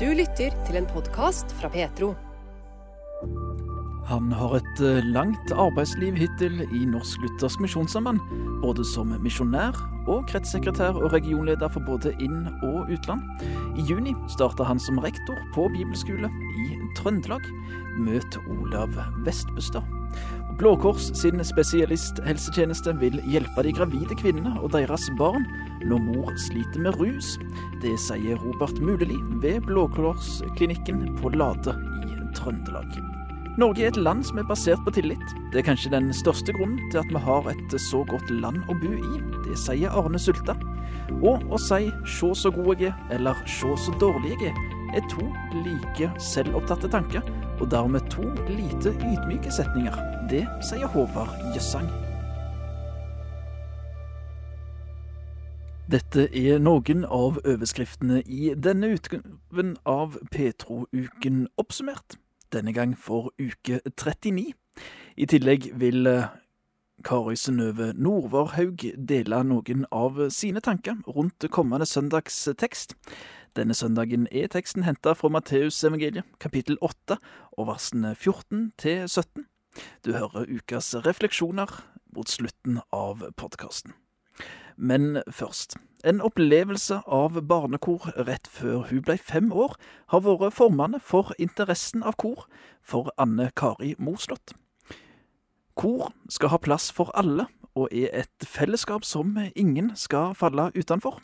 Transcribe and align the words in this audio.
Du 0.00 0.06
lytter 0.16 0.54
til 0.64 0.78
en 0.78 0.86
podkast 0.88 1.50
fra 1.58 1.68
Petro. 1.68 2.14
Han 4.08 4.30
har 4.32 4.54
et 4.56 4.80
eh, 4.80 5.02
langt 5.12 5.52
arbeidsliv 5.52 6.16
hittil 6.16 6.62
i 6.64 6.86
Norsk 6.88 7.20
Luthersk 7.20 7.60
Misjonssamband, 7.60 8.22
både 8.62 8.86
som 8.94 9.12
misjonær 9.20 9.76
og 10.08 10.24
kretssekretær 10.32 10.96
og 10.96 11.12
regionleder 11.12 11.68
for 11.76 11.84
både 11.84 12.14
inn- 12.16 12.48
og 12.70 12.88
utland. 12.96 13.44
I 13.76 13.84
juni 13.84 14.16
starta 14.32 14.64
han 14.64 14.80
som 14.80 15.04
rektor 15.04 15.36
på 15.52 15.68
bibelskole 15.76 16.32
i 16.64 16.80
Trøndelag. 16.96 17.44
Møt 18.00 18.40
Olav 18.56 18.96
Vestbustad. 19.28 19.99
Blå 20.60 20.74
Kors 20.76 21.06
sin 21.16 21.40
spesialisthelsetjeneste 21.40 22.92
vil 23.00 23.14
hjelpe 23.32 23.62
de 23.64 23.70
gravide 23.72 24.12
kvinnene 24.20 24.50
og 24.60 24.74
deres 24.74 25.06
barn 25.16 25.46
når 25.88 26.02
mor 26.04 26.34
sliter 26.36 26.82
med 26.84 26.98
rus. 27.00 27.30
Det 27.80 27.94
sier 28.04 28.36
Robert 28.42 28.76
Muleli 28.84 29.16
ved 29.40 29.62
Blå 29.64 29.86
Kors-klinikken 29.94 31.14
på 31.16 31.32
Lade 31.32 31.72
i 32.04 32.18
Trøndelag. 32.36 32.92
Norge 33.56 33.86
er 33.86 33.94
et 33.94 34.02
land 34.04 34.20
som 34.28 34.42
er 34.42 34.50
basert 34.52 34.84
på 34.84 34.92
tillit. 34.98 35.32
Det 35.54 35.62
er 35.62 35.68
kanskje 35.70 35.94
den 35.96 36.12
største 36.12 36.52
grunnen 36.52 36.92
til 36.92 37.00
at 37.06 37.08
vi 37.08 37.24
har 37.24 37.48
et 37.48 37.80
så 37.88 38.04
godt 38.12 38.28
land 38.28 38.60
å 38.68 38.76
bo 38.84 38.92
i. 38.92 39.24
Det 39.48 39.56
sier 39.64 39.96
Arne 39.96 40.20
Sulta. 40.20 40.58
Og 41.24 41.40
å 41.48 41.56
si 41.56 41.88
'sjå 42.04 42.34
så 42.36 42.52
god 42.52 42.84
jeg 42.84 42.92
er' 42.92 43.16
eller 43.16 43.34
'sjå 43.48 43.78
så 43.80 43.96
dårlig 43.96 44.36
jeg 44.36 44.52
er', 44.52 44.60
er 44.92 45.08
to 45.08 45.24
like 45.64 46.12
selvopptatte 46.20 46.90
tanker, 46.90 47.22
og 47.60 47.70
dermed 47.70 48.00
to 48.10 48.22
lite 48.48 48.94
ydmyke 49.04 49.52
setninger. 49.52 49.96
Det 50.30 50.46
sier 50.64 50.88
Håvard 50.90 51.36
Jøssang. 51.54 51.88
Dette 55.90 56.28
er 56.36 56.60
noen 56.62 57.02
av 57.02 57.40
overskriftene 57.42 58.20
i 58.22 58.52
denne 58.54 58.92
utgaven 58.94 59.72
av 59.88 60.20
Petro-uken 60.30 61.48
oppsummert. 61.58 62.14
Denne 62.54 62.72
gang 62.72 62.92
for 62.98 63.32
uke 63.42 63.80
39. 63.96 64.52
I 65.18 65.26
tillegg 65.26 65.66
vil 65.82 66.06
eh, 66.06 66.30
Kari 67.04 67.34
Synnøve 67.36 67.90
Nordvarhaug 67.98 68.84
dele 69.08 69.42
noen 69.46 69.82
av 69.90 70.20
sine 70.30 70.62
tanker 70.62 71.00
rundt 71.08 71.46
kommende 71.50 71.88
søndags 71.88 72.42
tekst. 72.60 72.94
Denne 73.56 73.74
søndagen 73.74 74.28
er 74.30 74.46
teksten 74.46 74.84
henta 74.86 75.10
fra 75.18 75.28
Matteusevangeliet, 75.28 76.22
kapittel 76.38 76.76
8, 76.86 77.16
og 77.58 77.66
versene 77.66 78.14
14 78.14 78.72
til 78.78 79.08
17. 79.08 79.46
Du 80.06 80.12
hører 80.12 80.46
ukas 80.46 80.94
refleksjoner 80.94 81.72
mot 82.14 82.30
slutten 82.30 82.78
av 82.94 83.24
podkasten. 83.36 83.96
Men 84.76 85.18
først. 85.26 85.74
En 86.06 86.22
opplevelse 86.22 87.00
av 87.10 87.40
barnekor 87.48 88.06
rett 88.28 88.46
før 88.46 88.86
hun 88.88 89.02
ble 89.02 89.18
fem 89.18 89.50
år, 89.52 89.74
har 90.14 90.22
vært 90.24 90.54
formende 90.54 91.00
for 91.02 91.34
interessen 91.38 92.06
av 92.06 92.14
kor 92.22 92.46
for 92.86 93.10
Anne 93.18 93.50
Kari 93.56 93.96
Moslott. 93.98 94.54
Kor 95.74 96.12
skal 96.30 96.54
ha 96.54 96.62
plass 96.62 96.92
for 96.94 97.10
alle, 97.18 97.48
og 97.74 97.90
er 97.90 98.14
et 98.22 98.46
fellesskap 98.46 99.04
som 99.04 99.34
ingen 99.56 99.90
skal 99.96 100.38
falle 100.38 100.70
utenfor. 100.78 101.18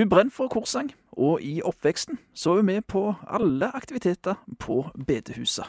Hun 0.00 0.08
brenner 0.08 0.32
for 0.32 0.48
korsang, 0.48 0.86
og 1.12 1.42
i 1.44 1.58
oppveksten 1.60 2.16
så 2.32 2.54
er 2.54 2.62
hun 2.62 2.68
med 2.70 2.86
på 2.88 3.02
alle 3.28 3.66
aktiviteter 3.76 4.38
på 4.56 4.78
bedehuset. 4.96 5.66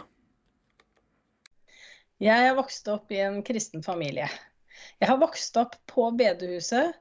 Jeg 2.24 2.46
er 2.48 2.56
vokst 2.56 2.88
opp 2.94 3.12
i 3.12 3.20
en 3.20 3.42
kristen 3.44 3.84
familie. 3.84 4.30
Jeg 5.04 5.10
har 5.10 5.20
vokst 5.20 5.60
opp 5.60 5.76
på 5.92 6.06
bedehuset. 6.16 6.96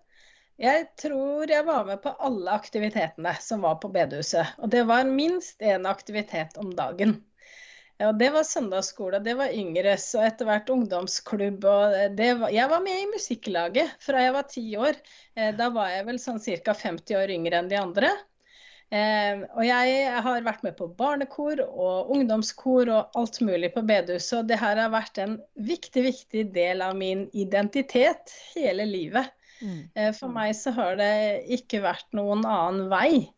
Jeg 0.59 0.89
tror 0.99 1.47
jeg 1.47 1.69
var 1.71 1.87
med 1.87 2.03
på 2.03 2.17
alle 2.19 2.51
aktivitetene 2.51 3.37
som 3.39 3.63
var 3.63 3.79
på 3.79 3.93
bedehuset. 3.95 4.51
Og 4.59 4.75
det 4.75 4.83
var 4.91 5.07
minst 5.07 5.63
én 5.63 5.87
aktivitet 5.87 6.59
om 6.59 6.75
dagen. 6.75 7.21
Og 8.07 8.17
det 8.17 8.31
var 8.33 8.47
søndagsskole, 8.49 9.21
det 9.25 9.35
var 9.37 9.53
yngres 9.53 10.07
og 10.17 10.25
etter 10.25 10.49
hvert 10.49 10.71
ungdomsklubb. 10.73 11.65
var, 11.65 12.51
Jeg 12.51 12.69
var 12.71 12.81
med 12.85 12.97
i 12.97 13.11
musikklaget 13.13 13.93
fra 14.01 14.23
jeg 14.25 14.35
var 14.37 14.49
ti 14.49 14.65
år. 14.77 14.99
Eh, 15.37 15.53
da 15.57 15.69
var 15.75 15.91
jeg 15.93 16.07
vel 16.09 16.21
sånn 16.23 16.41
ca. 16.41 16.75
50 16.75 17.19
år 17.21 17.33
yngre 17.37 17.61
enn 17.61 17.69
de 17.69 17.81
andre. 17.81 18.13
Eh, 18.91 19.43
og 19.55 19.63
jeg 19.63 20.15
har 20.25 20.47
vært 20.47 20.65
med 20.67 20.75
på 20.79 20.89
barnekor 20.99 21.61
og 21.63 22.09
ungdomskor 22.11 22.89
og 22.91 23.19
alt 23.21 23.39
mulig 23.45 23.71
på 23.77 23.85
bedehuset. 23.87 24.41
Og 24.41 24.49
det 24.49 24.59
her 24.63 24.81
har 24.81 24.95
vært 24.95 25.21
en 25.23 25.37
viktig, 25.55 26.07
viktig 26.09 26.47
del 26.57 26.83
av 26.83 26.97
min 26.99 27.29
identitet 27.37 28.33
hele 28.57 28.89
livet. 28.89 29.31
Mm. 29.61 29.83
Eh, 29.95 30.11
for 30.17 30.33
meg 30.33 30.57
så 30.57 30.73
har 30.75 30.97
det 30.99 31.13
ikke 31.59 31.85
vært 31.85 32.09
noen 32.17 32.43
annen 32.49 32.89
vei 32.91 33.29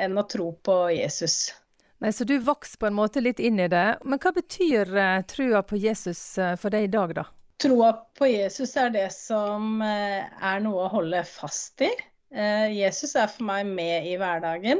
enn 0.00 0.20
å 0.20 0.28
tro 0.28 0.52
på 0.60 0.76
Jesus. 0.94 1.50
Nei, 2.00 2.12
Så 2.12 2.24
du 2.24 2.38
vokser 2.38 2.78
på 2.80 2.88
en 2.88 2.96
måte 2.96 3.20
litt 3.20 3.40
inn 3.40 3.60
i 3.60 3.68
det. 3.68 4.00
Men 4.08 4.20
hva 4.22 4.32
betyr 4.32 4.88
uh, 4.96 5.20
trua 5.28 5.60
på 5.62 5.76
Jesus 5.76 6.22
uh, 6.40 6.54
for 6.56 6.72
deg 6.72 6.88
i 6.88 6.92
dag, 6.92 7.12
da? 7.18 7.26
Troa 7.60 7.90
på 8.16 8.30
Jesus 8.30 8.72
er 8.80 8.92
det 8.94 9.10
som 9.12 9.82
uh, 9.84 10.24
er 10.24 10.62
noe 10.64 10.86
å 10.86 10.94
holde 10.96 11.20
fast 11.28 11.84
i. 11.84 11.92
Jesus 12.30 13.16
er 13.18 13.26
for 13.26 13.42
meg 13.42 13.66
med 13.66 14.04
i 14.06 14.12
hverdagen. 14.14 14.78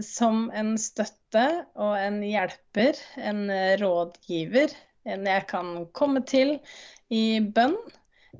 Som 0.00 0.46
en 0.56 0.70
støtte 0.80 1.42
og 1.76 1.90
en 2.00 2.22
hjelper, 2.24 2.96
en 3.20 3.42
rådgiver. 3.76 4.72
En 5.04 5.28
jeg 5.28 5.44
kan 5.50 5.74
komme 5.92 6.22
til 6.24 6.54
i 7.12 7.36
bønn. 7.44 7.76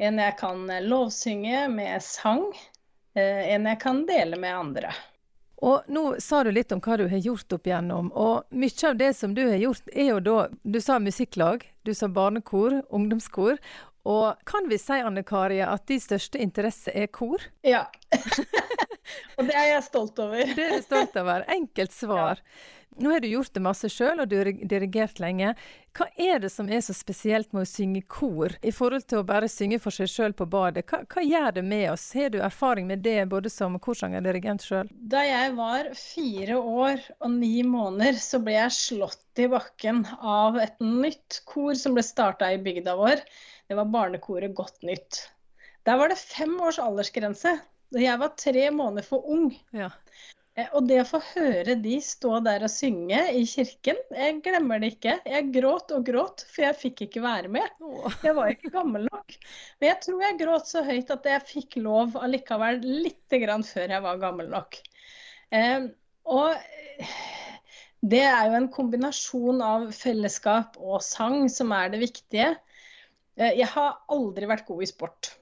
En 0.00 0.22
jeg 0.24 0.38
kan 0.40 0.64
lovsynge 0.88 1.66
med 1.68 2.00
sang. 2.00 2.46
En 3.12 3.68
jeg 3.68 3.80
kan 3.84 4.06
dele 4.08 4.40
med 4.40 4.56
andre. 4.56 4.94
Og 5.58 5.88
Nå 5.90 6.04
sa 6.22 6.44
du 6.46 6.52
litt 6.54 6.72
om 6.72 6.80
hva 6.82 6.96
du 7.00 7.08
har 7.10 7.18
gjort 7.18 7.52
opp 7.56 7.66
igjennom. 7.66 8.12
og 8.14 8.46
Mye 8.54 8.88
av 8.90 8.98
det 9.00 9.12
som 9.18 9.34
du 9.34 9.42
har 9.48 9.58
gjort, 9.58 9.90
er 9.92 10.12
jo 10.12 10.20
da 10.22 10.38
Du 10.62 10.80
sa 10.80 10.98
musikklag, 11.02 11.66
du 11.82 11.94
sa 11.94 12.08
barnekor, 12.08 12.82
ungdomskor. 12.94 13.58
Og 14.08 14.38
kan 14.48 14.68
vi 14.70 14.78
si 14.80 14.96
Anne 15.04 15.24
Kari, 15.26 15.60
at 15.60 15.84
din 15.90 16.00
største 16.00 16.38
interesse 16.40 16.94
er 16.94 17.10
kor? 17.12 17.42
Ja. 17.66 17.84
og 19.36 19.48
det 19.48 19.56
er 19.56 19.66
jeg 19.74 19.84
stolt 19.84 20.18
over. 20.22 20.54
det 20.56 20.64
er 20.64 20.78
du 20.78 20.86
stolt 20.86 21.16
over. 21.20 21.44
Enkelt 21.52 21.92
svar. 21.92 22.40
Ja. 22.40 22.77
Nå 22.98 23.12
har 23.12 23.20
du 23.20 23.28
gjort 23.28 23.52
det 23.54 23.62
masse 23.62 23.88
sjøl, 23.92 24.22
og 24.22 24.30
du 24.30 24.38
har 24.40 24.48
dirigert 24.50 25.20
lenge. 25.22 25.52
Hva 25.94 26.08
er 26.18 26.40
det 26.42 26.50
som 26.50 26.70
er 26.72 26.80
så 26.82 26.94
spesielt 26.96 27.52
med 27.54 27.62
å 27.62 27.68
synge 27.68 28.02
kor, 28.10 28.54
i 28.62 28.72
forhold 28.74 29.06
til 29.10 29.20
å 29.20 29.26
bare 29.28 29.50
synge 29.50 29.78
for 29.82 29.94
seg 29.94 30.10
sjøl 30.10 30.34
på 30.38 30.48
badet? 30.50 30.86
Hva, 30.88 31.04
hva, 31.06 31.22
gjør 31.22 31.54
det 31.58 31.64
med 31.68 31.86
oss? 31.92 32.08
Har 32.18 32.32
du 32.34 32.40
erfaring 32.42 32.88
med 32.90 33.04
det, 33.06 33.20
både 33.30 33.52
som 33.54 33.78
korsanger 33.82 34.22
og 34.22 34.28
dirigent 34.30 34.66
sjøl? 34.66 34.90
Da 34.90 35.22
jeg 35.26 35.54
var 35.58 35.92
fire 35.98 36.58
år 36.58 37.06
og 37.20 37.32
ni 37.36 37.54
måneder, 37.66 38.18
så 38.22 38.42
ble 38.42 38.56
jeg 38.56 38.76
slått 38.78 39.42
i 39.42 39.48
bakken 39.52 40.02
av 40.18 40.58
et 40.62 40.78
nytt 40.82 41.42
kor 41.46 41.78
som 41.78 41.94
ble 41.94 42.06
starta 42.06 42.50
i 42.50 42.60
bygda 42.62 42.98
vår. 42.98 43.22
Det 43.68 43.78
var 43.78 43.92
barnekoret 43.94 44.56
Godt 44.58 44.82
nytt. 44.82 45.28
Der 45.86 45.98
var 46.00 46.10
det 46.10 46.18
fem 46.18 46.56
års 46.64 46.80
aldersgrense. 46.82 47.58
Jeg 47.94 48.20
var 48.20 48.34
tre 48.36 48.66
måneder 48.74 49.06
for 49.06 49.24
ung. 49.32 49.52
Ja. 49.72 49.88
Eh, 50.58 50.68
og 50.74 50.88
det 50.90 50.98
å 51.02 51.06
få 51.06 51.20
høre 51.32 51.76
de 51.78 51.98
stå 52.02 52.40
der 52.46 52.64
og 52.66 52.72
synge 52.72 53.20
i 53.38 53.44
kirken, 53.48 54.00
jeg 54.10 54.40
glemmer 54.44 54.82
det 54.82 54.94
ikke. 54.96 55.18
Jeg 55.28 55.50
gråt 55.54 55.94
og 55.94 56.06
gråt, 56.08 56.44
for 56.50 56.66
jeg 56.66 56.78
fikk 56.82 57.04
ikke 57.06 57.24
være 57.24 57.52
med. 57.58 57.86
Jeg 58.26 58.34
var 58.38 58.52
ikke 58.52 58.72
gammel 58.74 59.06
nok. 59.06 59.38
Men 59.78 59.92
jeg 59.92 60.00
tror 60.06 60.26
jeg 60.26 60.40
gråt 60.42 60.70
så 60.70 60.84
høyt 60.86 61.14
at 61.14 61.30
jeg 61.32 61.48
fikk 61.52 61.80
lov 61.84 62.18
allikevel 62.18 62.82
litt 62.82 63.38
grann 63.44 63.66
før 63.66 63.96
jeg 63.96 64.06
var 64.08 64.22
gammel 64.22 64.50
nok. 64.52 64.80
Eh, 65.54 65.88
og 66.28 67.08
det 68.00 68.24
er 68.26 68.50
jo 68.50 68.58
en 68.58 68.70
kombinasjon 68.70 69.62
av 69.64 69.88
fellesskap 69.96 70.76
og 70.78 71.00
sang 71.02 71.46
som 71.52 71.72
er 71.74 71.94
det 71.94 72.02
viktige. 72.02 72.52
Eh, 73.38 73.54
jeg 73.58 73.70
har 73.72 74.02
aldri 74.14 74.50
vært 74.50 74.66
god 74.68 74.84
i 74.84 74.90
sport. 74.90 75.32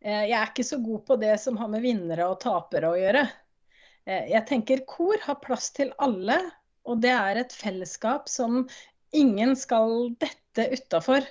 Eh, 0.00 0.24
jeg 0.30 0.36
er 0.38 0.50
ikke 0.50 0.66
så 0.66 0.80
god 0.82 1.04
på 1.06 1.18
det 1.20 1.36
som 1.42 1.58
har 1.60 1.70
med 1.70 1.84
vinnere 1.84 2.30
og 2.30 2.40
tapere 2.42 2.90
å 2.90 2.98
gjøre. 2.98 3.26
Eh, 4.10 4.30
jeg 4.32 4.46
tenker 4.48 4.84
kor 4.88 5.20
har 5.24 5.38
plass 5.44 5.70
til 5.76 5.92
alle, 6.02 6.38
og 6.88 7.02
det 7.04 7.12
er 7.14 7.42
et 7.42 7.54
fellesskap 7.54 8.30
som 8.30 8.64
ingen 9.16 9.54
skal 9.58 10.10
dette 10.22 10.70
utafor. 10.74 11.26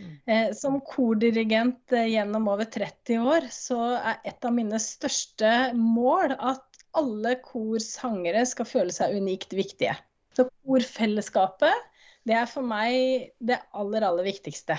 Mm. 0.00 0.54
Som 0.56 0.78
kordirigent 0.80 1.92
gjennom 1.92 2.46
over 2.48 2.64
30 2.72 3.18
år, 3.20 3.50
så 3.52 3.98
er 3.98 4.22
et 4.30 4.46
av 4.48 4.54
mine 4.56 4.78
største 4.80 5.50
mål 5.76 6.32
at 6.38 6.80
alle 6.96 7.34
korsangere 7.44 8.46
skal 8.48 8.68
føle 8.68 8.94
seg 8.94 9.18
unikt 9.20 9.52
viktige. 9.52 9.92
Så 10.32 10.46
korfellesskapet, 10.64 11.84
det 12.24 12.36
er 12.38 12.48
for 12.48 12.64
meg 12.64 13.28
det 13.44 13.60
aller, 13.76 14.06
aller 14.08 14.26
viktigste. 14.26 14.78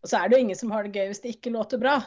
Og 0.00 0.10
så 0.10 0.22
er 0.22 0.30
det 0.30 0.38
jo 0.38 0.46
ingen 0.46 0.58
som 0.58 0.72
har 0.72 0.86
det 0.86 0.96
gøy 0.96 1.10
hvis 1.10 1.22
det 1.24 1.36
ikke 1.36 1.52
låter 1.52 1.82
bra. 1.82 1.98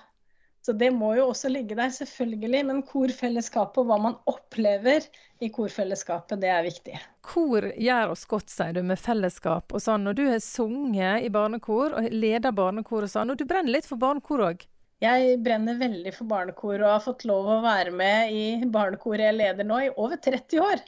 Så 0.66 0.74
det 0.76 0.90
må 0.92 1.14
jo 1.16 1.30
også 1.32 1.50
ligge 1.52 1.78
der, 1.78 1.92
selvfølgelig. 1.96 2.64
Men 2.68 2.82
korfellesskapet 2.88 3.82
og 3.82 3.90
hva 3.90 4.00
man 4.10 4.18
opplever 4.30 5.06
i 5.40 5.50
korfellesskapet, 5.56 6.42
det 6.42 6.52
er 6.52 6.66
viktig. 6.66 6.98
Kor 7.26 7.70
gjør 7.72 8.14
oss 8.16 8.26
godt, 8.30 8.52
sier 8.52 8.76
du, 8.76 8.82
med 8.86 9.00
fellesskap 9.00 9.72
og 9.72 9.84
sånn. 9.84 10.10
Og 10.12 10.18
du 10.20 10.26
har 10.28 10.42
sunget 10.44 11.24
i 11.24 11.32
barnekor 11.34 11.96
og 12.00 12.12
leder 12.12 12.56
barnekor 12.56 13.08
og 13.08 13.14
sånn. 13.14 13.32
Og 13.32 13.40
du 13.40 13.48
brenner 13.48 13.78
litt 13.78 13.88
for 13.88 14.02
barnekor 14.02 14.46
òg? 14.50 14.68
Jeg 15.00 15.38
brenner 15.40 15.78
veldig 15.80 16.12
for 16.12 16.28
barnekor 16.28 16.82
og 16.82 16.90
har 16.92 17.04
fått 17.04 17.24
lov 17.28 17.46
å 17.48 17.62
være 17.64 17.92
med 17.96 18.34
i 18.36 18.44
barnekoret 18.68 19.30
jeg 19.30 19.38
leder 19.38 19.68
nå 19.68 19.78
i 19.86 19.92
over 19.96 20.20
30 20.20 20.60
år. 20.60 20.82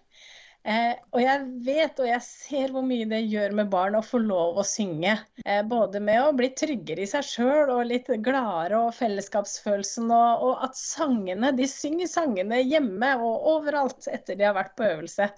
Eh, 0.62 0.94
og 1.10 1.24
jeg 1.24 1.46
vet 1.66 2.00
og 2.04 2.06
jeg 2.06 2.22
ser 2.22 2.74
hvor 2.74 2.84
mye 2.86 3.08
det 3.10 3.24
gjør 3.26 3.56
med 3.58 3.72
barn 3.72 3.98
å 3.98 4.04
få 4.06 4.20
lov 4.22 4.60
å 4.62 4.66
synge. 4.68 5.16
Eh, 5.42 5.64
både 5.66 6.02
med 6.04 6.22
å 6.22 6.36
bli 6.38 6.52
tryggere 6.58 7.02
i 7.02 7.10
seg 7.10 7.26
sjøl 7.26 7.72
og 7.74 7.88
litt 7.90 8.12
gladere 8.22 8.84
og 8.86 8.94
fellesskapsfølelsen. 9.00 10.12
Og, 10.14 10.46
og, 10.46 10.56
at 10.68 10.78
sangene, 10.78 11.54
de 11.58 11.66
synger 11.70 12.12
sangene 12.12 12.62
hjemme 12.62 13.16
og 13.18 13.52
overalt 13.56 14.10
etter 14.12 14.38
de 14.38 14.48
har 14.50 14.58
vært 14.58 14.78
på 14.78 14.86
øvelse. 14.92 15.32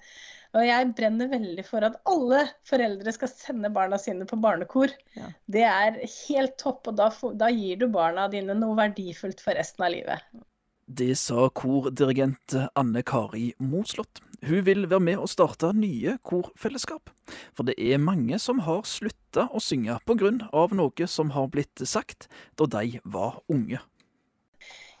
Og 0.54 0.62
jeg 0.62 0.92
brenner 0.94 1.30
veldig 1.32 1.64
for 1.66 1.82
at 1.88 1.96
alle 2.06 2.44
foreldre 2.68 3.14
skal 3.16 3.32
sende 3.32 3.72
barna 3.74 3.98
sine 3.98 4.26
på 4.28 4.38
barnekor. 4.38 4.92
Ja. 5.18 5.32
Det 5.50 5.64
er 5.66 5.96
helt 6.04 6.58
topp, 6.60 6.92
og 6.92 7.00
da, 7.00 7.08
da 7.34 7.48
gir 7.50 7.80
du 7.80 7.88
barna 7.90 8.28
dine 8.30 8.54
noe 8.60 8.76
verdifullt 8.78 9.42
for 9.42 9.58
resten 9.58 9.88
av 9.88 9.96
livet. 9.96 10.44
Det 10.86 11.14
sa 11.16 11.48
kordirigent 11.48 12.54
Anne 12.76 13.02
Kari 13.02 13.48
Moslott. 13.58 14.20
Hun 14.44 14.64
vil 14.66 14.84
være 14.90 15.00
med 15.00 15.22
å 15.22 15.28
starte 15.30 15.70
nye 15.76 16.18
korfellesskap. 16.26 17.08
For 17.56 17.64
det 17.64 17.78
er 17.80 18.02
mange 18.02 18.36
som 18.42 18.60
har 18.66 18.82
slutta 18.88 19.48
å 19.50 19.62
synge 19.62 19.96
pga. 20.04 20.32
noe 20.74 21.06
som 21.08 21.30
har 21.30 21.48
blitt 21.48 21.80
sagt 21.88 22.28
da 22.56 22.66
de 22.66 23.00
var 23.04 23.40
unge. 23.48 23.80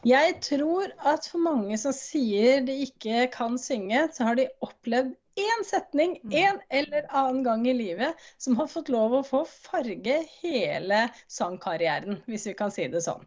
Jeg 0.04 0.32
tror 0.44 0.90
at 1.00 1.28
for 1.28 1.40
mange 1.40 1.76
som 1.80 1.92
sier 1.96 2.60
de 2.64 2.74
ikke 2.84 3.28
kan 3.32 3.56
synge, 3.56 4.08
så 4.12 4.28
har 4.28 4.36
de 4.36 4.48
opplevd 4.60 5.14
én 5.40 5.64
setning 5.66 6.18
mm. 6.22 6.34
en 6.38 6.58
eller 6.68 7.06
annen 7.08 7.42
gang 7.46 7.66
i 7.66 7.74
livet 7.74 8.26
som 8.38 8.56
har 8.60 8.68
fått 8.70 8.92
lov 8.92 9.16
å 9.16 9.24
få 9.26 9.42
farge 9.48 10.20
hele 10.42 11.06
sangkarrieren, 11.26 12.20
hvis 12.28 12.46
vi 12.50 12.54
kan 12.58 12.72
si 12.74 12.86
det 12.92 13.02
sånn. 13.06 13.24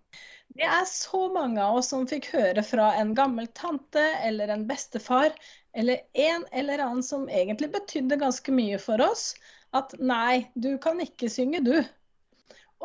Det 0.57 0.63
er 0.63 0.85
så 0.87 1.27
mange 1.33 1.59
av 1.63 1.81
oss 1.81 1.89
som 1.91 2.05
fikk 2.07 2.29
høre 2.35 2.63
fra 2.63 2.93
en 3.01 3.11
gammel 3.17 3.49
tante 3.57 4.03
eller 4.23 4.53
en 4.53 4.67
bestefar 4.69 5.33
eller 5.77 6.01
en 6.27 6.45
eller 6.51 6.81
annen 6.83 7.05
som 7.05 7.27
egentlig 7.29 7.69
betydde 7.75 8.19
ganske 8.21 8.53
mye 8.55 8.79
for 8.81 9.03
oss, 9.05 9.29
at 9.77 9.93
nei, 9.99 10.47
du 10.55 10.73
kan 10.81 10.99
ikke 11.03 11.29
synge, 11.29 11.61
du. 11.61 11.75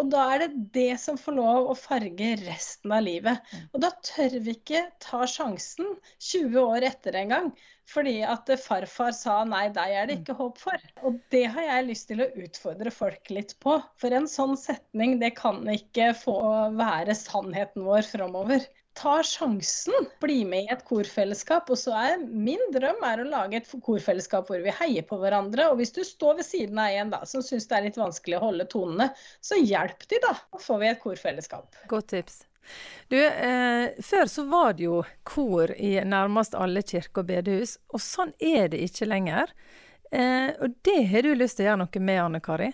Og 0.00 0.08
da 0.12 0.22
er 0.32 0.44
det 0.44 0.52
det 0.74 0.94
som 1.00 1.18
får 1.20 1.34
lov 1.36 1.68
å 1.68 1.76
farge 1.76 2.30
resten 2.40 2.94
av 2.96 3.04
livet. 3.04 3.42
Mm. 3.52 3.64
Og 3.72 3.82
da 3.84 3.90
tør 4.04 4.38
vi 4.44 4.54
ikke 4.56 4.86
ta 5.04 5.26
sjansen 5.28 5.94
20 6.16 6.56
år 6.62 6.88
etter 6.88 7.18
en 7.20 7.36
gang 7.36 7.52
fordi 7.92 8.20
at 8.24 8.48
farfar 8.62 9.12
sa 9.12 9.40
nei, 9.44 9.66
deg 9.74 9.90
er 9.92 10.06
det 10.08 10.14
ikke 10.20 10.36
håp 10.38 10.60
for. 10.62 10.84
Og 11.04 11.18
det 11.34 11.42
har 11.52 11.66
jeg 11.66 11.88
lyst 11.90 12.08
til 12.08 12.22
å 12.24 12.30
utfordre 12.40 12.92
folk 12.94 13.32
litt 13.34 13.56
på. 13.60 13.74
For 14.00 14.16
en 14.16 14.28
sånn 14.30 14.54
setning, 14.56 15.18
det 15.20 15.34
kan 15.36 15.60
ikke 15.68 16.12
få 16.16 16.38
være 16.78 17.16
sannheten 17.18 17.84
vår 17.84 18.06
framover. 18.08 18.64
Ta 18.98 19.22
sjansen, 19.24 20.06
bli 20.20 20.42
med 20.44 20.66
i 20.66 20.72
et 20.74 20.84
korfellesskap. 20.84 21.70
Og 21.72 21.78
så 21.80 21.94
er 21.96 22.24
min 22.28 22.60
drøm 22.74 23.00
er 23.08 23.22
å 23.22 23.28
lage 23.28 23.60
et 23.62 23.74
korfellesskap 23.84 24.50
hvor 24.50 24.60
vi 24.64 24.74
heier 24.82 25.06
på 25.08 25.18
hverandre. 25.22 25.70
Og 25.72 25.80
hvis 25.80 25.94
du 25.96 26.02
står 26.04 26.40
ved 26.40 26.48
siden 26.48 26.80
av 26.82 26.96
en 27.00 27.12
da, 27.14 27.22
som 27.28 27.44
syns 27.44 27.68
det 27.70 27.78
er 27.78 27.86
litt 27.88 28.00
vanskelig 28.00 28.38
å 28.38 28.46
holde 28.48 28.68
tonene, 28.72 29.10
så 29.40 29.58
hjelp 29.60 30.08
de, 30.08 30.20
da. 30.24 30.34
Så 30.52 30.64
får 30.66 30.82
vi 30.82 30.90
et 30.92 31.04
korfellesskap. 31.04 31.84
Godt 31.92 32.12
tips. 32.12 32.42
Du, 33.08 33.18
eh, 33.26 33.90
før 34.02 34.28
så 34.30 34.44
var 34.48 34.76
det 34.78 34.86
jo 34.86 35.00
kor 35.26 35.72
i 35.76 35.96
nærmest 36.04 36.54
alle 36.54 36.84
kirker 36.86 37.24
og 37.24 37.32
bedehus, 37.32 37.76
og 37.92 38.00
sånn 38.00 38.30
er 38.38 38.70
det 38.72 38.84
ikke 38.86 39.08
lenger. 39.08 39.50
Eh, 40.12 40.52
og 40.60 40.76
det 40.86 41.00
har 41.08 41.26
du 41.26 41.34
lyst 41.34 41.58
til 41.58 41.66
å 41.66 41.70
gjøre 41.70 41.82
noe 41.84 42.04
med, 42.04 42.20
Anne 42.22 42.40
Kari? 42.44 42.70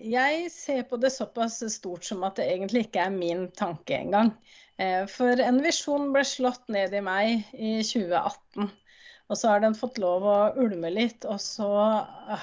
Jeg 0.00 0.48
ser 0.54 0.84
på 0.88 0.96
det 0.96 1.10
såpass 1.12 1.58
stort 1.74 2.06
som 2.06 2.22
at 2.24 2.38
det 2.40 2.46
egentlig 2.48 2.86
ikke 2.86 3.04
er 3.04 3.12
min 3.12 3.48
tanke 3.52 3.98
engang. 3.98 4.32
Eh, 4.80 5.04
for 5.12 5.40
en 5.44 5.60
visjon 5.64 6.08
ble 6.14 6.24
slått 6.24 6.70
ned 6.72 6.94
i 6.96 7.02
meg 7.04 7.50
i 7.52 7.72
2018. 7.84 8.70
Og 9.30 9.38
så 9.38 9.52
har 9.52 9.62
den 9.62 9.76
fått 9.78 10.00
lov 10.02 10.24
å 10.26 10.38
ulme 10.58 10.90
litt, 10.90 11.26
og 11.28 11.38
så 11.42 11.68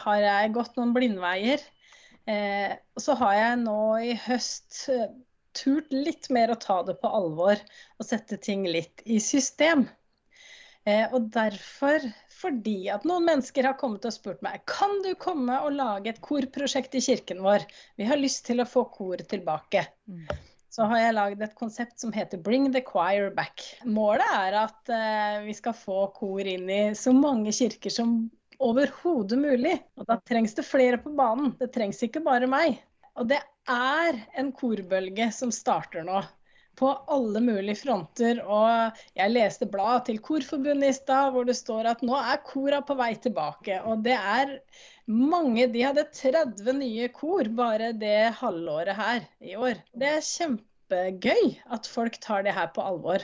har 0.04 0.20
jeg 0.24 0.54
gått 0.56 0.78
noen 0.80 0.94
blindveier. 0.96 1.64
Eh, 2.28 2.76
og 2.96 3.04
så 3.04 3.16
har 3.20 3.34
jeg 3.36 3.64
nå 3.64 3.80
i 4.04 4.14
høst 4.28 4.86
turt 5.58 5.94
litt 5.94 6.30
mer 6.34 6.54
å 6.54 6.60
ta 6.62 6.82
det 6.88 6.98
på 7.02 7.12
alvor 7.20 7.58
og 7.58 8.06
sette 8.06 8.38
ting 8.44 8.68
litt 8.70 9.02
i 9.06 9.20
system. 9.24 9.88
Eh, 10.88 11.08
og 11.12 11.32
derfor, 11.34 12.04
fordi 12.32 12.88
at 12.94 13.08
noen 13.08 13.26
mennesker 13.28 13.68
har 13.68 13.80
kommet 13.80 14.06
og 14.08 14.14
spurt 14.16 14.44
meg 14.46 14.62
kan 14.70 15.02
du 15.04 15.12
komme 15.20 15.58
og 15.66 15.74
lage 15.76 16.14
et 16.14 16.22
korprosjekt 16.24 16.96
i 16.96 17.04
kirken 17.04 17.42
vår, 17.44 17.66
vi 18.00 18.08
har 18.08 18.22
lyst 18.22 18.46
til 18.48 18.64
å 18.64 18.70
få 18.70 18.86
koret 18.94 19.28
tilbake. 19.34 19.84
Mm. 20.08 20.30
Så 20.70 20.86
har 20.90 21.00
jeg 21.00 21.16
lagd 21.16 21.44
et 21.44 21.56
konsept 21.58 22.00
som 22.02 22.12
heter 22.14 22.42
Bring 22.44 22.72
the 22.74 22.84
choir 22.86 23.32
back. 23.36 23.64
Målet 23.88 24.28
er 24.36 24.58
at 24.66 24.92
eh, 24.94 25.38
vi 25.48 25.56
skal 25.58 25.76
få 25.78 26.08
kor 26.16 26.44
inn 26.44 26.68
i 26.70 26.82
så 26.98 27.14
mange 27.16 27.54
kirker 27.56 27.94
som 27.94 28.18
overhodet 28.60 29.40
mulig. 29.40 29.78
Og 29.98 30.08
da 30.10 30.20
trengs 30.28 30.56
det 30.58 30.68
flere 30.68 31.00
på 31.02 31.14
banen. 31.16 31.54
Det 31.60 31.72
trengs 31.76 32.02
ikke 32.06 32.24
bare 32.26 32.50
meg. 32.52 32.82
Og 33.18 33.30
det 33.32 33.40
er 33.72 34.20
en 34.38 34.52
korbølge 34.56 35.32
som 35.36 35.54
starter 35.56 36.06
nå. 36.08 36.22
På 36.78 36.92
alle 37.10 37.42
mulige 37.42 37.80
fronter. 37.80 38.44
Og 38.46 39.00
jeg 39.18 39.34
leste 39.34 39.66
bladet 39.72 40.12
til 40.12 40.20
Korforbundet 40.22 40.92
i 40.92 40.98
stad 41.00 41.32
hvor 41.34 41.48
det 41.48 41.58
står 41.58 41.90
at 41.96 42.04
nå 42.06 42.14
er 42.20 42.44
kora 42.46 42.84
på 42.86 42.98
vei 43.00 43.16
tilbake. 43.24 43.80
Og 43.82 44.04
det 44.06 44.14
er 44.14 44.60
mange 45.08 45.68
De 45.72 45.84
hadde 45.86 46.04
30 46.12 46.74
nye 46.82 47.08
kor 47.16 47.48
bare 47.56 47.94
det 47.96 48.34
halvåret 48.42 48.98
her 48.98 49.26
i 49.40 49.56
år. 49.56 49.80
Det 49.96 50.12
er 50.18 50.26
kjempegøy 50.26 51.58
at 51.74 51.90
folk 51.90 52.20
tar 52.24 52.44
det 52.48 52.56
her 52.58 52.70
på 52.76 52.84
alvor. 52.84 53.24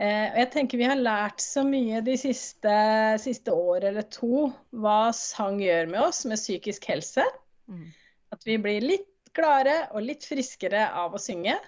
Eh, 0.00 0.26
jeg 0.40 0.50
tenker 0.52 0.80
Vi 0.80 0.88
har 0.88 1.00
lært 1.00 1.42
så 1.44 1.64
mye 1.66 2.00
de 2.04 2.16
siste, 2.20 2.74
siste 3.20 3.52
år 3.52 3.88
eller 3.90 4.08
to 4.12 4.48
hva 4.72 5.10
sang 5.16 5.60
gjør 5.60 5.90
med 5.92 6.04
oss 6.06 6.24
med 6.28 6.40
psykisk 6.40 6.88
helse. 6.92 7.24
Mm. 7.68 7.88
At 8.32 8.46
vi 8.46 8.56
blir 8.62 8.84
litt 8.84 9.08
gladere 9.36 9.90
og 9.94 10.04
litt 10.04 10.24
friskere 10.26 10.88
av 10.96 11.14
å 11.14 11.20
synge. 11.22 11.58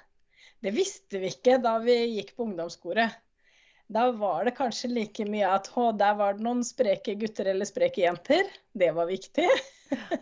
Det 0.62 0.73
visste 0.75 1.20
vi 1.23 1.32
ikke 1.32 1.58
da 1.62 1.76
vi 1.82 1.99
gikk 2.19 2.37
på 2.37 2.46
ungdomskoret. 2.46 3.17
Da 3.92 4.06
var 4.16 4.44
det 4.44 4.54
kanskje 4.56 4.88
like 4.88 5.24
mye 5.28 5.48
at 5.52 5.68
å, 5.76 5.90
der 5.92 6.14
var 6.16 6.38
det 6.38 6.44
noen 6.46 6.62
spreke 6.64 7.12
gutter 7.20 7.50
eller 7.52 7.68
spreke 7.68 8.04
jenter. 8.06 8.48
Det 8.72 8.92
var 8.96 9.10
viktig. 9.10 9.48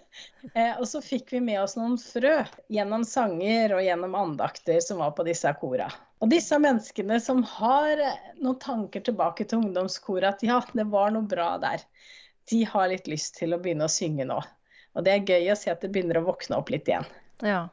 Eh, 0.57 0.73
og 0.81 0.87
så 0.89 0.99
fikk 1.05 1.29
vi 1.31 1.39
med 1.45 1.61
oss 1.61 1.77
noen 1.79 1.93
frø 2.01 2.41
gjennom 2.75 3.05
sanger 3.07 3.77
og 3.77 3.83
gjennom 3.85 4.17
andakter 4.19 4.81
som 4.83 4.99
var 4.99 5.13
på 5.15 5.23
disse 5.29 5.53
kora. 5.61 5.87
Og 6.19 6.33
disse 6.33 6.59
menneskene 6.59 7.21
som 7.23 7.45
har 7.47 8.01
noen 8.41 8.59
tanker 8.59 9.05
tilbake 9.07 9.47
til 9.47 9.63
ungdomskoret 9.63 10.27
at 10.33 10.43
ja, 10.43 10.59
det 10.75 10.89
var 10.91 11.15
noe 11.15 11.29
bra 11.31 11.53
der, 11.63 11.85
de 12.51 12.65
har 12.73 12.91
litt 12.91 13.07
lyst 13.07 13.39
til 13.39 13.55
å 13.55 13.61
begynne 13.63 13.87
å 13.87 13.93
synge 13.93 14.27
nå. 14.27 14.41
Og 14.97 15.07
det 15.07 15.15
er 15.15 15.29
gøy 15.37 15.53
å 15.55 15.59
se 15.61 15.71
at 15.71 15.85
det 15.85 15.93
begynner 15.95 16.19
å 16.19 16.27
våkne 16.33 16.59
opp 16.59 16.73
litt 16.75 16.91
igjen. 16.91 17.07
Ja. 17.47 17.69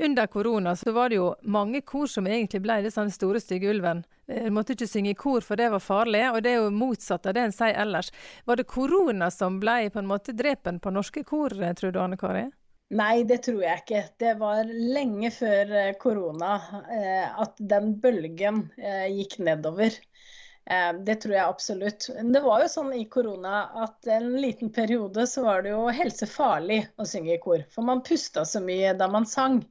Under 0.00 0.26
korona 0.26 0.76
så 0.76 0.92
var 0.92 1.08
det 1.08 1.18
jo 1.18 1.34
mange 1.42 1.80
kor 1.80 2.06
som 2.08 2.26
egentlig 2.26 2.62
ble 2.64 2.78
litt 2.80 2.94
sånn 2.94 3.10
store 3.12 3.40
stygge 3.42 3.68
ulven. 3.68 4.02
Eh, 4.28 4.46
måtte 4.48 4.72
ikke 4.72 4.88
synge 4.88 5.12
i 5.12 5.18
kor, 5.18 5.44
for 5.44 5.60
det 5.60 5.68
var 5.74 5.82
farlig, 5.84 6.22
og 6.30 6.40
det 6.44 6.54
er 6.54 6.62
jo 6.62 6.70
motsatt 6.72 7.28
av 7.28 7.36
det 7.36 7.42
en 7.44 7.52
sier 7.52 7.76
ellers. 7.82 8.08
Var 8.48 8.60
det 8.60 8.68
korona 8.70 9.28
som 9.34 9.58
ble 9.60 9.90
på 9.92 10.00
en 10.00 10.08
måte 10.08 10.32
drepen 10.36 10.80
på 10.80 10.94
norske 10.94 11.24
kor, 11.28 11.52
eh, 11.52 11.74
tror 11.76 11.92
du 11.92 12.00
Anne 12.00 12.16
Kari? 12.20 12.46
Nei, 12.96 13.22
det 13.28 13.42
tror 13.46 13.60
jeg 13.62 13.84
ikke. 13.84 14.02
Det 14.18 14.34
var 14.40 14.72
lenge 14.96 15.30
før 15.36 15.76
eh, 15.82 15.92
korona 16.00 16.56
at 17.44 17.60
den 17.60 17.92
bølgen 18.00 18.64
gikk 19.14 19.36
nedover. 19.38 20.00
Eh, 20.70 20.92
det 21.04 21.14
tror 21.14 21.34
jeg 21.34 21.44
absolutt. 21.44 22.08
Det 22.34 22.40
var 22.44 22.62
jo 22.62 22.70
sånn 22.70 22.92
i 22.94 23.06
korona 23.10 23.64
at 23.84 24.06
en 24.06 24.30
liten 24.42 24.70
periode 24.72 25.26
så 25.26 25.44
var 25.46 25.64
det 25.64 25.72
jo 25.72 25.86
helsefarlig 25.94 26.82
å 27.00 27.06
synge 27.08 27.34
i 27.34 27.40
kor. 27.42 27.64
For 27.74 27.86
man 27.86 28.04
pusta 28.06 28.44
så 28.46 28.62
mye 28.62 28.94
da 28.98 29.08
man 29.10 29.26
sang. 29.26 29.62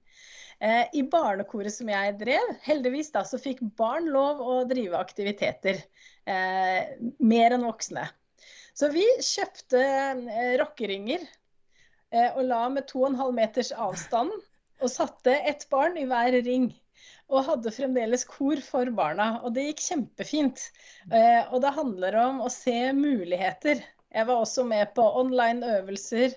Eh, 0.59 0.87
I 0.93 1.03
barnekoret 1.07 1.71
som 1.71 1.87
jeg 1.87 2.15
drev, 2.19 2.49
heldigvis 2.65 3.13
da, 3.13 3.23
så 3.23 3.39
fikk 3.39 3.61
barn 3.79 4.09
lov 4.11 4.41
å 4.43 4.57
drive 4.67 4.99
aktiviteter. 4.99 5.79
Eh, 6.27 6.97
mer 7.23 7.55
enn 7.55 7.63
voksne. 7.63 8.03
Så 8.75 8.91
vi 8.91 9.05
kjøpte 9.23 9.79
eh, 9.79 10.55
rockeringer 10.59 11.23
og 12.09 12.39
la 12.41 12.63
med 12.73 12.87
2,5 12.89 13.35
meters 13.37 13.69
avstand. 13.71 14.33
Og 14.79 14.89
satte 14.89 15.35
ett 15.45 15.65
barn 15.69 15.97
i 15.99 16.07
hver 16.09 16.33
ring 16.41 16.69
og 17.29 17.43
hadde 17.45 17.73
fremdeles 17.75 18.23
kor 18.25 18.57
for 18.65 18.89
barna. 18.95 19.27
Og 19.43 19.53
det 19.53 19.67
gikk 19.67 19.83
kjempefint. 19.83 20.63
Og 21.51 21.57
det 21.61 21.73
handler 21.75 22.17
om 22.23 22.39
å 22.41 22.49
se 22.49 22.73
muligheter. 22.97 23.83
Jeg 24.09 24.25
var 24.25 24.41
også 24.41 24.65
med 24.65 24.95
på 24.97 25.05
online 25.19 25.75
øvelser 25.75 26.33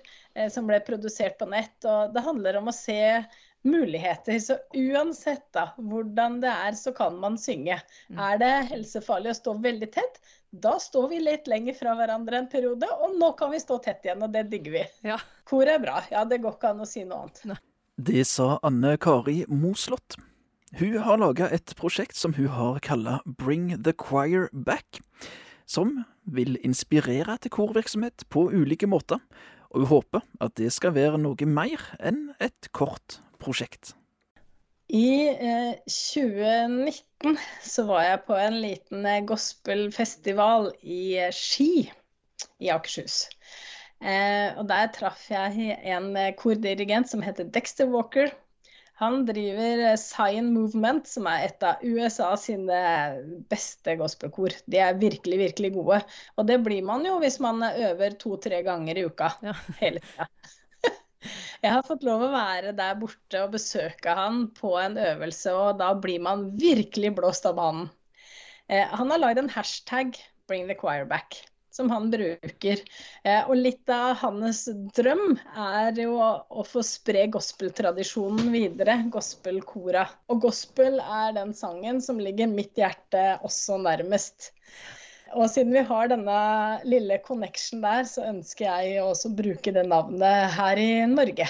som 0.53 0.69
ble 0.69 0.77
produsert 0.85 1.39
på 1.39 1.47
nett. 1.49 1.73
Og 1.87 2.13
det 2.13 2.25
handler 2.27 2.59
om 2.59 2.69
å 2.69 2.75
se 2.75 3.23
muligheter. 3.63 4.39
Så 4.39 4.57
uansett 4.73 5.45
da, 5.55 5.69
hvordan 5.77 6.39
det 6.43 6.51
er, 6.51 6.77
så 6.77 6.93
kan 6.95 7.17
man 7.19 7.37
synge. 7.39 7.79
Mm. 8.09 8.21
Er 8.27 8.39
det 8.41 8.53
helsefarlig 8.73 9.33
å 9.33 9.39
stå 9.39 9.57
veldig 9.63 9.91
tett, 9.93 10.19
da 10.53 10.75
står 10.79 11.07
vi 11.09 11.19
litt 11.23 11.47
lenger 11.49 11.73
fra 11.73 11.95
hverandre 11.97 12.43
en 12.43 12.49
periode, 12.49 12.85
og 13.01 13.15
nå 13.17 13.31
kan 13.39 13.49
vi 13.53 13.61
stå 13.61 13.79
tett 13.81 14.05
igjen, 14.05 14.21
og 14.21 14.35
det 14.35 14.45
digger 14.51 14.75
vi. 14.75 14.83
Ja. 15.09 15.17
Kor 15.49 15.65
er 15.65 15.81
bra. 15.81 16.03
Ja, 16.13 16.21
det 16.29 16.43
går 16.43 16.59
ikke 16.59 16.75
an 16.75 16.83
å 16.83 16.89
si 16.89 17.05
noe 17.07 17.25
annet. 17.25 17.63
Det 17.97 18.21
sa 18.29 18.59
Anne 18.65 18.95
Kari 19.01 19.43
Moslott. 19.49 20.19
Hun 20.77 20.95
har 21.05 21.19
laga 21.21 21.49
et 21.53 21.73
prosjekt 21.77 22.17
som 22.17 22.33
hun 22.37 22.49
har 22.53 22.79
kalla 22.85 23.19
Bring 23.25 23.75
the 23.81 23.93
Choir 23.97 24.47
Back, 24.53 25.01
som 25.65 26.03
vil 26.25 26.57
inspirere 26.65 27.37
til 27.41 27.53
korvirksomhet 27.53 28.25
på 28.33 28.47
ulike 28.53 28.89
måter, 28.89 29.21
og 29.73 29.85
hun 29.85 29.91
håper 29.91 30.25
at 30.41 30.57
det 30.61 30.69
skal 30.73 30.93
være 30.93 31.21
noe 31.21 31.49
mer 31.49 31.81
enn 31.97 32.27
et 32.41 32.69
kort 32.77 33.22
prosjekt. 33.43 33.93
I 34.93 35.27
eh, 35.31 35.75
2019 35.89 37.37
så 37.63 37.85
var 37.87 38.03
jeg 38.05 38.23
på 38.27 38.37
en 38.37 38.59
liten 38.61 39.05
eh, 39.09 39.23
gospelfestival 39.25 40.73
i 40.83 41.15
eh, 41.23 41.31
Ski 41.33 41.87
i 42.61 42.69
Akershus. 42.73 43.23
Eh, 44.03 44.51
og 44.59 44.67
der 44.67 44.91
traff 44.93 45.23
jeg 45.31 45.77
en 45.87 46.11
eh, 46.19 46.33
kordirigent 46.37 47.09
som 47.09 47.23
heter 47.23 47.47
Dexter 47.55 47.87
Walker. 47.89 48.33
Han 49.01 49.23
driver 49.25 49.95
Sign 49.97 50.51
Movement, 50.53 51.07
som 51.09 51.25
er 51.31 51.47
et 51.47 51.63
av 51.65 51.81
USA 51.81 52.35
sine 52.37 52.81
beste 53.51 53.95
gospelkor. 53.99 54.53
De 54.69 54.79
er 54.83 54.99
virkelig, 54.99 55.39
virkelig 55.47 55.71
gode. 55.79 56.03
Og 56.37 56.47
det 56.47 56.59
blir 56.63 56.85
man 56.85 57.07
jo 57.07 57.17
hvis 57.23 57.39
man 57.43 57.63
øver 57.65 58.19
to-tre 58.21 58.61
ganger 58.67 58.99
i 58.99 59.07
uka 59.09 59.33
ja. 59.43 59.55
hele 59.81 60.03
tida. 60.05 60.29
Jeg 61.63 61.71
har 61.75 61.85
fått 61.87 62.03
lov 62.07 62.25
å 62.25 62.33
være 62.33 62.73
der 62.77 62.97
borte 62.99 63.45
og 63.45 63.55
besøke 63.55 64.15
han 64.17 64.45
på 64.57 64.75
en 64.81 64.99
øvelse, 64.99 65.53
og 65.55 65.79
da 65.81 65.93
blir 65.95 66.23
man 66.23 66.49
virkelig 66.59 67.13
blåst 67.19 67.47
av 67.49 67.57
banen. 67.61 67.89
Eh, 68.67 68.87
han 68.87 69.11
har 69.11 69.21
lagd 69.21 69.43
en 69.43 69.51
hashtag 69.53 70.17
'bring 70.47 70.67
the 70.67 70.75
choir 70.75 71.05
back' 71.05 71.43
som 71.73 71.89
han 71.89 72.09
bruker. 72.11 72.81
Eh, 73.23 73.49
og 73.49 73.55
litt 73.57 73.89
av 73.89 74.17
hans 74.21 74.65
drøm 74.95 75.37
er 75.57 75.97
jo 76.03 76.17
å, 76.21 76.65
få 76.67 76.83
spre 76.85 77.25
gospeltradisjonen 77.33 78.51
videre, 78.53 78.99
gospelkora. 79.13 80.05
Og 80.29 80.43
gospel 80.45 80.99
er 81.01 81.33
den 81.39 81.55
sangen 81.57 82.01
som 82.05 82.21
ligger 82.21 82.51
mitt 82.51 82.77
hjerte 82.77 83.23
også 83.41 83.79
nærmest. 83.81 84.51
Og 85.33 85.49
siden 85.49 85.73
vi 85.73 85.83
har 85.87 86.11
denne 86.11 86.39
lille 86.87 87.17
connection 87.25 87.81
der, 87.83 88.05
så 88.09 88.27
ønsker 88.29 88.67
jeg 88.67 89.03
også 89.03 89.31
å 89.31 89.37
bruke 89.37 89.73
det 89.75 89.85
navnet 89.89 90.53
her 90.57 90.81
i 90.81 90.91
Norge. 91.09 91.47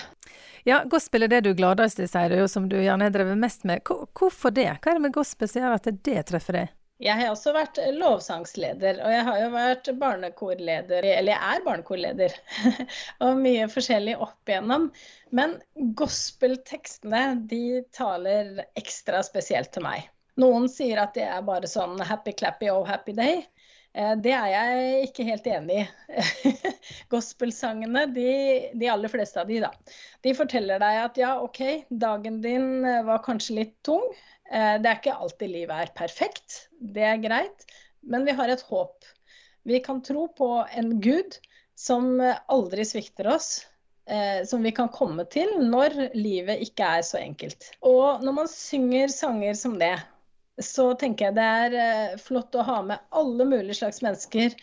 Ja, 0.63 0.83
gospel 0.87 1.25
er 1.25 1.33
det 1.33 1.41
du 1.43 1.49
er 1.51 1.59
gladest 1.59 1.99
i, 1.99 2.07
sier 2.07 2.31
du, 2.31 2.37
og 2.45 2.51
som 2.51 2.69
du 2.71 2.77
gjerne 2.79 3.09
har 3.09 3.11
drevet 3.11 3.39
mest 3.39 3.65
med. 3.67 3.83
Hvorfor 3.83 4.53
det? 4.55 4.69
Hva 4.79 4.93
er 4.93 4.99
det 4.99 5.09
med 5.09 5.17
gospel 5.17 5.51
som 5.51 5.65
gjør 5.65 5.75
at 5.75 5.91
det 6.07 6.21
treffer 6.29 6.59
deg? 6.61 6.71
Jeg 7.03 7.19
har 7.19 7.33
også 7.33 7.51
vært 7.51 7.79
lovsangsleder, 7.97 9.01
og 9.03 9.11
jeg 9.11 9.23
har 9.27 9.39
jo 9.41 9.47
vært 9.51 9.89
barnekorleder, 9.99 11.03
eller 11.03 11.33
jeg 11.33 11.55
er 11.57 11.65
barnekorleder, 11.65 12.35
og 13.25 13.41
mye 13.41 13.65
forskjellig 13.73 14.15
opp 14.23 14.47
igjennom. 14.47 14.87
Men 15.35 15.57
gospeltekstene, 15.99 17.25
de 17.49 17.81
taler 17.97 18.61
ekstra 18.79 19.19
spesielt 19.25 19.73
til 19.75 19.83
meg. 19.83 20.07
Noen 20.39 20.69
sier 20.71 21.01
at 21.03 21.17
det 21.17 21.25
er 21.27 21.43
bare 21.45 21.67
sånn 21.69 21.99
happy 22.07 22.33
clappy 22.39 22.71
oh 22.71 22.87
happy 22.87 23.13
day. 23.17 23.43
Eh, 23.93 24.13
det 24.25 24.33
er 24.33 24.49
jeg 24.49 25.07
ikke 25.07 25.25
helt 25.27 25.47
enig 25.49 25.81
i. 25.83 26.53
Gospelsangene, 27.13 28.07
de, 28.13 28.27
de, 28.73 28.89
aller 28.89 29.11
fleste 29.11 29.41
av 29.41 29.49
de, 29.49 29.59
da, 29.63 29.71
de 30.25 30.35
forteller 30.37 30.81
deg 30.81 31.01
at 31.03 31.19
ja, 31.21 31.33
OK, 31.43 31.61
dagen 31.89 32.41
din 32.43 32.85
var 33.07 33.23
kanskje 33.25 33.59
litt 33.61 33.75
tung. 33.85 34.05
Eh, 34.49 34.75
det 34.81 34.89
er 34.89 35.01
ikke 35.01 35.17
alltid 35.17 35.53
livet 35.53 35.75
er 35.85 35.97
perfekt, 35.97 36.63
det 36.79 37.05
er 37.07 37.21
greit, 37.21 37.67
men 38.01 38.25
vi 38.27 38.35
har 38.37 38.51
et 38.51 38.65
håp. 38.69 39.05
Vi 39.63 39.79
kan 39.83 40.01
tro 40.03 40.27
på 40.35 40.49
en 40.75 40.97
Gud 41.01 41.37
som 41.79 42.17
aldri 42.51 42.83
svikter 42.85 43.29
oss, 43.31 43.63
eh, 44.09 44.43
som 44.45 44.65
vi 44.65 44.73
kan 44.75 44.89
komme 44.93 45.25
til 45.31 45.53
når 45.61 45.95
livet 46.17 46.65
ikke 46.65 46.89
er 46.97 47.05
så 47.07 47.21
enkelt. 47.21 47.69
Og 47.85 48.25
når 48.25 48.37
man 48.41 48.51
synger 48.51 49.13
sanger 49.13 49.55
som 49.57 49.77
det, 49.79 49.95
så 50.61 50.91
tenker 50.99 51.29
jeg 51.29 51.37
det 51.37 51.49
er 51.65 51.75
eh, 51.81 52.15
flott 52.21 52.55
å 52.55 52.65
ha 52.67 52.79
med 52.85 53.03
alle 53.15 53.47
mulige 53.49 53.79
slags 53.81 54.03
mennesker 54.05 54.53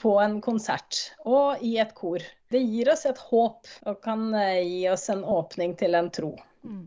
på 0.00 0.16
en 0.22 0.40
konsert 0.44 1.00
og 1.28 1.60
i 1.64 1.76
et 1.82 1.92
kor. 1.98 2.24
Det 2.48 2.62
gir 2.62 2.92
oss 2.92 3.04
et 3.08 3.20
håp 3.30 3.68
og 3.84 4.02
kan 4.04 4.30
gi 4.32 4.84
oss 4.88 5.08
en 5.12 5.24
åpning 5.24 5.74
til 5.80 5.98
en 5.98 6.12
tro. 6.14 6.32
Mm. 6.64 6.84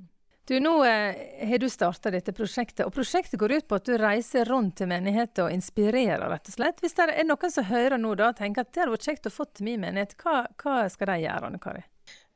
Du, 0.47 0.59
Nå 0.59 0.85
eh, 0.85 1.15
har 1.49 1.57
du 1.57 1.69
starta 1.69 2.07
dette 2.11 2.31
prosjektet, 2.31 2.85
og 2.85 2.93
prosjektet 2.95 3.39
går 3.39 3.51
ut 3.51 3.65
på 3.67 3.75
at 3.75 3.89
du 3.89 3.97
reiser 3.99 4.47
rundt 4.47 4.77
til 4.79 4.87
menigheter 4.87 5.43
og 5.43 5.51
inspirerer, 5.51 6.23
rett 6.31 6.47
og 6.47 6.55
slett. 6.55 6.79
Hvis 6.79 6.95
det 6.95 7.09
er 7.11 7.27
noen 7.27 7.51
som 7.51 7.67
hører 7.67 7.99
nå 7.99 8.13
da, 8.15 8.29
og 8.31 8.39
tenker 8.39 8.63
at 8.63 8.71
det 8.71 8.85
hadde 8.85 8.93
vært 8.93 9.09
kjekt 9.09 9.27
å 9.27 9.33
få 9.33 9.49
til 9.51 9.67
min 9.67 9.83
menighet, 9.83 10.15
hva, 10.23 10.45
hva 10.63 10.85
skal 10.93 11.11
de 11.11 11.17
gjøre, 11.25 11.49
Anne 11.51 11.59
Kari? 11.59 11.83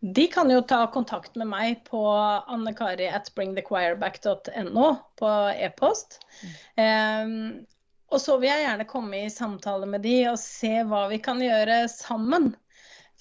De 0.02 0.26
kan 0.28 0.50
jo 0.50 0.62
ta 0.66 0.88
kontakt 0.90 1.36
med 1.38 1.50
meg 1.52 1.84
på 1.86 2.02
annekari 2.10 3.06
at 3.14 3.30
bringthechoirback.no 3.38 4.88
på 5.22 5.34
e-post. 5.54 6.18
Mm. 6.42 6.56
Um, 6.82 7.36
og 8.12 8.20
så 8.20 8.40
vil 8.42 8.50
jeg 8.50 8.66
gjerne 8.66 8.88
komme 8.90 9.20
i 9.22 9.30
samtale 9.32 9.88
med 9.88 10.02
de 10.04 10.16
og 10.32 10.40
se 10.42 10.82
hva 10.90 11.06
vi 11.12 11.22
kan 11.24 11.40
gjøre 11.44 11.84
sammen. 11.94 12.50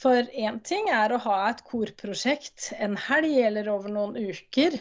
For 0.00 0.28
én 0.32 0.56
ting 0.64 0.86
er 0.96 1.12
å 1.12 1.18
ha 1.20 1.36
et 1.50 1.58
korprosjekt 1.68 2.70
en 2.86 2.94
helg 3.08 3.34
eller 3.44 3.66
over 3.68 3.92
noen 3.92 4.14
uker, 4.16 4.78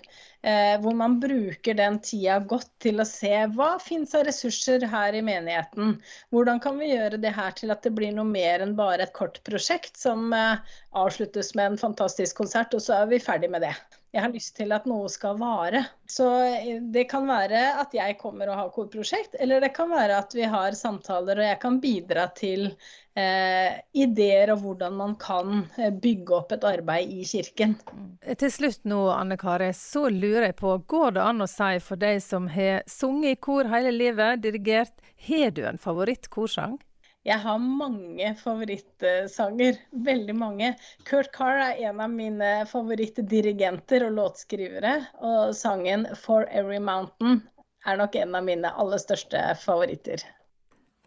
eh, 0.48 0.76
hvor 0.80 0.96
man 0.96 1.18
bruker 1.20 1.76
den 1.76 1.98
tida 2.06 2.38
godt 2.54 2.70
til 2.86 3.04
å 3.04 3.08
se 3.10 3.34
hva 3.58 3.74
finnes 3.84 4.16
av 4.16 4.24
ressurser 4.30 4.86
her 4.94 5.18
i 5.20 5.24
menigheten. 5.32 5.98
Hvordan 6.32 6.64
kan 6.64 6.80
vi 6.80 6.94
gjøre 6.94 7.20
det 7.20 7.36
her 7.36 7.52
til 7.60 7.76
at 7.76 7.84
det 7.84 7.92
blir 8.00 8.16
noe 8.16 8.32
mer 8.32 8.64
enn 8.64 8.78
bare 8.80 9.10
et 9.10 9.16
kort 9.18 9.42
prosjekt 9.50 10.00
som 10.00 10.32
eh, 10.32 10.76
avsluttes 11.04 11.52
med 11.60 11.74
en 11.74 11.82
fantastisk 11.84 12.40
konsert, 12.40 12.80
og 12.80 12.88
så 12.88 13.02
er 13.02 13.12
vi 13.12 13.20
ferdig 13.28 13.52
med 13.52 13.68
det. 13.68 13.76
Jeg 14.10 14.24
har 14.24 14.32
lyst 14.34 14.56
til 14.58 14.72
at 14.74 14.88
noe 14.90 15.10
skal 15.12 15.38
vare. 15.38 15.84
Så 16.10 16.26
eh, 16.42 16.80
det 16.82 17.06
kan 17.12 17.28
være 17.30 17.62
at 17.84 17.94
jeg 17.94 18.18
kommer 18.18 18.50
og 18.50 18.58
har 18.58 18.72
korprosjekt, 18.74 19.38
eller 19.38 19.62
det 19.62 19.70
kan 19.76 19.92
være 19.92 20.18
at 20.24 20.34
vi 20.34 20.48
har 20.50 20.78
samtaler 20.78 21.38
og 21.38 21.46
jeg 21.46 21.60
kan 21.62 21.78
bidra 21.84 22.26
til 22.34 22.72
eh, 23.14 23.78
ideer 23.94 24.56
og 24.56 24.64
hvordan 24.64 24.98
man 24.98 25.14
kan 25.22 25.62
eh, 25.78 25.94
bygge 25.94 26.40
opp 26.40 26.58
et 26.58 26.66
arbeid 26.66 27.14
i 27.14 27.28
kirken. 27.30 27.78
Til 28.26 28.54
slutt 28.54 28.82
nå, 28.90 29.04
Anne 29.14 29.38
Kari, 29.38 29.70
så 29.78 30.08
lurer 30.10 30.50
jeg 30.50 30.60
på, 30.64 30.74
går 30.90 31.18
det 31.20 31.26
an 31.30 31.46
å 31.46 31.52
si 31.52 31.78
for 31.86 32.02
deg 32.02 32.18
som 32.26 32.50
har 32.50 32.82
sunget 32.90 33.38
i 33.38 33.42
kor 33.46 33.70
hele 33.70 33.94
livet, 33.94 34.42
dirigert, 34.42 34.98
har 35.30 35.54
du 35.54 35.68
en 35.70 35.78
favorittkorsang? 35.78 36.80
Jeg 37.30 37.44
har 37.44 37.60
mange 37.62 38.32
favorittsanger. 38.40 39.78
Veldig 40.06 40.34
mange. 40.34 40.72
Kurt 41.06 41.30
Carr 41.36 41.62
er 41.62 41.84
en 41.86 42.02
av 42.02 42.10
mine 42.10 42.50
favorittdirigenter 42.72 44.08
og 44.08 44.16
låtskrivere. 44.18 44.96
Og 45.22 45.54
sangen 45.54 46.08
'For 46.16 46.48
Every 46.50 46.82
Mountain' 46.82 47.44
er 47.86 48.02
nok 48.02 48.16
en 48.16 48.36
av 48.36 48.44
mine 48.44 48.74
aller 48.74 48.98
største 48.98 49.44
favoritter. 49.62 50.26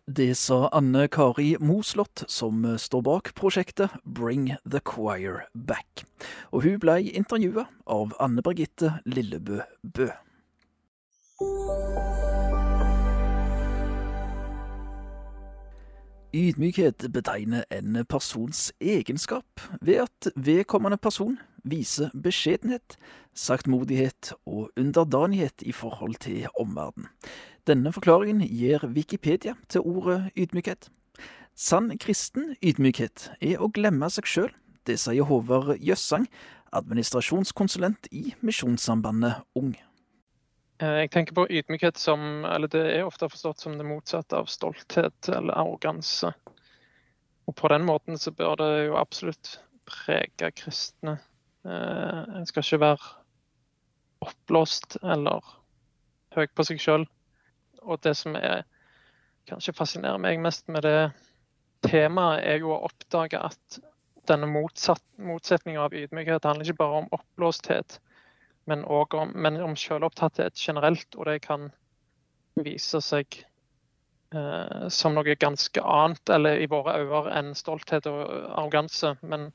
Det 0.07 0.35
sa 0.38 0.69
Anne 0.73 1.09
Kari 1.09 1.57
Moslott, 1.61 2.25
som 2.29 2.79
står 2.79 3.02
bak 3.02 3.35
prosjektet 3.35 3.91
Bring 4.05 4.55
the 4.64 4.81
Choir 4.81 5.47
Back. 5.55 6.05
Og 6.52 6.62
hun 6.62 6.79
ble 6.79 7.00
intervjua 7.02 7.67
av 7.87 8.14
Anne 8.21 8.43
Birgitte 8.43 9.00
Lillebø 9.07 9.62
Bø. 9.83 10.11
Ydmykhet 16.33 17.12
betegner 17.12 17.65
en 17.69 18.07
persons 18.09 18.73
egenskap 18.81 19.61
ved 19.83 19.99
at 20.07 20.29
vedkommende 20.37 20.97
person 20.97 21.35
viser 21.65 22.09
beskjedenhet, 22.23 22.97
saktmodighet 23.35 24.33
og 24.47 24.71
underdanighet 24.77 25.61
i 25.61 25.73
forhold 25.73 26.15
til 26.25 26.47
omverdenen. 26.57 27.11
Denne 27.67 27.93
forklaringen 27.93 28.49
gir 28.49 28.81
Wikipedia 28.87 29.55
til 29.69 29.85
ordet 29.85 30.31
ydmykhet. 30.37 30.89
Sann 31.55 31.99
kristen 32.01 32.57
ydmykhet 32.65 33.29
er 33.43 33.61
å 33.61 33.69
glemme 33.69 34.09
seg 34.09 34.25
sjøl. 34.25 34.51
Det 34.89 34.97
sier 35.05 35.29
Håvard 35.29 35.77
Jøssang, 35.85 36.25
administrasjonskonsulent 36.73 38.09
i 38.09 38.33
Misjonssambandet 38.41 39.45
Ung. 39.55 39.77
Eh, 40.83 40.99
jeg 41.05 41.12
tenker 41.15 41.39
på 41.39 41.47
ydmykhet 41.47 42.01
som 42.01 42.45
eller 42.45 42.69
Det 42.69 42.83
er 42.97 43.07
ofte 43.07 43.31
forstått 43.31 43.62
som 43.62 43.79
det 43.79 43.87
motsatte 43.87 44.37
av 44.37 44.51
stolthet 44.51 45.29
eller 45.29 45.55
arroganse. 45.55 46.33
Og 47.47 47.57
På 47.57 47.69
den 47.69 47.87
måten 47.87 48.19
så 48.19 48.31
bør 48.31 48.57
det 48.59 48.71
jo 48.87 48.99
absolutt 48.99 49.57
prege 49.87 50.51
kristne. 50.51 51.19
Eh, 51.65 52.21
en 52.37 52.47
skal 52.47 52.62
ikke 52.67 52.85
være 52.85 53.17
oppblåst 54.23 55.01
eller 55.03 55.43
høy 56.37 56.47
på 56.47 56.65
seg 56.65 56.79
sjøl 56.81 57.07
og 57.85 58.03
det 58.03 58.15
som 58.19 58.37
er, 58.39 58.65
kanskje 59.49 59.75
fascinerer 59.77 60.21
meg 60.23 60.41
mest 60.43 60.69
med 60.71 60.87
det 60.87 61.12
temaet, 61.87 62.45
er 62.47 62.62
jo 62.62 62.73
å 62.75 62.85
oppdage 62.87 63.41
at 63.43 63.79
denne 64.31 64.47
motsetninga 64.47 65.83
av 65.83 65.97
ydmykhet 65.99 66.47
handler 66.47 66.69
ikke 66.69 66.79
bare 66.79 67.01
om 67.03 67.09
oppblåsthet, 67.17 67.99
men 68.71 68.85
òg 68.85 69.14
om, 69.19 69.33
om 69.64 69.76
selvopptatthet 69.78 70.59
generelt. 70.59 71.14
Og 71.16 71.26
det 71.26 71.40
kan 71.47 71.71
vise 72.54 73.00
seg 73.02 73.38
eh, 74.35 74.88
som 74.92 75.16
noe 75.16 75.37
ganske 75.40 75.83
annet, 75.83 76.23
eller 76.31 76.62
i 76.62 76.69
våre 76.71 76.99
øyne, 77.02 77.25
enn 77.38 77.54
stolthet 77.59 78.07
og 78.11 78.23
arroganse. 78.28 79.14
Men, 79.23 79.50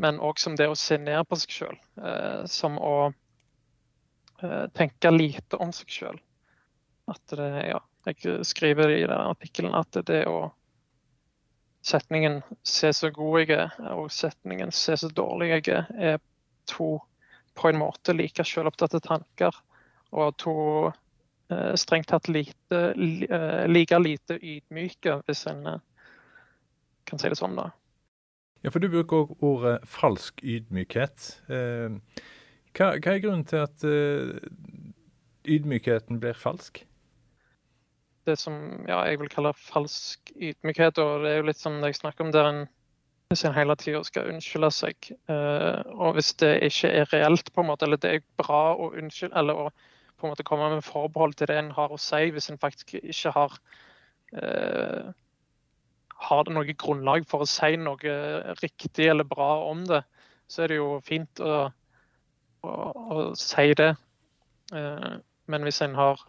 òg 0.00 0.40
som 0.40 0.56
det 0.56 0.70
å 0.70 0.78
se 0.78 0.98
ned 0.98 1.26
på 1.28 1.40
seg 1.42 1.58
sjøl. 1.58 1.82
Eh, 2.00 2.46
som 2.50 2.78
å 2.78 2.94
eh, 4.42 4.66
tenke 4.76 5.12
lite 5.14 5.60
om 5.60 5.74
seg 5.76 5.92
sjøl. 6.00 6.22
Ja, 7.10 7.80
jeg 8.06 8.44
skriver 8.46 8.92
i 8.94 9.02
den 9.02 9.18
artikkelen 9.18 9.74
at 9.74 9.96
det 10.06 10.22
å 10.30 10.52
setningen 11.82 12.42
'se 12.62 12.92
så 12.92 13.10
god 13.10 13.40
jeg 13.40 13.50
er' 13.58 13.94
og 13.96 14.10
setningen 14.12 14.70
'se 14.70 14.96
så 14.96 15.08
dårlig 15.08 15.48
jeg 15.48 15.68
er' 15.68 15.86
er 15.98 16.18
to 16.66 17.00
på 17.58 17.70
en 17.70 17.80
måte 17.80 18.14
like 18.16 18.44
selvopptatte 18.46 19.00
tanker. 19.04 19.56
Og 20.10 20.36
to 20.42 20.54
eh, 21.52 21.74
strengt 21.78 22.10
tatt 22.10 22.28
lite, 22.30 22.80
li, 22.98 23.26
eh, 23.30 23.66
like 23.70 23.98
lite 24.02 24.38
ydmyke, 24.38 25.20
hvis 25.26 25.46
en 25.50 25.66
eh, 25.66 25.80
kan 27.10 27.22
si 27.22 27.30
det 27.30 27.38
sånn, 27.38 27.58
da. 27.58 27.70
Ja, 28.60 28.72
for 28.72 28.82
du 28.82 28.90
bruker 28.92 29.24
også 29.24 29.38
ordet 29.46 29.76
falsk 29.88 30.42
ydmykhet. 30.44 31.30
Hva, 31.48 32.90
hva, 33.00 33.14
er 33.14 33.22
grunnen 33.24 33.46
til 33.48 33.62
at 33.64 33.86
ydmykheten 35.48 36.20
blir 36.20 36.36
falsk? 36.36 36.82
det 38.30 38.36
som 38.40 38.56
ja, 38.88 39.00
jeg 39.08 39.20
vil 39.20 39.30
kalle 39.32 39.52
falsk 39.56 40.32
ydmykhet. 40.36 41.00
Og 41.02 41.24
det 41.24 41.32
er 41.32 41.40
jo 41.40 41.48
litt 41.48 41.60
som 41.60 41.78
jeg 41.84 41.98
snakker 41.98 42.26
om, 42.26 42.34
der 42.34 42.50
en 42.50 42.62
en 43.30 43.54
hele 43.54 43.76
tida 43.78 44.02
skal 44.02 44.32
unnskylde 44.32 44.70
seg. 44.74 45.12
Uh, 45.30 45.86
og 45.94 46.16
hvis 46.16 46.32
det 46.42 46.50
ikke 46.66 46.90
er 46.90 47.12
reelt, 47.12 47.52
på 47.54 47.62
en 47.62 47.68
måte, 47.70 47.86
eller 47.86 48.00
det 48.02 48.14
er 48.16 48.24
bra 48.40 48.74
å 48.74 48.90
unnskylde, 48.90 49.36
eller 49.38 49.66
å 49.66 49.70
på 50.20 50.26
en 50.26 50.34
måte 50.34 50.44
komme 50.44 50.66
med 50.74 50.84
forbehold 50.84 51.38
til 51.38 51.48
det 51.48 51.56
en 51.56 51.70
har 51.72 51.94
å 51.94 51.98
si, 52.00 52.26
hvis 52.34 52.50
en 52.50 52.58
faktisk 52.60 52.96
ikke 52.98 53.32
har 53.36 53.54
uh, 54.34 55.12
har 56.20 56.42
det 56.44 56.52
noe 56.52 56.74
grunnlag 56.76 57.24
for 57.30 57.44
å 57.44 57.48
si 57.48 57.78
noe 57.80 58.16
riktig 58.60 59.06
eller 59.08 59.24
bra 59.24 59.52
om 59.70 59.86
det, 59.88 60.02
så 60.50 60.64
er 60.64 60.74
det 60.74 60.80
jo 60.80 60.90
fint 61.06 61.40
å, 61.40 61.70
å, 62.66 62.74
å 63.14 63.22
si 63.38 63.70
det. 63.78 63.94
Uh, 64.74 65.22
men 65.50 65.64
hvis 65.64 65.80
en 65.86 65.96
har 65.96 66.20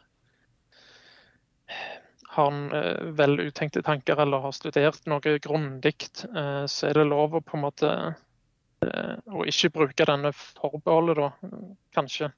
har 2.32 2.52
en 2.52 2.72
eh, 2.72 3.04
vel 3.18 3.40
uttenkte 3.40 3.82
tanker 3.84 4.20
eller 4.24 4.40
har 4.46 4.54
studert 4.56 5.04
noe 5.12 5.38
grundig, 5.44 5.96
eh, 6.32 6.66
så 6.66 6.88
er 6.88 7.02
det 7.02 7.10
lov 7.10 7.36
å 7.36 7.42
på 7.44 7.58
en 7.58 7.64
måte 7.66 7.90
eh, 7.92 9.18
å 9.28 9.44
ikke 9.52 9.72
bruke 9.76 10.08
denne 10.08 10.32
forbeholdet, 10.38 11.20
da, 11.20 11.52
kanskje. 11.98 12.32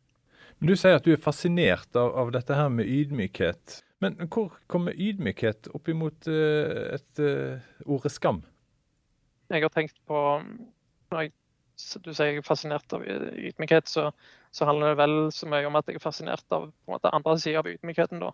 Men 0.57 0.71
Du 0.71 0.75
sier 0.79 0.97
at 0.97 1.05
du 1.05 1.13
er 1.13 1.21
fascinert 1.21 1.93
av, 1.99 2.09
av 2.23 2.31
dette 2.33 2.57
her 2.57 2.71
med 2.73 2.89
ydmykhet. 2.89 3.83
Men 4.01 4.17
hvor 4.33 4.57
kommer 4.67 4.97
ydmykhet 4.97 5.69
opp 5.77 5.87
imot 5.87 6.25
uh, 6.27 6.97
et 6.97 7.21
uh, 7.23 7.61
ordet 7.87 8.11
skam? 8.11 8.41
Jeg 9.47 9.63
har 9.63 9.71
tenkt 9.71 9.95
på 10.09 10.17
Når 10.43 11.21
jeg, 11.21 11.31
du 12.03 12.09
sier 12.09 12.33
jeg 12.33 12.41
er 12.41 12.47
fascinert 12.47 12.97
av 12.97 13.05
ydmykhet, 13.07 13.87
så, 13.87 14.09
så 14.51 14.67
handler 14.67 14.91
det 14.91 14.99
vel 14.99 15.15
så 15.31 15.47
mye 15.47 15.69
om 15.69 15.79
at 15.79 15.87
jeg 15.87 16.01
er 16.01 16.03
fascinert 16.03 16.57
av 16.57 16.67
måte 16.89 17.13
andre 17.15 17.37
sida 17.39 17.63
av 17.63 17.71
ydmykheten. 17.71 18.19
da 18.25 18.33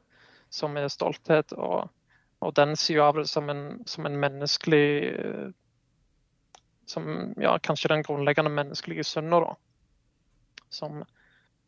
som 0.49 0.77
er 0.77 0.89
stolthet, 0.89 1.53
og, 1.53 1.89
og 2.41 2.53
den 2.57 2.75
sida 2.79 3.09
av 3.09 3.19
det 3.21 3.27
som 3.29 3.49
en, 3.51 3.63
som 3.89 4.07
en 4.09 4.19
menneskelig 4.19 4.85
som, 6.89 7.33
ja, 7.37 7.59
Kanskje 7.59 7.87
den 7.87 8.03
grunnleggende 8.03 8.49
menneskelige 8.49 9.03
synda, 9.03 9.39
da. 9.39 9.55
Som, 10.69 11.03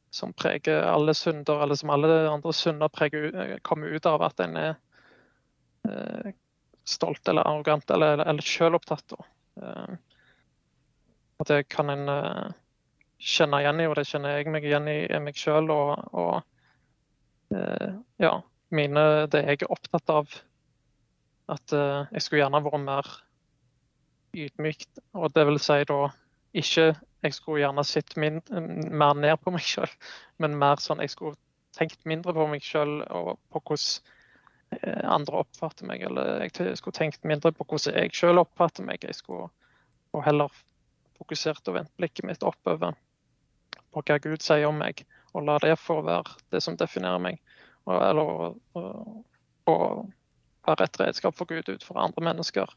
som, 0.10 0.34
preger 0.34 0.84
alle 0.84 1.14
synder, 1.14 1.64
eller 1.64 1.76
som 1.76 1.90
alle 1.90 2.30
andre 2.30 2.54
synder 2.54 3.60
kommer 3.62 3.88
ut 3.88 4.06
av 4.06 4.22
at 4.26 4.40
en 4.42 4.58
er 4.58 4.72
eh, 5.90 6.34
stolt 6.86 7.28
eller 7.28 7.48
arrogant 7.48 7.92
eller, 7.92 8.14
eller, 8.14 8.26
eller 8.26 8.46
selvopptatt. 8.46 9.14
Eh, 9.62 9.94
og 11.38 11.50
det 11.50 11.64
kan 11.70 11.90
en 11.90 12.10
eh, 12.10 12.54
kjenne 13.22 13.62
igjen 13.62 13.82
i, 13.82 13.90
og 13.90 13.98
det 13.98 14.08
kjenner 14.10 14.38
jeg 14.38 14.54
meg 14.54 14.66
igjen 14.66 14.90
i, 14.90 15.00
i 15.06 15.22
meg 15.22 15.38
sjøl. 15.38 15.70
Og, 15.74 16.18
og 16.18 17.58
eh, 17.58 17.94
ja, 18.22 18.36
mine, 18.76 19.04
det 19.32 19.44
jeg 19.46 19.62
er 19.62 19.74
opptatt 19.74 20.10
av. 20.14 20.34
At 21.52 21.76
uh, 21.76 22.08
jeg 22.14 22.24
skulle 22.24 22.44
gjerne 22.44 22.64
vært 22.64 22.84
mer 22.86 23.12
ydmykt. 24.38 25.02
Og 25.18 25.34
det 25.36 25.46
vil 25.50 25.60
si 25.62 25.82
da 25.90 26.02
ikke 26.58 26.92
jeg 27.22 27.36
skulle 27.38 27.62
gjerne 27.62 27.84
sett 27.86 28.16
mer 28.18 29.14
ned 29.20 29.36
på 29.44 29.54
meg 29.54 29.62
sjøl, 29.62 29.92
men 30.42 30.58
mer 30.58 30.82
sånn 30.82 31.04
jeg 31.04 31.14
skulle 31.14 31.38
tenkt 31.78 32.02
mindre 32.10 32.34
på 32.34 32.48
meg 32.50 32.66
sjøl 32.66 33.04
og 33.14 33.36
på 33.54 33.62
hvordan 33.62 34.80
eh, 34.80 35.04
andre 35.06 35.44
oppfatter 35.44 35.88
meg. 35.88 36.02
Eller 36.08 36.42
jeg 36.48 36.80
skulle 36.80 36.98
tenkt 36.98 37.28
mindre 37.28 37.54
på 37.56 37.68
hvordan 37.68 38.00
jeg 38.00 38.16
sjøl 38.18 38.42
oppfatter 38.42 38.88
meg. 38.88 39.06
Jeg 39.06 39.20
skulle 39.20 39.52
og 40.12 40.26
heller 40.26 40.52
fokusert 41.20 41.68
og 41.70 41.78
vendt 41.78 41.94
blikket 42.00 42.28
mitt 42.28 42.44
oppover 42.44 42.98
på 43.92 44.04
hva 44.08 44.18
Gud 44.24 44.44
sier 44.44 44.68
om 44.68 44.80
meg, 44.80 45.04
og 45.36 45.46
la 45.48 45.58
det 45.64 45.78
få 45.80 46.00
være 46.04 46.36
det 46.52 46.62
som 46.64 46.78
definerer 46.80 47.22
meg 47.24 47.40
eller 47.90 48.56
å 49.70 49.76
være 50.68 50.86
et 50.86 51.00
redskap 51.00 51.38
for 51.38 51.50
Gud 51.50 51.70
ut 51.70 51.84
for 51.84 52.00
andre 52.02 52.24
mennesker. 52.32 52.70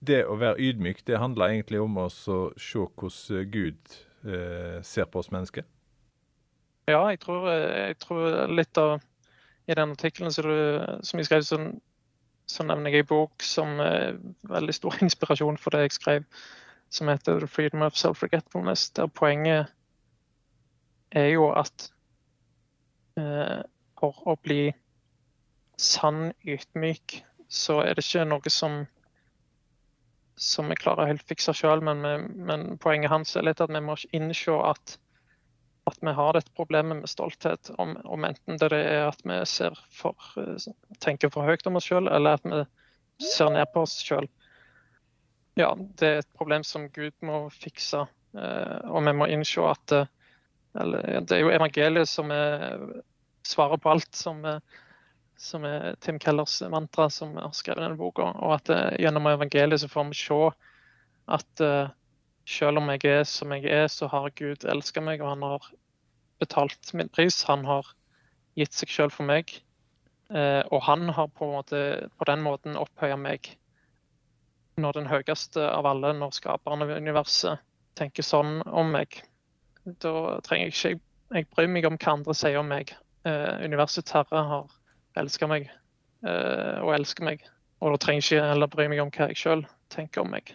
Det 0.00 0.22
å 0.26 0.36
være 0.38 0.60
ydmyk, 0.62 1.02
det 1.06 1.18
handler 1.18 1.54
egentlig 1.54 1.80
om 1.82 1.96
å 1.98 2.06
se 2.10 2.84
hvordan 2.84 3.50
Gud 3.50 3.98
eh, 4.24 4.78
ser 4.82 5.08
på 5.10 5.22
oss 5.22 5.30
mennesker? 5.34 5.66
Ja, 6.88 7.02
jeg 7.10 7.20
tror, 7.20 7.48
jeg 7.50 7.98
tror 8.00 8.46
litt 8.48 8.78
av 8.80 9.00
I 9.68 9.74
den 9.76 9.90
artikkelen 9.92 10.32
som, 10.32 10.46
som 11.04 11.20
jeg 11.20 11.26
skrev, 11.28 11.42
så, 11.44 11.58
så, 12.48 12.64
nevner 12.64 12.94
jeg 12.94 13.04
en 13.04 13.10
bok 13.10 13.44
som 13.44 13.74
er 13.84 14.16
veldig 14.48 14.74
stor 14.74 14.96
inspirasjon 15.04 15.58
for 15.60 15.74
det 15.74 15.82
jeg 15.84 15.98
skrev, 15.98 16.28
som 16.88 17.10
heter 17.12 17.40
'The 17.40 17.46
Freedom 17.46 17.82
of 17.82 17.98
Self-Forgetfulness', 17.98 18.92
der 18.96 19.06
poenget 19.06 19.74
er 21.12 21.28
jo 21.34 21.50
at 21.52 21.90
eh, 23.18 23.60
for 23.98 24.22
å 24.26 24.36
bli 24.42 24.68
sann 25.78 26.30
ydmyk, 26.46 27.20
så 27.48 27.82
er 27.84 27.98
det 27.98 28.06
ikke 28.06 28.26
noe 28.28 28.52
som 28.52 28.84
som 30.38 30.68
vi 30.70 30.76
klarer 30.78 31.02
å 31.02 31.10
helt 31.10 31.26
fikse 31.26 31.52
sjøl, 31.56 31.82
men, 31.82 32.04
men, 32.46 32.64
poenget 32.78 33.10
hans 33.10 33.34
er 33.36 33.46
litt 33.48 33.62
at 33.62 33.72
vi 33.74 33.80
må 33.82 33.96
innse 34.14 34.54
at, 34.62 34.94
at 35.90 35.98
vi 36.04 36.14
har 36.14 36.36
dette 36.36 36.54
problemet 36.56 37.00
med 37.00 37.10
stolthet. 37.10 37.72
Om, 37.78 37.96
om 38.06 38.26
enten 38.28 38.60
det 38.60 38.70
er 38.76 39.08
at 39.08 39.24
vi 39.26 39.40
for, 39.98 40.28
tenker 41.02 41.32
for 41.34 41.48
høyt 41.48 41.66
om 41.66 41.80
oss 41.80 41.88
sjøl, 41.90 42.06
eller 42.06 42.38
at 42.38 42.46
vi 42.46 42.62
ser 43.26 43.50
ned 43.54 43.66
på 43.74 43.82
oss 43.82 43.98
sjøl. 44.04 44.28
Ja, 45.58 45.72
det 45.98 46.08
er 46.08 46.22
et 46.22 46.38
problem 46.38 46.62
som 46.62 46.86
Gud 46.94 47.16
må 47.26 47.48
fikse. 47.50 48.06
Eh, 48.38 48.78
og 48.86 49.02
vi 49.08 49.14
må 49.18 49.26
innse 49.32 49.64
at 49.66 49.94
eller, 50.78 51.24
Det 51.26 51.34
er 51.34 51.40
jo 51.42 51.50
evangeliet 51.50 52.06
som 52.06 52.30
er 52.30 53.00
svaret 53.48 53.82
på 53.82 53.90
alt, 53.90 54.14
som, 54.14 54.44
eh, 54.44 54.58
som, 55.36 55.64
er 55.64 55.94
Tim 56.00 56.18
Kellers 56.18 56.60
mantra, 56.70 57.10
som 57.10 57.36
har 57.36 57.52
skrevet 57.56 57.82
denne 57.84 57.98
boka. 57.98 58.32
Og 58.42 58.56
at 58.58 58.72
uh, 58.72 58.96
gjennom 58.98 59.28
evangeliet 59.30 59.80
så 59.82 59.88
får 59.90 60.08
vi 60.10 60.18
se 60.18 60.40
at 61.38 61.62
uh, 61.62 61.92
selv 62.48 62.80
om 62.80 62.90
jeg 62.94 63.04
er 63.06 63.24
som 63.28 63.52
jeg 63.54 63.70
er, 63.70 63.86
så 63.92 64.08
har 64.10 64.34
Gud 64.36 64.64
elska 64.64 65.04
meg, 65.04 65.22
og 65.22 65.36
han 65.36 65.46
har 65.46 65.70
betalt 66.42 66.92
min 66.94 67.10
pris. 67.12 67.42
Han 67.48 67.64
har 67.68 67.88
gitt 68.58 68.74
seg 68.74 68.92
selv 68.92 69.14
for 69.14 69.28
meg. 69.28 69.52
Og 70.28 70.82
han 70.84 71.08
har 71.16 71.30
på, 71.32 71.46
måte, 71.48 71.78
på 72.20 72.26
den 72.28 72.42
måten 72.44 72.76
opphøya 72.76 73.16
meg 73.16 73.46
når 74.76 74.98
den 74.98 75.06
høyeste 75.08 75.62
av 75.64 75.88
alle, 75.88 76.10
når 76.12 76.34
skaperen 76.36 76.84
av 76.84 76.92
universet 76.92 77.62
tenker 77.96 78.26
sånn 78.26 78.60
om 78.68 78.92
meg. 78.92 79.22
Da 80.04 80.36
trenger 80.44 80.68
jeg 80.68 80.74
ikke 80.74 80.92
jeg 81.34 81.48
bryr 81.52 81.68
meg 81.72 81.86
om 81.88 81.96
hva 82.00 82.14
andre 82.16 82.34
sier 82.36 82.60
om 82.60 82.68
meg 82.70 82.92
eh, 83.24 83.64
universets 83.64 84.14
herre 84.14 84.44
har 84.52 84.70
elska 85.18 85.48
meg 85.50 85.68
eh, 85.68 86.78
og 86.82 86.94
elsker 86.94 87.26
meg. 87.26 87.44
Og 87.82 87.94
da 87.94 88.00
trenger 88.02 88.24
jeg 88.24 88.40
ikke 88.40 88.48
heller 88.52 88.70
bry 88.72 88.88
meg 88.90 89.02
om 89.02 89.12
hva 89.14 89.30
jeg 89.30 89.38
sjøl 89.38 89.66
tenker 89.92 90.24
om 90.24 90.32
meg. 90.34 90.54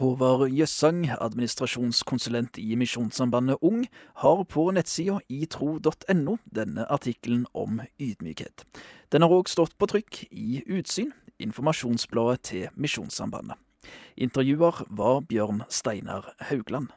Håvard 0.00 0.48
Jøssang, 0.48 1.02
administrasjonskonsulent 1.20 2.56
i 2.58 2.72
Misjonssambandet 2.80 3.60
Ung, 3.60 3.82
har 4.22 4.44
på 4.48 4.70
nettsida 4.72 5.18
itro.no 5.28 6.38
denne 6.48 6.86
artikkelen 6.88 7.42
om 7.52 7.82
ydmykhet. 8.00 8.64
Den 9.12 9.26
har 9.26 9.34
òg 9.36 9.50
stått 9.52 9.76
på 9.76 9.90
trykk 9.90 10.22
i 10.30 10.62
Utsyn, 10.64 11.12
informasjonsbladet 11.36 12.40
til 12.48 12.80
Misjonssambandet. 12.80 13.60
Intervjuer 14.16 14.86
var 14.88 15.20
Bjørn 15.28 15.66
Steinar 15.68 16.32
Haugland. 16.48 16.88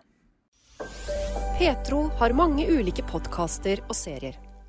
Petro 1.59 2.05
har 2.19 2.33
mange 2.39 2.65
ulike 2.71 3.03
podkaster 3.07 3.83
og 3.89 3.95
serier. 3.99 4.39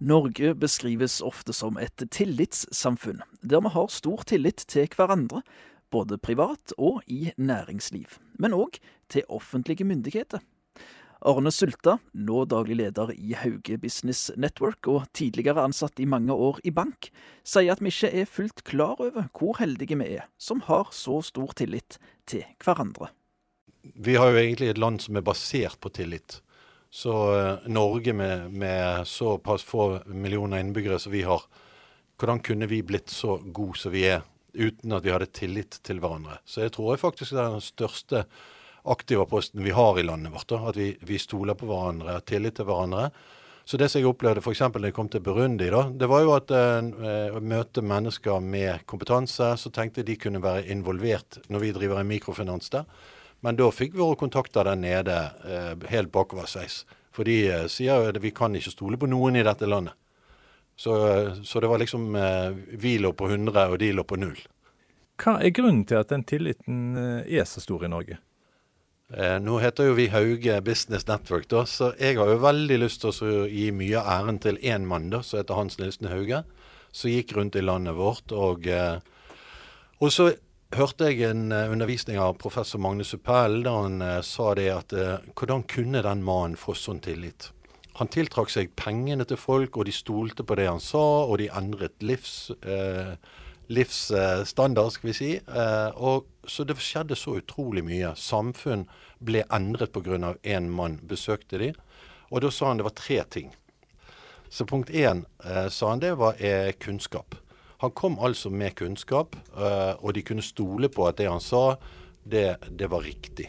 Norge 0.00 0.54
beskrives 0.56 1.18
ofte 1.20 1.52
som 1.52 1.76
et 1.76 2.06
tillitssamfunn, 2.08 3.20
der 3.44 3.60
vi 3.60 3.72
har 3.74 3.90
stor 3.92 4.22
tillit 4.24 4.64
til 4.64 4.88
hverandre, 4.96 5.42
både 5.92 6.16
privat 6.16 6.72
og 6.78 7.02
i 7.04 7.34
næringsliv, 7.36 8.16
men 8.40 8.56
òg 8.56 8.78
til 9.12 9.26
offentlige 9.28 9.84
myndigheter. 9.84 10.40
Arne 11.20 11.52
Sulta, 11.52 11.98
nå 12.16 12.46
daglig 12.48 12.78
leder 12.80 13.12
i 13.12 13.34
Hauge 13.36 13.76
Business 13.76 14.30
Network 14.40 14.88
og 14.88 15.04
tidligere 15.12 15.66
ansatt 15.68 16.00
i 16.00 16.08
mange 16.08 16.32
år 16.32 16.62
i 16.64 16.72
bank, 16.72 17.10
sier 17.44 17.74
at 17.74 17.82
vi 17.84 17.92
ikke 17.92 18.14
er 18.22 18.30
fullt 18.30 18.64
klar 18.64 18.96
over 18.96 19.28
hvor 19.36 19.60
heldige 19.60 20.00
vi 20.00 20.14
er 20.16 20.30
som 20.40 20.64
har 20.64 20.88
så 20.96 21.20
stor 21.20 21.52
tillit 21.60 22.00
til 22.24 22.46
hverandre. 22.64 23.12
Vi 24.00 24.16
har 24.16 24.32
jo 24.32 24.40
egentlig 24.40 24.72
et 24.72 24.80
land 24.80 25.00
som 25.04 25.20
er 25.20 25.26
basert 25.28 25.76
på 25.80 25.92
tillit. 25.92 26.40
Så 26.90 27.14
eh, 27.38 27.70
Norge 27.70 28.12
med, 28.12 28.50
med 28.52 29.06
såpass 29.06 29.62
få 29.62 30.00
millioner 30.06 30.58
innbyggere 30.58 30.98
som 30.98 31.12
vi 31.12 31.22
har, 31.22 31.42
hvordan 32.18 32.40
kunne 32.44 32.66
vi 32.66 32.82
blitt 32.82 33.10
så 33.10 33.38
gode 33.38 33.78
som 33.78 33.94
vi 33.94 34.04
er 34.10 34.24
uten 34.52 34.92
at 34.92 35.04
vi 35.06 35.12
hadde 35.14 35.30
tillit 35.32 35.78
til 35.86 36.02
hverandre? 36.02 36.40
Så 36.44 36.66
jeg 36.66 36.74
tror 36.74 36.92
jeg 36.92 37.04
faktisk 37.04 37.36
det 37.36 37.44
er 37.44 37.54
den 37.54 37.64
største 37.64 38.24
aktive 38.90 39.26
posten 39.30 39.62
vi 39.64 39.74
har 39.76 39.98
i 40.00 40.02
landet 40.02 40.32
vårt. 40.34 40.48
Da, 40.50 40.64
at 40.68 40.76
vi, 40.76 40.94
vi, 41.06 41.20
stoler 41.20 41.54
på 41.54 41.68
hverandre, 41.70 42.18
har 42.18 42.26
tillit 42.26 42.58
til 42.58 42.66
hverandre. 42.68 43.10
Så 43.64 43.78
det 43.78 43.90
som 43.92 44.00
jeg 44.00 44.10
opplevde 44.10 44.42
f.eks. 44.42 44.64
da 44.74 44.82
jeg 44.88 44.96
kom 44.96 45.08
til 45.12 45.22
Burundi, 45.22 45.68
da, 45.70 45.84
det 45.94 46.08
var 46.10 46.24
jo 46.24 46.34
at 46.34 46.50
eh, 46.50 47.30
å 47.36 47.42
møte 47.44 47.84
mennesker 47.86 48.42
med 48.42 48.82
kompetanse, 48.90 49.52
så 49.60 49.70
tenkte 49.70 50.02
jeg 50.02 50.10
de 50.10 50.18
kunne 50.24 50.42
være 50.42 50.66
involvert 50.74 51.38
når 51.48 51.64
vi 51.64 51.72
driver 51.76 52.02
en 52.02 52.10
mikrofinans 52.10 52.72
der. 52.74 52.88
Men 53.40 53.56
da 53.56 53.70
fikk 53.72 53.94
våre 53.96 54.18
kontakter 54.20 54.68
der 54.68 54.76
nede 54.76 55.16
eh, 55.48 55.72
helt 55.92 56.12
bakoversveis. 56.12 56.82
For 57.14 57.26
de 57.26 57.38
eh, 57.48 57.66
sier 57.72 58.10
at 58.10 58.20
vi 58.20 58.32
kan 58.36 58.54
ikke 58.56 58.72
stole 58.74 59.00
på 59.00 59.08
noen 59.10 59.38
i 59.40 59.44
dette 59.46 59.68
landet. 59.68 59.96
Så, 60.80 60.96
eh, 61.08 61.42
så 61.44 61.60
det 61.60 61.70
var 61.72 61.80
liksom 61.80 62.14
eh, 62.16 62.50
vi 62.80 62.98
lå 63.00 63.12
på 63.16 63.30
100, 63.30 63.68
og 63.72 63.78
de 63.80 63.92
lå 63.96 64.04
på 64.04 64.20
null. 64.20 64.38
Hva 65.20 65.38
er 65.44 65.52
grunnen 65.56 65.86
til 65.88 66.00
at 66.00 66.12
den 66.12 66.24
tilliten 66.28 66.82
eh, 66.96 67.38
er 67.40 67.48
så 67.48 67.64
stor 67.64 67.84
i 67.84 67.92
Norge? 67.92 68.20
Eh, 69.10 69.38
nå 69.42 69.58
heter 69.60 69.88
jo 69.88 69.96
vi 69.98 70.10
Hauge 70.12 70.60
Business 70.64 71.08
Network, 71.08 71.48
da, 71.50 71.64
så 71.66 71.90
jeg 71.98 72.20
har 72.20 72.30
jo 72.30 72.44
veldig 72.44 72.78
lyst 72.84 73.02
til 73.02 73.12
å 73.12 73.42
gi 73.48 73.70
mye 73.74 73.98
av 74.00 74.12
æren 74.20 74.38
til 74.40 74.60
én 74.60 74.84
mann 74.88 75.08
da, 75.12 75.24
som 75.26 75.40
heter 75.40 75.58
Hans 75.58 75.80
Nilsen 75.80 76.12
Hauge, 76.12 76.44
som 76.92 77.10
gikk 77.10 77.34
rundt 77.36 77.56
i 77.56 77.64
landet 77.64 77.96
vårt. 77.98 78.32
Og, 78.36 78.68
og 80.00 80.14
så 80.14 80.30
hørte 80.76 81.10
jeg 81.10 81.24
en 81.26 81.50
uh, 81.52 81.70
undervisning 81.72 82.18
av 82.22 82.36
professor 82.38 82.80
Magnus 82.82 83.10
Suppell 83.14 83.62
da 83.66 83.72
han 83.82 84.02
uh, 84.02 84.20
sa 84.22 84.52
det 84.54 84.68
at 84.70 84.92
uh, 84.94 85.16
hvordan 85.34 85.64
kunne 85.70 86.02
den 86.06 86.22
mannen 86.26 86.58
få 86.58 86.76
sånn 86.78 87.02
tillit? 87.02 87.50
Han 87.98 88.10
tiltrakk 88.12 88.52
seg 88.52 88.70
pengene 88.78 89.26
til 89.28 89.40
folk, 89.40 89.76
og 89.76 89.88
de 89.88 89.92
stolte 89.92 90.46
på 90.46 90.56
det 90.56 90.68
han 90.70 90.80
sa, 90.80 91.02
og 91.26 91.36
de 91.40 91.50
endret 91.52 91.98
livs, 92.00 92.48
livsstandard, 93.68 94.94
skal 94.94 95.10
vi 95.10 95.14
si. 95.18 95.28
og 96.00 96.30
Så 96.48 96.64
det 96.64 96.78
skjedde 96.80 97.18
så 97.18 97.34
utrolig 97.42 97.82
mye. 97.84 98.14
Samfunn 98.16 98.86
ble 99.18 99.42
endret 99.52 99.92
pga. 99.92 100.32
én 100.40 100.70
mann 100.70 100.96
besøkte 101.02 101.58
de. 101.58 101.74
Og 102.30 102.40
da 102.40 102.50
sa 102.50 102.70
han 102.70 102.80
det 102.80 102.88
var 102.88 102.96
tre 102.96 103.20
ting. 103.28 103.52
Så 104.48 104.64
punkt 104.64 104.88
én, 104.88 105.26
sa 105.68 105.90
han, 105.90 106.00
det 106.00 106.16
var 106.16 106.40
kunnskap. 106.80 107.36
Han 107.80 107.90
kom 107.96 108.18
altså 108.20 108.50
med 108.52 108.74
kunnskap, 108.76 109.36
uh, 109.56 109.96
og 110.04 110.12
de 110.12 110.22
kunne 110.26 110.44
stole 110.44 110.90
på 110.92 111.06
at 111.08 111.16
det 111.16 111.30
han 111.30 111.40
sa, 111.40 111.78
det, 112.28 112.58
det 112.76 112.90
var 112.92 113.06
riktig. 113.06 113.46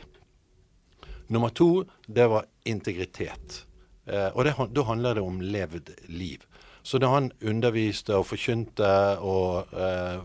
Nummer 1.27 1.51
to, 1.51 1.83
det 2.07 2.29
var 2.31 2.47
integritet. 2.63 3.65
Uh, 4.07 4.31
og 4.31 4.47
det, 4.47 4.55
da 4.71 4.85
handler 4.87 5.19
det 5.19 5.25
om 5.27 5.41
levd 5.43 5.91
liv. 6.07 6.47
Så 6.81 6.97
da 7.03 7.11
han 7.11 7.29
underviste 7.43 8.15
og 8.17 8.29
forkynte 8.31 8.93
og 9.19 9.75
uh, 9.75 10.23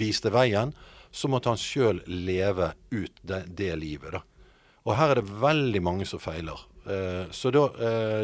viste 0.00 0.32
veien, 0.32 0.72
så 1.12 1.28
måtte 1.28 1.52
han 1.52 1.60
sjøl 1.60 2.00
leve 2.08 2.72
ut 2.88 3.20
det, 3.20 3.44
det 3.52 3.72
livet. 3.76 4.16
da. 4.16 4.24
Og 4.88 4.96
her 4.96 5.12
er 5.12 5.20
det 5.20 5.40
veldig 5.44 5.84
mange 5.84 6.08
som 6.08 6.24
feiler. 6.24 6.64
Uh, 6.88 7.28
så 7.28 7.52
da, 7.52 7.68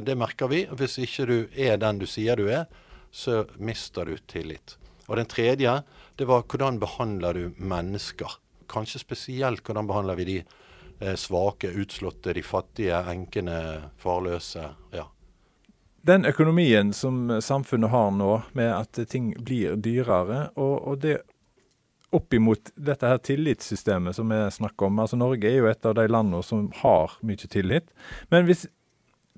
det 0.00 0.16
merker 0.16 0.48
vi. 0.48 0.64
Hvis 0.72 0.96
ikke 1.04 1.28
du 1.28 1.38
er 1.52 1.76
den 1.76 2.00
du 2.00 2.08
sier 2.08 2.40
du 2.40 2.48
er, 2.48 2.64
så 3.12 3.44
mister 3.60 4.08
du 4.08 4.16
tillit. 4.24 4.78
Og 5.08 5.16
den 5.16 5.28
tredje, 5.28 5.80
det 6.16 6.28
var 6.28 6.44
hvordan 6.44 6.80
behandler 6.82 7.34
du 7.34 7.44
mennesker? 7.56 8.38
Kanskje 8.68 9.00
spesielt 9.02 9.64
hvordan 9.64 9.88
behandler 9.88 10.18
vi 10.18 10.26
de 10.28 10.38
eh, 11.00 11.16
svake, 11.16 11.72
utslåtte, 11.72 12.34
de 12.36 12.44
fattige, 12.44 13.00
enkene, 13.08 13.90
farløse. 13.96 14.68
ja. 14.92 15.08
Den 16.08 16.24
økonomien 16.24 16.92
som 16.94 17.40
samfunnet 17.42 17.90
har 17.90 18.12
nå, 18.14 18.30
med 18.56 18.70
at 18.72 19.00
ting 19.10 19.32
blir 19.44 19.76
dyrere, 19.76 20.48
og, 20.56 20.76
og 20.88 21.02
det 21.02 21.18
opp 22.14 22.34
imot 22.34 22.70
dette 22.74 23.08
her 23.08 23.18
tillitssystemet 23.20 24.16
som 24.16 24.30
vi 24.32 24.38
snakker 24.52 24.88
om. 24.88 25.00
Altså 25.02 25.18
Norge 25.20 25.50
er 25.50 25.58
jo 25.58 25.68
et 25.68 25.84
av 25.86 25.96
de 25.98 26.06
landene 26.08 26.40
som 26.46 26.70
har 26.80 27.18
mye 27.26 27.50
tillit. 27.50 27.90
Men 28.32 28.46
hvis 28.48 28.64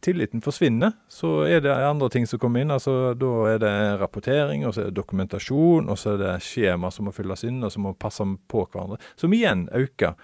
tilliten 0.03 0.43
forsvinner, 0.45 0.93
så 1.09 1.45
er 1.47 1.63
det 1.65 1.73
andre 1.75 2.09
ting 2.13 2.27
som 2.27 2.41
kommer 2.43 2.63
inn. 2.63 2.73
altså 2.75 3.15
Da 3.19 3.33
er 3.53 3.59
det 3.63 3.73
rapportering, 4.01 4.67
og 4.67 4.75
så 4.75 4.85
er 4.85 4.91
det 4.91 4.99
dokumentasjon, 4.99 5.89
og 5.89 5.99
så 5.99 6.15
er 6.15 6.23
det 6.25 6.37
skjema 6.45 6.91
som 6.91 7.09
må 7.09 7.15
fylles 7.17 7.45
inn, 7.49 7.63
og 7.65 7.73
som 7.73 7.87
må 7.89 7.95
passe 7.95 8.25
på 8.51 8.65
hverandre. 8.67 9.01
Som 9.21 9.35
igjen 9.37 9.69
øker 9.77 10.17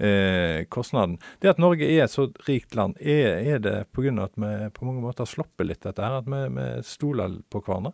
eh, 0.00 0.64
kostnaden. 0.68 1.18
Det 1.40 1.52
at 1.52 1.62
Norge 1.62 1.88
er 1.88 2.04
et 2.04 2.12
så 2.12 2.28
rikt 2.48 2.74
land, 2.78 2.96
er, 3.00 3.40
er 3.54 3.58
det 3.62 3.76
pga. 3.92 4.14
at 4.24 4.36
vi 4.36 4.52
på 4.74 4.86
mange 4.88 5.04
måter 5.04 5.28
slipper 5.28 5.68
litt 5.68 5.82
dette 5.82 6.02
her? 6.02 6.20
At 6.22 6.30
vi, 6.30 6.44
vi 6.56 6.68
stoler 6.86 7.40
på 7.50 7.62
hverandre? 7.66 7.92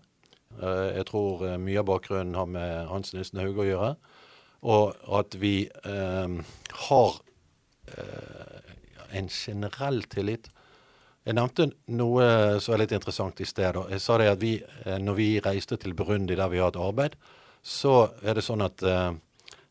Eh, 0.61 0.97
jeg 0.99 1.09
tror 1.11 1.47
eh, 1.47 1.59
mye 1.61 1.83
av 1.83 1.89
bakgrunnen 1.91 2.39
har 2.39 2.47
med 2.47 2.87
Hans 2.91 3.15
Nilsen 3.15 3.43
Hauge 3.43 3.65
å 3.65 3.71
gjøre. 3.71 3.95
Og 4.67 5.17
at 5.19 5.37
vi 5.39 5.57
eh, 5.69 6.37
har 6.89 7.19
eh, 7.93 8.73
en 9.17 9.29
generell 9.31 10.03
tillit 10.11 10.51
jeg 11.27 11.35
nevnte 11.35 11.73
noe 11.99 12.25
som 12.63 12.77
er 12.77 12.85
litt 12.85 12.93
interessant 12.95 13.41
i 13.43 13.47
sted. 13.49 13.75
Jeg 13.91 14.03
sa 14.03 14.17
det 14.21 14.29
at 14.31 14.39
vi, 14.39 14.61
eh, 14.63 14.99
når 15.03 15.15
vi 15.19 15.31
reiste 15.43 15.75
til 15.83 15.95
Burundi 15.99 16.37
der 16.39 16.53
vi 16.53 16.61
har 16.63 16.71
et 16.71 16.79
arbeid, 16.79 17.17
så 17.67 18.13
er 18.23 18.39
det 18.39 18.45
sånn 18.47 18.63
at 18.63 18.83
uh, 18.87 19.11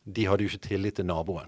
de 0.04 0.26
hadde 0.28 0.44
jo 0.44 0.52
ikke 0.52 0.68
tillit 0.68 0.98
til 1.00 1.08
naboen. 1.08 1.48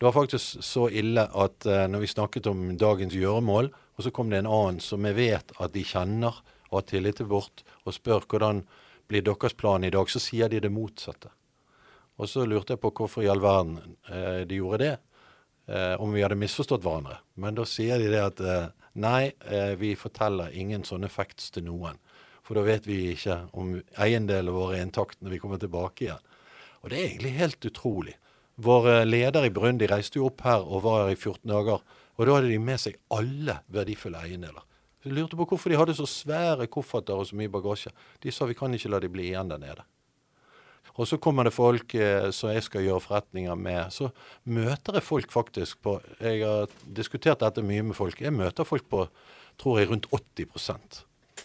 Det 0.00 0.06
var 0.06 0.14
faktisk 0.16 0.62
så 0.64 0.86
ille 0.88 1.26
at 1.28 1.66
uh, 1.68 1.84
når 1.92 2.06
vi 2.06 2.08
snakket 2.08 2.48
om 2.48 2.70
dagens 2.80 3.12
gjøremål, 3.12 3.68
og 3.68 4.06
så 4.06 4.12
kom 4.16 4.32
det 4.32 4.40
en 4.40 4.48
annen 4.48 4.80
som 4.80 5.04
vi 5.04 5.12
vet 5.18 5.52
at 5.60 5.74
de 5.76 5.84
kjenner 5.84 6.40
og 6.70 6.78
har 6.78 6.88
tillit 6.88 7.20
til 7.20 7.28
vårt, 7.28 7.66
og 7.84 7.98
spør 7.98 8.24
hvordan 8.24 8.64
blir 9.12 9.26
deres 9.28 9.52
plan 9.52 9.84
i 9.84 9.92
dag, 9.92 10.08
så 10.08 10.22
sier 10.24 10.48
de 10.48 10.62
det 10.64 10.72
motsatte. 10.72 11.28
Og 12.16 12.32
så 12.32 12.48
lurte 12.48 12.78
jeg 12.78 12.80
på 12.80 12.94
hvorfor 12.96 13.26
i 13.26 13.28
all 13.28 13.44
verden 13.44 13.76
de 14.48 14.56
gjorde 14.56 14.78
det. 14.82 14.96
om 16.00 16.12
vi 16.12 16.22
hadde 16.24 16.36
misforstått 16.36 16.82
hverandre. 16.82 17.20
Men 17.36 17.54
da 17.54 17.64
sier 17.68 18.00
de 18.00 18.08
det 18.10 18.20
at 18.20 18.40
Nei, 18.98 19.32
eh, 19.46 19.74
vi 19.78 19.92
forteller 19.96 20.54
ingen 20.58 20.82
sånne 20.86 21.10
facts 21.12 21.52
til 21.54 21.68
noen. 21.68 22.00
For 22.42 22.58
da 22.58 22.64
vet 22.66 22.86
vi 22.88 23.12
ikke 23.12 23.44
om 23.60 23.76
eiendelene 24.00 24.54
våre 24.54 24.78
er 24.78 24.86
intakt 24.86 25.20
når 25.22 25.36
vi 25.36 25.40
kommer 25.42 25.60
tilbake 25.62 26.06
igjen. 26.06 26.24
Og 26.82 26.90
det 26.90 26.98
er 26.98 27.10
egentlig 27.10 27.34
helt 27.36 27.68
utrolig. 27.68 28.16
Vår 28.58 28.88
leder 29.06 29.46
i 29.46 29.52
Brundi 29.54 29.86
reiste 29.86 30.18
jo 30.18 30.26
opp 30.30 30.42
her 30.42 30.64
og 30.64 30.82
var 30.86 31.04
her 31.04 31.12
i 31.12 31.18
14 31.18 31.44
dager. 31.50 31.84
Og 32.18 32.26
da 32.26 32.34
hadde 32.34 32.50
de 32.50 32.58
med 32.58 32.80
seg 32.82 32.96
alle 33.14 33.60
verdifulle 33.70 34.18
eiendeler. 34.24 34.64
Så 34.98 35.10
de 35.10 35.14
lurte 35.14 35.38
på 35.38 35.46
hvorfor 35.46 35.70
de 35.70 35.78
hadde 35.78 35.94
så 35.94 36.08
svære 36.10 36.66
kofferter 36.66 37.14
og 37.14 37.28
så 37.28 37.38
mye 37.38 37.52
bagasje. 37.52 37.92
De 38.22 38.34
sa 38.34 38.48
vi 38.50 38.56
kan 38.58 38.74
ikke 38.74 38.90
la 38.90 38.98
de 39.02 39.10
bli 39.12 39.28
igjen 39.30 39.52
der 39.52 39.62
nede. 39.62 39.86
Og 40.98 41.06
så 41.06 41.18
kommer 41.22 41.46
det 41.46 41.54
folk 41.54 41.94
eh, 41.94 42.28
som 42.34 42.50
jeg 42.50 42.64
skal 42.66 42.82
gjøre 42.82 43.04
forretninger 43.04 43.58
med. 43.58 43.94
Så 43.94 44.10
møter 44.50 44.98
jeg 44.98 45.06
folk 45.06 45.32
faktisk 45.32 45.82
på 45.86 45.98
Jeg 46.18 46.42
har 46.42 46.72
diskutert 46.82 47.44
dette 47.44 47.62
mye 47.62 47.86
med 47.86 47.96
folk. 47.98 48.18
Jeg 48.20 48.34
møter 48.34 48.66
folk 48.66 48.88
på 48.90 49.04
tror 49.58 49.78
jeg 49.80 49.90
rundt 49.90 50.08
80 50.10 51.04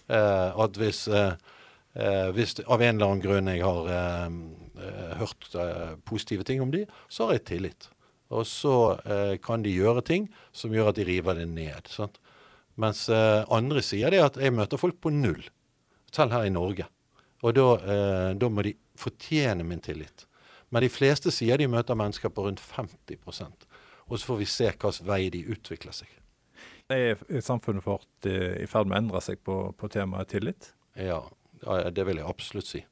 eh, 0.10 0.50
At 0.66 0.78
hvis, 0.78 1.08
eh, 1.08 1.34
eh, 1.98 2.30
hvis 2.34 2.60
av 2.66 2.82
en 2.82 2.96
eller 2.96 3.10
annen 3.10 3.24
grunn 3.24 3.50
jeg 3.52 3.63
har 3.66 3.89
eh, 3.94 4.28
eh, 4.82 5.16
hørt 5.22 5.50
positive 6.06 6.44
ting 6.44 6.62
om 6.62 6.74
de, 6.74 6.86
så 7.10 7.28
har 7.28 7.38
jeg 7.38 7.46
tillit. 7.54 7.89
Og 8.34 8.48
så 8.50 8.98
kan 9.46 9.62
de 9.62 9.70
gjøre 9.70 10.02
ting 10.02 10.24
som 10.58 10.72
gjør 10.74 10.88
at 10.89 10.98
de 10.98 11.04
river 11.06 11.36
det 11.38 11.46
ned. 11.52 11.86
Sant? 11.92 12.16
Mens 12.82 13.04
andre 13.13 13.84
sier 13.86 14.10
det 14.10 14.24
at 14.24 14.39
jeg 14.42 14.56
møter 14.58 14.82
folk 14.82 14.98
på 15.04 15.12
null, 15.13 15.44
selv 16.10 16.34
her 16.34 16.48
i 16.48 16.50
Norge. 16.50 16.88
Og 17.46 17.54
da, 17.54 17.68
da 18.34 18.50
må 18.50 18.66
de 18.66 18.74
fortjener 19.00 19.64
min 19.68 19.82
tillit. 19.84 20.28
Men 20.74 20.86
de 20.86 20.90
fleste 20.90 21.32
sier 21.34 21.60
de 21.62 21.70
møter 21.70 21.98
mennesker 21.98 22.34
på 22.34 22.48
rundt 22.48 22.62
50% 22.62 23.68
Og 24.08 24.18
så 24.18 24.26
får 24.26 24.40
vi 24.40 24.50
se 24.50 24.70
hvilken 24.72 25.08
vei 25.08 25.28
de 25.34 25.44
utvikler 25.54 25.96
seg. 25.96 26.10
Er 26.92 27.20
samfunnet 27.42 27.86
vårt 27.86 28.28
eh, 28.28 28.64
i 28.64 28.68
ferd 28.70 28.90
med 28.90 28.98
å 28.98 29.02
endre 29.04 29.22
seg 29.24 29.40
på, 29.46 29.58
på 29.78 29.90
temaet 29.94 30.34
tillit? 30.34 30.74
Ja, 31.00 31.22
det 31.64 32.04
vil 32.06 32.20
jeg 32.20 32.28
absolutt 32.28 32.68
si. 32.70 32.84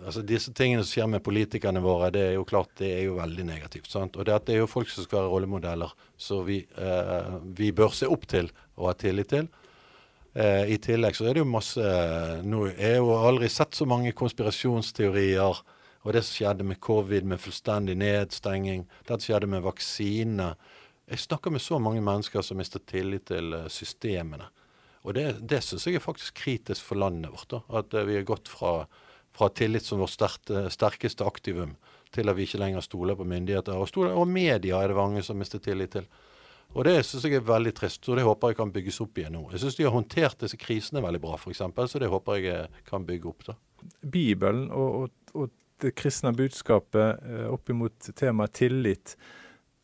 Altså 0.00 0.22
Disse 0.24 0.52
tingene 0.56 0.84
som 0.84 0.92
skjer 0.92 1.08
med 1.10 1.24
politikerne 1.24 1.82
våre, 1.84 2.10
det 2.14 2.22
er 2.30 2.36
jo 2.38 2.46
klart 2.48 2.70
det 2.80 2.92
er 2.94 3.02
jo 3.08 3.18
veldig 3.18 3.44
negativt. 3.48 3.90
sant? 3.92 4.16
Og 4.16 4.28
det, 4.28 4.38
det 4.46 4.54
er 4.54 4.62
jo 4.62 4.70
folk 4.70 4.88
som 4.92 5.04
skal 5.04 5.22
være 5.22 5.32
rollemodeller, 5.34 5.92
så 6.16 6.40
vi, 6.46 6.62
eh, 6.78 7.34
vi 7.58 7.72
bør 7.76 7.92
se 7.96 8.08
opp 8.08 8.28
til 8.30 8.48
og 8.78 8.88
ha 8.88 8.94
tillit 8.98 9.32
til. 9.34 9.50
Eh, 10.34 10.72
I 10.72 10.78
tillegg 10.80 11.16
så 11.16 11.26
er 11.28 11.36
det 11.36 11.42
jo 11.42 11.48
masse 11.48 11.82
Nå 12.48 12.64
er 12.72 12.96
jo 13.02 13.12
aldri 13.18 13.50
sett 13.52 13.76
så 13.76 13.86
mange 13.88 14.14
konspirasjonsteorier. 14.16 15.60
Og 16.02 16.16
det 16.16 16.24
som 16.26 16.38
skjedde 16.38 16.66
med 16.66 16.80
covid, 16.82 17.26
med 17.28 17.40
fullstendig 17.40 17.94
nedstenging, 18.00 18.86
det 19.06 19.18
som 19.18 19.26
skjedde 19.28 19.50
med 19.52 19.62
vaksine 19.62 20.54
Jeg 21.06 21.18
snakker 21.18 21.52
med 21.52 21.60
så 21.62 21.78
mange 21.82 22.00
mennesker 22.00 22.42
som 22.42 22.56
mister 22.56 22.80
tillit 22.80 23.26
til 23.28 23.52
eh, 23.52 23.68
systemene. 23.68 24.48
Og 25.02 25.16
det, 25.18 25.42
det 25.50 25.60
syns 25.66 25.86
jeg 25.86 25.98
er 25.98 26.04
faktisk 26.04 26.36
kritisk 26.38 26.84
for 26.86 27.00
landet 27.02 27.32
vårt. 27.32 27.50
da, 27.50 27.62
At 27.78 27.94
eh, 27.94 28.06
vi 28.08 28.16
har 28.16 28.28
gått 28.28 28.48
fra, 28.48 28.86
fra 29.34 29.50
tillit 29.50 29.84
som 29.84 30.00
vårt 30.00 30.14
sterke, 30.14 30.68
sterkeste 30.70 31.26
aktivum 31.26 31.76
til 32.12 32.28
at 32.28 32.36
vi 32.36 32.46
ikke 32.46 32.60
lenger 32.60 32.84
stoler 32.84 33.16
på 33.18 33.26
myndigheter. 33.28 33.76
Og, 33.76 33.88
stoler, 33.88 34.14
og 34.16 34.28
media 34.28 34.80
er 34.80 34.92
det 34.92 34.98
mange 34.98 35.22
som 35.26 35.38
mister 35.40 35.60
tillit 35.62 35.92
til. 35.96 36.08
Og 36.72 36.86
det 36.88 36.94
synes 37.04 37.26
jeg 37.26 37.36
er 37.36 37.44
veldig 37.44 37.74
trist, 37.76 38.06
og 38.08 38.16
det 38.16 38.24
håper 38.24 38.52
jeg 38.52 38.58
kan 38.62 38.72
bygges 38.72 39.00
opp 39.04 39.18
igjen 39.20 39.34
nå. 39.36 39.42
Jeg 39.52 39.60
synes 39.60 39.76
de 39.76 39.84
har 39.84 39.92
håndtert 39.92 40.40
disse 40.40 40.56
krisene 40.60 41.02
veldig 41.04 41.20
bra, 41.20 41.36
f.eks., 41.36 41.60
så 41.92 42.00
det 42.00 42.08
håper 42.12 42.38
jeg 42.38 42.54
eh, 42.54 42.80
kan 42.88 43.04
bygge 43.08 43.28
opp. 43.28 43.44
da. 43.50 43.56
Bibelen 44.00 44.70
og, 44.70 45.02
og, 45.02 45.34
og 45.36 45.50
det 45.82 45.92
kristne 45.98 46.32
budskapet 46.36 47.24
eh, 47.28 47.48
opp 47.52 47.72
imot 47.72 48.12
temaet 48.16 48.56
tillit, 48.56 49.16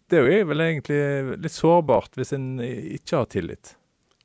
det 0.09 0.23
er 0.23 0.39
jo 0.39 0.49
vel 0.49 0.65
egentlig 0.65 1.01
litt 1.45 1.53
sårbart 1.53 2.17
hvis 2.17 2.33
en 2.33 2.55
ikke 2.65 3.19
har 3.19 3.29
tillit. 3.29 3.75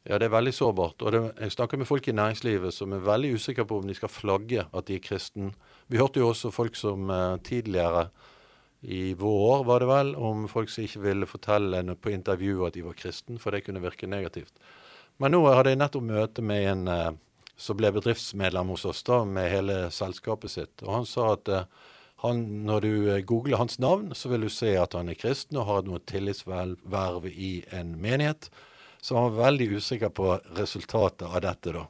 Ja, 0.03 0.17
det 0.19 0.27
er 0.27 0.33
veldig 0.35 0.51
sårbart. 0.55 1.03
Og 1.03 1.13
det, 1.15 1.21
jeg 1.39 1.55
snakker 1.55 1.79
med 1.79 1.87
folk 1.87 2.07
i 2.07 2.15
næringslivet 2.15 2.75
som 2.75 2.91
er 2.95 3.03
veldig 3.03 3.37
usikre 3.39 3.63
på 3.67 3.79
om 3.79 3.87
de 3.87 3.95
skal 3.95 4.11
flagge 4.11 4.65
at 4.67 4.87
de 4.87 4.97
er 4.97 5.03
kristen. 5.03 5.53
Vi 5.91 5.99
hørte 5.99 6.19
jo 6.19 6.29
også 6.31 6.51
folk 6.51 6.75
som 6.79 7.11
eh, 7.11 7.35
tidligere 7.47 8.09
i 8.83 9.13
vår, 9.13 9.63
var 9.63 9.79
det 9.79 9.87
vel, 9.87 10.15
om 10.15 10.47
folk 10.51 10.69
som 10.69 10.83
ikke 10.83 11.03
ville 11.05 11.27
fortelle 11.29 11.83
på 11.95 12.11
intervju 12.11 12.65
at 12.67 12.75
de 12.75 12.83
var 12.83 12.97
kristen, 12.99 13.39
for 13.39 13.55
det 13.55 13.63
kunne 13.63 13.83
virke 13.83 14.09
negativt. 14.11 14.53
Men 15.21 15.35
nå 15.35 15.43
hadde 15.47 15.71
jeg 15.71 15.79
nettopp 15.79 16.03
møte 16.03 16.43
med 16.43 16.67
en 16.67 16.87
eh, 16.91 17.13
som 17.55 17.77
ble 17.79 17.93
bedriftsmedlem 17.95 18.73
hos 18.73 18.85
oss, 18.89 19.03
da, 19.07 19.21
med 19.23 19.51
hele 19.51 19.77
selskapet 19.93 20.51
sitt. 20.51 20.83
Og 20.83 20.91
han 20.97 21.07
sa 21.07 21.33
at 21.35 21.51
eh, 21.53 21.67
han, 22.25 22.43
når 22.67 22.85
du 22.85 22.93
eh, 23.13 23.23
googler 23.27 23.61
hans 23.61 23.79
navn, 23.79 24.11
så 24.17 24.31
vil 24.33 24.47
du 24.47 24.51
se 24.51 24.73
at 24.79 24.97
han 24.97 25.11
er 25.11 25.19
kristen 25.19 25.59
og 25.61 25.69
har 25.69 25.87
noe 25.87 26.03
tillitsverv 26.09 27.27
i 27.29 27.53
en 27.75 27.95
menighet. 28.01 28.49
Så 29.03 29.15
han 29.19 29.31
var 29.31 29.49
veldig 29.51 29.69
usikker 29.77 30.11
på 30.15 30.37
resultatet 30.57 31.27
av 31.27 31.41
dette, 31.43 31.75
da. 31.75 31.87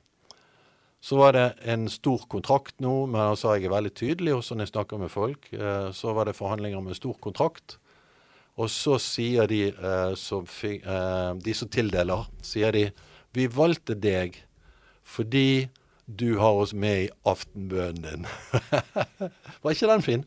Så 1.03 1.17
var 1.19 1.33
det 1.35 1.47
en 1.67 1.89
stor 1.91 2.21
kontrakt 2.31 2.77
nå, 2.79 2.93
men 3.11 3.19
han 3.19 3.35
sa 3.39 3.57
jeg 3.57 3.67
er 3.67 3.73
veldig 3.73 3.91
tydelig 3.99 4.37
også 4.37 4.55
når 4.55 4.69
jeg 4.69 4.71
snakker 4.71 5.01
med 5.01 5.11
folk. 5.11 5.49
Eh, 5.51 5.89
så 5.91 6.13
var 6.15 6.29
det 6.29 6.37
forhandlinger 6.37 6.79
om 6.79 6.87
en 6.87 6.95
stor 6.95 7.17
kontrakt. 7.19 7.75
Og 8.55 8.69
så 8.71 8.95
sier 9.03 9.49
de 9.51 9.65
eh, 9.73 10.13
som, 10.15 10.47
eh, 10.47 11.31
de 11.43 11.55
som 11.59 11.71
tildeler, 11.73 12.29
sier 12.45 12.71
de 12.71 12.85
vi 13.35 13.49
valgte 13.51 13.97
deg 13.99 14.37
fordi 15.03 15.67
du 16.07 16.37
har 16.39 16.55
oss 16.61 16.71
med 16.71 17.09
i 17.09 17.11
aftenbønnen 17.27 18.23
din. 18.23 18.27
var 19.63 19.75
ikke 19.75 19.91
den 19.91 20.05
fin? 20.05 20.25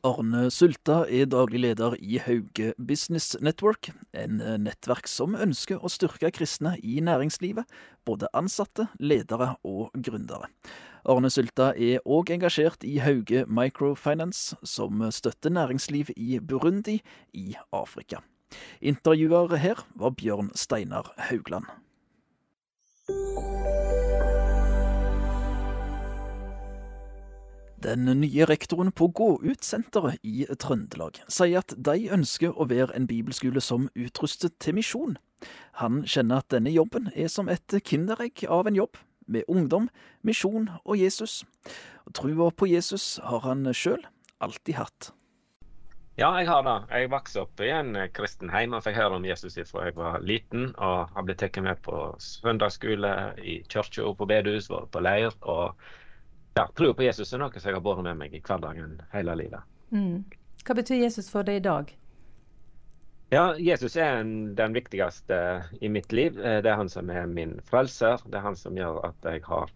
Arne 0.00 0.46
Sulta 0.48 1.02
er 1.12 1.26
daglig 1.28 1.58
leder 1.60 1.92
i 2.00 2.16
Hauge 2.24 2.70
Business 2.80 3.34
Network, 3.44 3.90
en 4.16 4.38
nettverk 4.64 5.08
som 5.10 5.34
ønsker 5.36 5.82
å 5.84 5.90
styrke 5.92 6.30
kristne 6.32 6.72
i 6.80 7.02
næringslivet, 7.04 7.68
både 8.08 8.30
ansatte, 8.32 8.86
ledere 8.96 9.50
og 9.60 9.92
gründere. 9.92 10.48
Arne 11.04 11.28
Sulta 11.32 11.74
er 11.76 12.00
òg 12.08 12.32
engasjert 12.32 12.86
i 12.88 12.96
Hauge 13.04 13.44
Microfinance, 13.44 14.56
som 14.64 15.04
støtter 15.12 15.52
næringsliv 15.52 16.14
i 16.16 16.40
Burundi 16.40 17.02
i 17.36 17.52
Afrika. 17.68 18.24
Intervjuer 18.80 19.52
her 19.60 19.84
var 20.00 20.16
Bjørn 20.16 20.48
Steinar 20.56 21.12
Haugland. 21.28 21.68
Den 27.80 28.04
nye 28.20 28.44
rektoren 28.44 28.90
på 28.92 29.06
Gå-ut-senteret 29.16 30.20
i 30.20 30.42
Trøndelag 30.60 31.16
sier 31.32 31.62
at 31.62 31.72
de 31.80 32.10
ønsker 32.12 32.52
å 32.52 32.66
være 32.68 32.92
en 32.92 33.06
bibelskole 33.08 33.62
som 33.64 33.86
utrustet 33.96 34.58
til 34.60 34.76
misjon. 34.76 35.14
Han 35.80 36.02
kjenner 36.04 36.42
at 36.42 36.50
denne 36.52 36.68
jobben 36.74 37.08
er 37.16 37.30
som 37.32 37.48
et 37.48 37.72
kinderegg 37.88 38.44
av 38.52 38.68
en 38.68 38.76
jobb, 38.76 39.00
med 39.30 39.48
ungdom, 39.48 39.86
misjon 40.20 40.68
og 40.84 40.98
Jesus. 41.00 41.38
Trua 42.12 42.50
på 42.52 42.68
Jesus 42.68 43.14
har 43.24 43.46
han 43.46 43.64
sjøl 43.72 44.04
alltid 44.44 44.76
hatt. 44.76 45.10
Ja, 46.20 46.34
jeg 46.36 46.50
har 46.50 46.66
det. 46.66 46.76
Jeg 46.92 47.08
vokste 47.14 47.46
opp 47.46 47.64
i 47.64 47.70
en 47.72 47.96
kristen 48.12 48.52
heim 48.52 48.74
og 48.76 48.84
fikk 48.84 48.98
høre 48.98 49.16
om 49.16 49.24
Jesus 49.24 49.56
fra 49.70 49.86
jeg 49.86 49.96
var 49.96 50.20
liten. 50.20 50.74
Og 50.76 51.14
har 51.14 51.24
blitt 51.24 51.40
tatt 51.40 51.56
med 51.64 51.80
på 51.86 52.10
søndagsskole, 52.20 53.14
i 53.40 53.62
kirka, 53.72 54.04
på 54.04 54.28
bedehus, 54.28 54.68
vært 54.68 54.92
på 54.92 55.00
leir. 55.06 55.32
og 55.40 55.80
ja, 56.60 56.68
troa 56.76 56.94
på 56.94 57.06
Jesus 57.06 57.32
er 57.32 57.40
noe 57.40 57.56
som 57.56 57.70
jeg 57.70 57.78
har 57.78 57.84
båret 57.84 58.04
med 58.04 58.18
meg 58.20 58.36
i 58.36 58.42
hverdagen 58.44 58.98
hele 59.14 59.36
livet. 59.40 59.64
Mm. 59.94 60.22
Hva 60.66 60.76
betyr 60.76 61.00
Jesus 61.00 61.30
for 61.32 61.46
deg 61.46 61.62
i 61.62 61.64
dag? 61.64 61.90
Ja, 63.32 63.44
Jesus 63.56 63.94
er 63.96 64.18
en, 64.20 64.54
den 64.58 64.74
viktigste 64.74 65.36
i 65.80 65.88
mitt 65.88 66.12
liv. 66.12 66.38
Eh, 66.38 66.58
det 66.64 66.72
er 66.72 66.80
han 66.80 66.90
som 66.90 67.10
er 67.14 67.30
min 67.30 67.60
frelser. 67.70 68.20
Det 68.26 68.40
er 68.40 68.44
han 68.44 68.58
som 68.58 68.76
gjør 68.76 68.98
at 69.06 69.28
jeg 69.30 69.44
har 69.46 69.70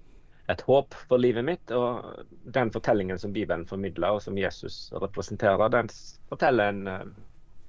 et 0.53 0.65
håp 0.67 0.97
for 1.09 1.23
livet 1.23 1.47
mitt. 1.47 1.73
Og 1.73 2.27
den 2.59 2.73
fortellingen 2.75 3.21
som 3.23 3.33
Bibelen 3.33 3.65
formidler, 3.67 4.19
og 4.19 4.25
som 4.27 4.39
Jesus 4.39 4.91
representerer, 4.93 5.71
den 5.73 5.89
forteller 6.29 6.75
en 6.75 6.91
uh, 6.91 7.07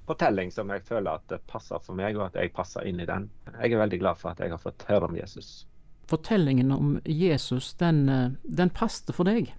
fortelling 0.10 0.52
som 0.52 0.74
jeg 0.74 0.84
føler 0.90 1.14
at 1.14 1.30
det 1.30 1.40
passer 1.48 1.80
for 1.86 1.96
meg, 1.96 2.18
og 2.18 2.28
at 2.32 2.42
jeg 2.42 2.56
passer 2.58 2.90
inn 2.90 3.00
i 3.00 3.08
den. 3.08 3.30
Jeg 3.54 3.72
er 3.72 3.86
veldig 3.86 4.02
glad 4.02 4.20
for 4.20 4.34
at 4.34 4.42
jeg 4.44 4.52
har 4.52 4.62
fått 4.66 4.90
høre 4.90 5.08
om 5.08 5.16
Jesus 5.22 5.64
fortellingen 6.10 6.72
om 6.72 7.00
Jesus, 7.06 7.74
den, 7.74 8.10
eh, 8.10 8.32
den 8.44 8.70
passet 8.70 9.16
for 9.16 9.28
deg. 9.28 9.54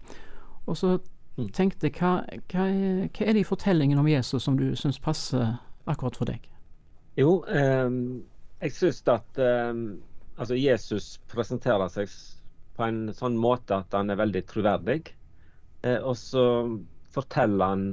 Og 0.66 0.76
så 0.76 0.96
mm. 1.36 1.48
tenkte 1.54 1.88
jeg, 1.88 1.96
hva, 2.00 2.20
hva, 2.52 2.66
hva, 3.10 3.26
er 3.26 3.36
det 3.36 3.44
i 3.44 3.48
fortellingen 3.48 3.98
om 3.98 4.08
Jesus 4.10 4.46
som 4.46 4.58
du 4.58 4.70
syns 4.78 5.00
passer 5.02 5.56
akkurat 5.86 6.18
for 6.18 6.30
deg? 6.30 6.46
Jo, 7.16 7.40
um, 7.48 8.24
jeg 8.60 8.74
syns 8.76 9.02
at 9.08 9.40
um, 9.40 10.02
altså 10.36 10.58
Jesus 10.58 11.16
presenterer 11.32 11.88
seg 11.92 12.12
på 12.76 12.84
en 12.84 13.06
sånn 13.16 13.38
måte 13.40 13.78
at 13.78 13.94
han 13.96 14.12
er 14.12 14.20
veldig 14.20 14.42
troverdig. 14.50 15.00
Uh, 15.86 16.00
og 16.02 16.16
så 16.20 16.46
forteller 17.14 17.72
han 17.72 17.86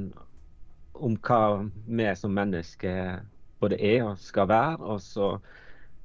om 0.93 1.15
hva 1.23 1.63
vi 1.87 2.09
som 2.19 2.33
mennesker 2.35 3.23
både 3.63 3.79
er 3.79 4.03
og 4.09 4.19
skal 4.19 4.49
være. 4.51 4.81
og 4.81 5.01
så 5.01 5.37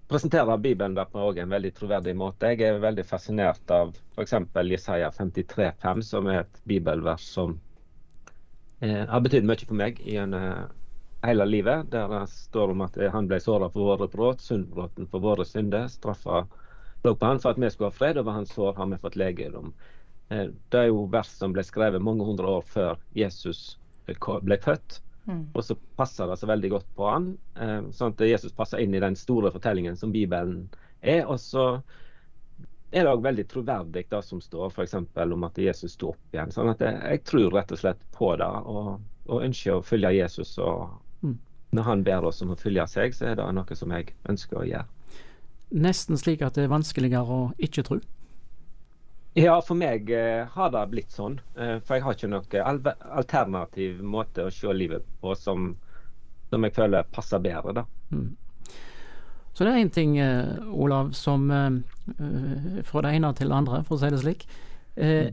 presenterer 0.09 0.59
Bibelen 0.59 0.94
der 0.97 1.05
på 1.05 1.31
en 1.37 1.51
veldig 1.53 1.73
troverdig 1.77 2.14
måte. 2.16 2.53
Jeg 2.55 2.64
er 2.64 2.83
veldig 2.83 3.05
fascinert 3.07 3.71
av 3.71 3.94
f.eks. 4.16 4.35
Jesaja 4.71 5.11
53,5, 5.11 6.03
som 6.03 6.27
er 6.27 6.42
et 6.42 6.61
bibelvers 6.64 7.27
som 7.29 7.59
eh, 8.81 9.05
har 9.05 9.25
betydd 9.25 9.49
mye 9.49 9.66
for 9.68 9.77
meg 9.77 10.01
en, 10.16 10.35
eh, 10.35 10.64
hele 11.27 11.44
livet. 11.44 11.90
Der 11.92 12.09
det 12.09 12.25
står 12.33 12.73
om 12.75 12.87
at 12.87 12.97
han 13.12 13.29
ble 13.29 13.40
såra 13.42 13.68
for 13.75 13.92
våre 13.92 14.09
brudd, 14.09 14.40
syndbrudd 14.40 15.05
for 15.11 15.25
våre 15.25 15.47
synder. 15.49 15.88
Straffa 15.92 16.47
lå 17.05 17.14
på 17.14 17.27
han 17.27 17.40
for 17.42 17.53
at 17.53 17.61
vi 17.62 17.71
skulle 17.71 17.92
ha 17.92 17.99
fred, 17.99 18.18
og 18.18 18.27
ved 18.27 18.40
hans 18.40 18.55
sår 18.57 18.77
har 18.79 18.90
vi 18.92 19.03
fått 19.03 19.18
legedom. 19.21 19.75
Eh, 20.31 20.49
det 20.73 20.81
er 20.81 20.88
jo 20.90 21.05
vers 21.12 21.31
som 21.40 21.53
ble 21.53 21.64
skrevet 21.66 22.05
mange 22.05 22.27
hundre 22.27 22.49
år 22.59 22.64
før 22.68 22.97
Jesus 23.16 23.79
eh, 24.07 24.16
ble 24.16 24.61
født. 24.64 25.03
Mm. 25.29 25.45
Og 25.53 25.64
så 25.64 25.77
passer 25.97 26.27
det 26.31 26.38
så 26.41 26.49
veldig 26.49 26.71
godt 26.73 26.87
på 26.97 27.09
han, 27.09 27.31
eh, 27.61 27.81
sånn 27.93 28.14
at 28.14 28.23
Jesus 28.25 28.55
passer 28.57 28.81
inn 28.81 28.95
i 28.97 29.03
den 29.03 29.17
store 29.17 29.53
fortellingen 29.53 29.97
som 29.97 30.12
Bibelen 30.12 30.62
er. 31.01 31.27
Og 31.29 31.37
så 31.41 31.67
er 32.91 33.05
det 33.05 33.12
òg 33.12 33.25
veldig 33.27 33.45
troverdig 33.51 34.07
det 34.09 34.23
som 34.25 34.41
står 34.41 34.73
f.eks. 34.73 34.95
om 35.21 35.45
at 35.45 35.61
Jesus 35.61 35.93
sto 35.93 36.14
opp 36.14 36.35
igjen. 36.35 36.53
sånn 36.55 36.73
at 36.73 36.81
jeg, 36.81 36.97
jeg, 37.05 37.25
tror 37.29 37.53
rett 37.53 37.75
og 37.77 37.83
slett 37.83 38.01
på 38.17 38.33
det 38.41 38.49
og, 38.49 38.95
og 39.29 39.45
ønsker 39.45 39.77
å 39.77 39.85
følge 39.85 40.14
Jesus. 40.17 40.57
og 40.59 40.88
mm. 41.21 41.37
Når 41.77 41.91
han 41.91 42.05
ber 42.05 42.31
oss 42.31 42.41
om 42.43 42.55
å 42.55 42.61
følge 42.61 42.87
seg, 42.88 43.12
så 43.14 43.29
er 43.29 43.37
det 43.37 43.51
noe 43.53 43.77
som 43.77 43.93
jeg 43.93 44.14
ønsker 44.33 44.62
å 44.62 44.69
gjøre. 44.71 44.88
Nesten 45.69 46.17
slik 46.17 46.41
at 46.41 46.57
det 46.57 46.64
er 46.64 46.73
vanskeligere 46.73 47.29
å 47.29 47.51
ikke 47.61 47.85
tro? 47.85 48.01
Ja, 49.38 49.61
for 49.62 49.79
meg 49.79 50.11
eh, 50.11 50.46
har 50.51 50.70
det 50.74 50.85
blitt 50.90 51.14
sånn. 51.14 51.38
Eh, 51.55 51.79
for 51.85 51.98
jeg 51.98 52.05
har 52.05 52.16
ikke 52.16 52.31
noen 52.33 52.88
alternativ 53.20 54.01
måte 54.03 54.48
å 54.48 54.53
se 54.55 54.72
livet 54.74 55.07
på 55.22 55.35
som, 55.38 55.70
som 56.51 56.66
jeg 56.66 56.74
føler 56.74 57.07
passer 57.14 57.42
bedre. 57.44 57.77
da. 57.81 57.85
Mm. 58.11 58.33
Så 59.55 59.66
det 59.66 59.74
er 59.74 59.83
én 59.83 59.92
ting, 59.94 60.16
eh, 60.22 60.59
Olav, 60.70 61.12
som 61.18 61.48
Fra 62.88 63.03
det 63.05 63.14
ene 63.14 63.33
til 63.35 63.51
det 63.51 63.57
andre, 63.57 63.83
for 63.85 63.96
å 63.96 64.01
si 64.01 64.11
det 64.11 64.22
slik. 64.22 64.46
Eh, 64.96 65.31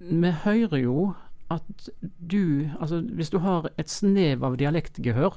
mm. 0.00 0.22
Vi 0.22 0.32
hører 0.44 0.78
jo 0.78 1.12
at 1.50 1.88
du 2.18 2.70
Altså, 2.80 3.00
hvis 3.00 3.30
du 3.30 3.38
har 3.38 3.68
et 3.78 3.90
snev 3.90 4.44
av 4.44 4.56
dialektgehør, 4.56 5.36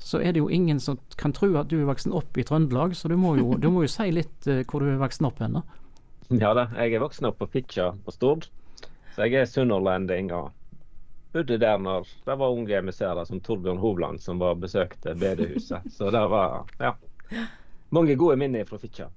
så 0.00 0.20
er 0.20 0.32
det 0.32 0.40
jo 0.40 0.48
ingen 0.48 0.80
som 0.80 0.98
kan 1.16 1.32
tro 1.36 1.50
at 1.60 1.68
du 1.68 1.80
er 1.80 1.88
voksen 1.88 2.12
opp 2.16 2.38
i 2.38 2.44
Trøndelag, 2.44 2.94
så 2.96 3.08
du 3.08 3.16
må 3.20 3.34
jo, 3.36 3.58
du 3.60 3.68
må 3.70 3.82
jo 3.84 3.90
si 3.92 4.08
litt 4.10 4.48
hvor 4.70 4.80
du 4.80 4.88
er 4.88 5.02
voksen 5.02 5.28
opp 5.28 5.42
hen. 5.44 5.60
Ja 6.30 6.52
da, 6.54 6.68
jeg 6.78 6.94
er 6.94 7.02
voksen 7.02 7.26
opp 7.26 7.40
på 7.40 7.48
Fitjar 7.50 7.96
på 8.06 8.12
Stord. 8.14 8.44
Så 9.16 9.26
jeg 9.26 9.40
er 9.40 9.48
sunnhordlending 9.50 10.28
og 10.30 10.52
bodde 11.34 11.56
der 11.58 11.80
når 11.82 12.06
det 12.26 12.36
var 12.38 12.54
unge 12.54 12.76
emissærer 12.78 13.26
som 13.26 13.40
Torbjørn 13.42 13.80
Hovland 13.82 14.22
som 14.22 14.38
var 14.38 14.54
besøkte 14.62 15.16
bedehuset. 15.18 15.88
Så 15.90 16.12
det 16.14 16.22
var 16.30 16.70
ja, 16.78 16.94
mange 17.90 18.14
gode 18.14 18.38
minner 18.38 18.68
fra 18.68 18.78
Fitjar. 18.78 19.10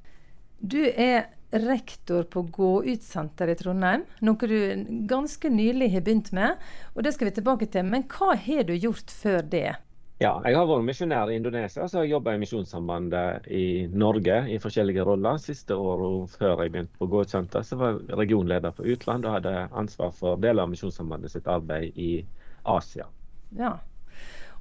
Du 0.57 0.81
er 0.81 1.27
rektor 1.53 2.25
på 2.33 2.47
Gå 2.49 2.71
ut-senteret 2.87 3.59
i 3.59 3.61
Trondheim, 3.61 4.07
noe 4.25 4.49
du 4.49 4.57
ganske 5.05 5.53
nylig 5.53 5.91
har 5.93 6.01
begynt 6.01 6.31
med. 6.33 6.57
og 6.95 7.05
Det 7.05 7.13
skal 7.13 7.29
vi 7.29 7.37
tilbake 7.37 7.69
til, 7.69 7.85
men 7.85 8.07
hva 8.09 8.33
har 8.33 8.65
du 8.65 8.73
gjort 8.73 9.13
før 9.13 9.45
det? 9.45 9.75
Ja, 10.23 10.37
jeg 10.47 10.55
har 10.55 10.67
vært 10.69 10.85
misjonær 10.87 11.27
i 11.33 11.35
Indonesia, 11.35 11.83
så 11.83 11.97
har 11.97 12.05
jeg 12.05 12.13
jobba 12.13 12.37
i 12.37 12.39
Misjonssambandet 12.39 13.47
i 13.51 13.63
Norge 13.91 14.37
i 14.53 14.59
forskjellige 14.63 15.03
roller. 15.03 15.39
Siste 15.41 15.75
året 15.75 16.37
før 16.37 16.61
jeg 16.63 16.71
begynte 16.71 17.01
på 17.01 17.09
Gå 17.11 17.23
ut-senter, 17.25 17.65
så 17.67 17.75
var 17.81 17.97
jeg 17.97 18.19
regionleder 18.21 18.71
for 18.77 18.87
utland 18.87 19.27
og 19.27 19.35
hadde 19.35 19.65
ansvar 19.81 20.13
for 20.15 20.39
deler 20.39 20.63
av 20.63 20.71
Misjonssambandet 20.71 21.33
sitt 21.33 21.49
arbeid 21.51 21.99
i 21.99 22.11
Asia. 22.71 23.09
Ja, 23.59 23.73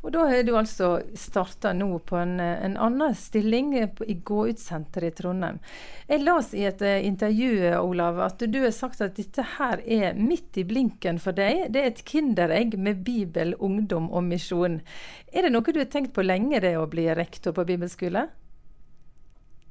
og 0.02 0.10
da 0.10 0.24
har 0.26 0.42
du 0.42 0.52
altså 0.58 0.88
starta 1.14 1.70
nå 1.76 1.88
på 2.06 2.16
en, 2.18 2.34
en, 2.42 2.74
annen 2.74 3.14
stilling 3.14 3.70
i 3.78 4.16
Gåutsenteret 4.26 5.12
i 5.12 5.16
Trondheim. 5.22 5.60
Jeg 6.08 6.24
las 6.24 6.50
i 6.58 6.64
et 6.66 6.82
eh, 6.82 7.06
intervju 7.06 7.70
Olav, 7.78 8.18
at 8.26 8.42
du 8.50 8.58
har 8.64 8.74
sagt 8.74 9.04
at 9.04 9.14
dette 9.18 9.46
her 9.56 9.82
er 9.86 10.18
midt 10.18 10.58
i 10.58 10.66
blinken 10.66 11.22
for 11.22 11.38
deg. 11.38 11.68
Det 11.70 11.82
er 11.82 11.92
et 11.92 12.02
kinderegg 12.08 12.74
med 12.82 13.04
Bibel, 13.06 13.54
ungdom 13.62 14.10
og 14.10 14.26
misjon. 14.26 14.80
Er 15.30 15.46
det 15.46 15.54
noe 15.54 15.70
du 15.70 15.78
har 15.78 15.90
tenkt 15.92 16.16
på 16.16 16.26
lenge, 16.26 16.58
det 16.64 16.74
å 16.80 16.88
bli 16.90 17.06
rektor 17.14 17.54
på 17.54 17.66
bibelskole? 17.70 18.26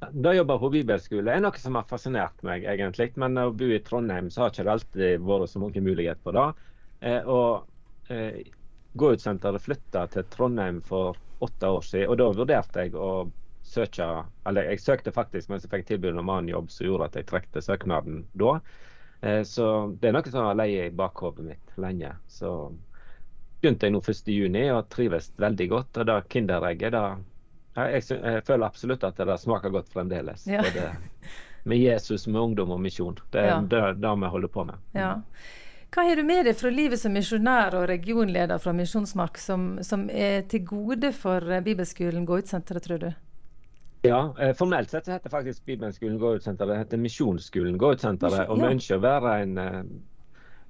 Da 0.02 0.32
jeg 0.32 0.40
jobber 0.40 0.64
på 0.64 0.72
bibelskole 0.74 1.36
er 1.36 1.44
noe 1.44 1.60
som 1.62 1.76
har 1.78 1.92
fascinert 1.92 2.40
meg, 2.48 2.64
egentlig. 2.66 3.12
Men 3.22 3.36
å 3.38 3.52
bo 3.52 3.68
i 3.68 3.84
Trondheim 3.84 4.32
så 4.32 4.46
har 4.46 4.56
ikke 4.56 4.64
det 4.66 4.74
alltid 4.78 5.28
vært 5.28 5.52
så 5.52 5.62
mange 5.62 5.84
muligheter 5.84 6.24
på 6.24 6.34
det. 6.40 6.48
Eh, 7.04 7.30
og 7.30 7.68
eh, 8.14 8.40
Gå-ut-senteret 9.00 9.64
flytta 9.64 10.06
til 10.12 10.26
Trondheim 10.34 10.82
for 10.84 11.18
åtte 11.40 11.70
år 11.78 11.86
siden. 11.88 12.10
og 12.10 12.18
Da 12.20 12.30
vurderte 12.36 12.86
jeg 12.86 12.96
å 12.96 13.32
søke 13.64 14.08
Eller 14.50 14.72
jeg 14.72 14.82
søkte 14.82 15.14
faktisk, 15.16 15.50
mens 15.50 15.64
jeg 15.64 15.72
fikk 15.72 15.88
tilbud 15.88 16.18
om 16.18 16.30
annen 16.30 16.50
jobb 16.52 16.72
som 16.74 16.88
gjorde 16.88 17.08
at 17.12 17.20
jeg 17.20 17.30
trekte 17.30 17.62
søknaden 17.62 18.26
da. 18.34 18.60
Eh, 19.22 19.44
så 19.48 19.66
det 20.02 20.10
er 20.10 20.16
noe 20.18 20.32
som 20.34 20.48
har 20.48 20.58
ligget 20.58 20.92
i 20.92 20.96
bakhodet 20.98 21.46
mitt 21.46 21.76
lenge. 21.78 22.16
Så 22.28 22.72
begynte 23.62 23.88
jeg 23.88 23.94
nå 23.94 24.02
1.6 24.02 24.74
og 24.74 24.90
trives 24.90 25.32
veldig 25.38 25.70
godt. 25.70 26.02
Og 26.02 26.10
det 26.10 26.18
Kinderegget, 26.34 26.98
det 26.98 27.06
jeg, 27.78 28.04
jeg, 28.10 28.44
føler 28.44 28.68
absolutt 28.68 29.06
at 29.08 29.20
det 29.22 29.40
smaker 29.40 29.72
godt 29.72 29.92
fremdeles. 29.94 30.44
Ja. 30.50 30.66
Både 30.66 30.90
med 31.64 31.78
Jesus, 31.78 32.28
med 32.28 32.42
ungdom 32.42 32.74
og 32.76 32.82
misjon. 32.82 33.20
Det 33.32 33.40
er 33.46 33.52
ja. 33.54 33.60
det, 33.62 33.82
det 34.02 34.14
vi 34.24 34.32
holder 34.34 34.52
på 34.52 34.66
med. 34.68 34.82
Ja. 34.98 35.14
Hva 35.92 36.06
har 36.08 36.16
du 36.16 36.24
med 36.24 36.46
deg 36.48 36.56
fra 36.56 36.70
livet 36.72 37.02
som 37.02 37.12
misjonær 37.12 37.74
og 37.76 37.90
regionleder 37.90 38.62
fra 38.64 38.72
Misjonsmark 38.72 39.36
som, 39.44 39.74
som, 39.84 40.06
er 40.08 40.46
til 40.48 40.62
gode 40.70 41.10
for 41.12 41.44
eh, 41.52 41.60
Bibelskolen 41.66 42.24
Gå 42.24 42.38
ut-senteret, 42.40 42.86
tror 42.86 43.02
du? 43.02 43.10
Ja, 44.08 44.22
eh, 44.40 44.54
formelt 44.56 44.94
sett 44.94 45.10
heter 45.12 45.34
faktisk 45.34 45.66
Bibelskolen 45.68 46.16
Gå 46.22 46.38
ut-senteret 46.38 46.72
det 46.72 46.80
heter 46.86 47.02
Misjonsskolen 47.04 47.76
Gå 47.76 47.92
ut-senteret. 47.98 48.48
Og 48.48 48.62
vi 48.62 48.70
ønsker 48.70 49.02
å 49.02 49.04
være 49.04 49.36
en, 49.44 49.60
eh, 49.60 49.84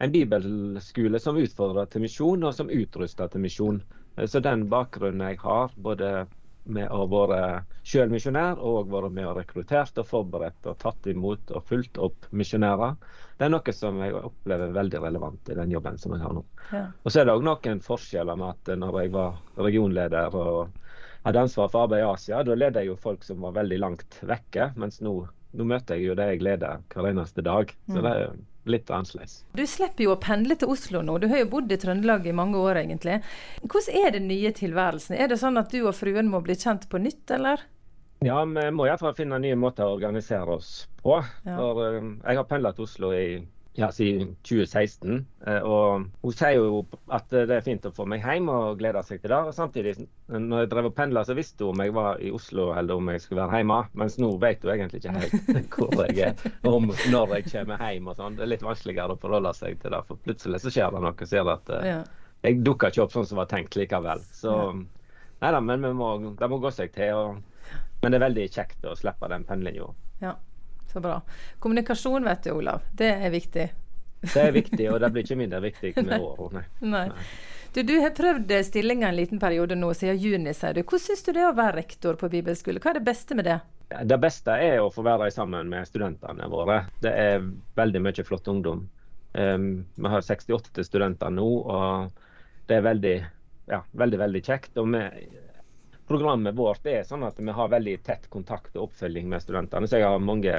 en 0.01 0.17
bibelskole 0.17 1.21
som 1.21 1.37
utfordrer 1.37 1.93
til 1.93 2.01
misjon, 2.01 2.49
og 2.49 2.57
som 2.57 2.73
utruster 2.73 3.29
til 3.29 3.45
misjon. 3.45 3.77
Så 4.25 4.41
den 4.41 4.65
bakgrunnen 4.73 5.21
jeg 5.29 5.37
har, 5.45 5.69
både 5.77 6.25
med 6.65 6.89
å 6.89 7.05
være 7.09 7.61
sjøl 7.85 8.09
misjonær 8.09 8.57
og 8.57 8.89
vært 8.89 9.13
med 9.13 9.29
og 9.29 9.37
rekruttert 9.37 10.01
og 10.01 10.09
forberedt 10.09 10.65
og 10.69 10.81
tatt 10.81 11.13
imot 11.13 11.53
og 11.53 11.69
fulgt 11.69 12.01
opp 12.01 12.25
misjonærer, 12.33 12.97
det 13.41 13.47
er 13.47 13.53
noe 13.55 13.73
som 13.73 13.95
jeg 13.97 14.13
opplever 14.13 14.69
veldig 14.75 14.99
relevant 15.01 15.49
i 15.49 15.55
den 15.57 15.71
jobben 15.73 15.95
som 15.97 16.13
jeg 16.13 16.21
har 16.21 16.33
nå. 16.37 16.43
Ja. 16.69 16.81
Og 17.01 17.09
så 17.09 17.23
er 17.23 17.25
det 17.25 17.33
òg 17.33 17.45
noen 17.47 17.79
forskjeller 17.81 18.37
med 18.37 18.51
at 18.53 18.69
når 18.77 18.97
jeg 19.01 19.13
var 19.15 19.39
regionleder 19.57 20.37
og 20.37 20.75
hadde 21.25 21.41
ansvar 21.47 21.71
for 21.73 21.87
arbeid 21.87 22.03
i 22.03 22.05
Asia, 22.05 22.43
da 22.45 22.53
leder 22.53 22.85
jeg 22.85 22.91
jo 22.91 22.99
folk 23.01 23.25
som 23.25 23.41
var 23.41 23.55
veldig 23.57 23.81
langt 23.81 24.19
vekke, 24.21 24.69
mens 24.77 25.01
nå, 25.01 25.15
nå 25.57 25.67
møter 25.73 25.97
jeg 25.97 26.11
jo 26.11 26.19
det 26.21 26.29
jeg 26.35 26.45
leder 26.45 26.85
hver 26.93 27.09
eneste 27.09 27.41
dag. 27.49 27.73
Så 27.89 27.97
mm. 27.97 28.05
det 28.05 28.13
er 28.13 28.37
litt 28.75 28.93
annerledes. 28.93 29.35
Du 29.57 29.65
slipper 29.65 30.05
jo 30.05 30.13
å 30.13 30.21
pendle 30.21 30.61
til 30.61 30.69
Oslo 30.77 31.01
nå, 31.01 31.17
du 31.17 31.25
har 31.33 31.41
jo 31.41 31.49
bodd 31.57 31.73
i 31.73 31.81
Trøndelag 31.81 32.29
i 32.29 32.37
mange 32.37 32.61
år 32.61 32.83
egentlig. 32.83 33.23
Hvordan 33.65 34.05
er 34.05 34.17
den 34.19 34.29
nye 34.29 34.53
tilværelsen? 34.53 35.17
Er 35.17 35.33
det 35.33 35.41
sånn 35.41 35.57
at 35.57 35.73
du 35.73 35.81
og 35.81 35.95
fruen 35.97 36.29
må 36.29 36.45
bli 36.45 36.61
kjent 36.61 36.85
på 36.93 37.01
nytt, 37.01 37.25
eller? 37.33 37.65
Ja, 38.21 38.43
vi 38.45 38.67
må 38.69 38.85
iallfall 38.85 39.15
finne 39.17 39.39
nye 39.41 39.57
måter 39.57 39.87
å 39.87 39.95
organisere 39.95 40.59
oss 40.59 40.85
på. 41.01 41.15
Ja. 41.41 41.55
For, 41.57 41.79
uh, 41.81 42.11
jeg 42.21 42.37
har 42.37 42.45
pendla 42.45 42.69
til 42.77 42.85
Oslo 42.85 43.09
i, 43.17 43.39
ja, 43.79 43.87
siden 43.89 44.35
2016. 44.45 45.23
Uh, 45.41 45.49
eh, 45.49 45.65
og 45.65 46.05
hun 46.21 46.35
sier 46.37 46.59
jo 46.59 46.83
at 47.17 47.33
det 47.33 47.55
er 47.55 47.65
fint 47.65 47.87
å 47.89 47.93
få 47.97 48.05
meg 48.05 48.21
hjem 48.21 48.51
og 48.53 48.77
gleder 48.77 49.01
seg 49.07 49.23
til 49.23 49.33
det. 49.33 49.39
Og 49.49 49.57
samtidig, 49.57 49.95
når 50.29 50.67
jeg 50.67 50.71
drev 50.75 50.91
og 50.91 50.95
pendla, 51.01 51.25
så 51.25 51.33
visste 51.39 51.65
hun 51.65 51.73
om 51.73 51.81
jeg 51.81 51.97
var 51.97 52.21
i 52.21 52.29
Oslo 52.37 52.69
eller 52.77 53.01
om 53.01 53.09
jeg 53.09 53.25
skulle 53.25 53.41
være 53.41 53.63
hjemme. 53.63 53.81
Mens 54.03 54.21
nå 54.21 54.33
vet 54.45 54.61
hun 54.61 54.75
egentlig 54.77 55.01
ikke 55.01 55.17
helt 55.17 55.77
hvor 55.79 56.05
jeg 56.05 56.29
er, 56.29 56.47
om 56.69 56.93
når 56.93 57.37
jeg 57.39 57.49
kommer 57.49 57.85
hjem 57.89 58.13
og 58.13 58.21
sånn. 58.21 58.37
Det 58.37 58.45
er 58.45 58.53
litt 58.53 58.69
vanskeligere 58.69 59.17
å 59.17 59.21
forholde 59.25 59.57
seg 59.57 59.81
til 59.81 59.97
det, 59.97 60.05
for 60.05 60.25
plutselig 60.29 60.61
så 60.61 60.77
skjer 60.77 60.93
det 60.93 61.07
noe. 61.07 61.17
Så 61.25 61.41
gjør 61.41 61.49
det 61.49 61.61
at 61.63 61.77
ja. 61.89 62.01
jeg 62.45 62.61
dukker 62.69 62.93
ikke 62.93 63.07
opp 63.07 63.17
sånn 63.17 63.31
som 63.33 63.41
var 63.41 63.49
tenkt 63.49 63.81
likevel. 63.81 64.21
Så 64.29 64.59
nei 64.77 65.55
da, 65.57 65.69
men 65.73 65.89
må, 65.97 66.19
det 66.37 66.53
må 66.53 66.61
gå 66.61 66.69
seg 66.69 66.93
til. 66.93 67.17
og 67.17 67.47
men 68.01 68.11
det 68.11 68.17
er 68.17 68.25
veldig 68.25 68.47
kjekt 68.51 68.87
å 68.89 68.95
slippe 68.97 69.29
den 69.31 69.45
pendlinga. 69.47 69.91
Ja, 70.21 70.35
så 70.93 70.99
bra. 71.03 71.21
Kommunikasjon, 71.59 72.25
vet 72.25 72.43
du, 72.43 72.51
Olav. 72.57 72.83
Det 72.97 73.11
er 73.13 73.33
viktig. 73.33 73.67
Det 74.21 74.41
er 74.41 74.53
viktig, 74.53 74.85
og 74.91 74.99
det 75.01 75.09
blir 75.13 75.25
ikke 75.25 75.39
mindre 75.39 75.61
viktig 75.63 75.93
med 76.05 76.17
året. 76.19 76.69
Nei. 76.81 77.07
nei. 77.09 77.25
Du, 77.73 77.83
du, 77.87 77.93
har 78.03 78.11
prøvd 78.11 78.51
stillinga 78.67 79.07
en 79.07 79.15
liten 79.15 79.39
periode 79.39 79.77
nå, 79.79 79.93
siden 79.95 80.17
juni, 80.19 80.53
sier 80.53 80.75
du. 80.75 80.81
Hvordan 80.83 81.05
syns 81.05 81.23
du 81.23 81.31
det 81.31 81.43
er 81.45 81.53
å 81.53 81.55
være 81.55 81.77
rektor 81.77 82.17
på 82.19 82.27
bibelskole? 82.33 82.81
Hva 82.83 82.91
er 82.91 82.99
det 82.99 83.05
beste 83.07 83.37
med 83.37 83.47
det? 83.47 83.61
Det 83.91 84.17
beste 84.23 84.55
er 84.59 84.79
å 84.83 84.89
få 84.91 85.03
være 85.07 85.29
sammen 85.31 85.69
med 85.71 85.87
studentene 85.87 86.49
våre. 86.51 86.81
Det 87.03 87.11
er 87.11 87.45
veldig 87.79 88.01
mye 88.03 88.25
flott 88.27 88.49
ungdom. 88.51 88.83
Um, 89.31 89.69
vi 89.95 90.11
har 90.11 90.25
68 90.27 90.83
studenter 90.83 91.31
nå, 91.31 91.47
og 91.47 92.67
det 92.67 92.77
er 92.77 92.85
veldig, 92.89 93.15
ja, 93.71 93.79
veldig, 94.03 94.19
veldig 94.25 94.43
kjekt. 94.47 94.75
Og 94.83 94.91
vi 94.91 95.05
programmet 96.11 96.55
vårt 96.57 96.85
er 96.91 97.05
sånn 97.07 97.23
at 97.23 97.39
vi 97.39 97.53
har 97.55 97.71
veldig 97.71 97.97
tett 98.05 98.29
kontakt 98.33 98.75
og 98.75 98.89
oppfølging 98.89 99.29
med 99.31 99.43
studentene. 99.43 99.87
Så 99.87 100.01
jeg 100.01 100.09
har 100.11 100.23
mange 100.23 100.55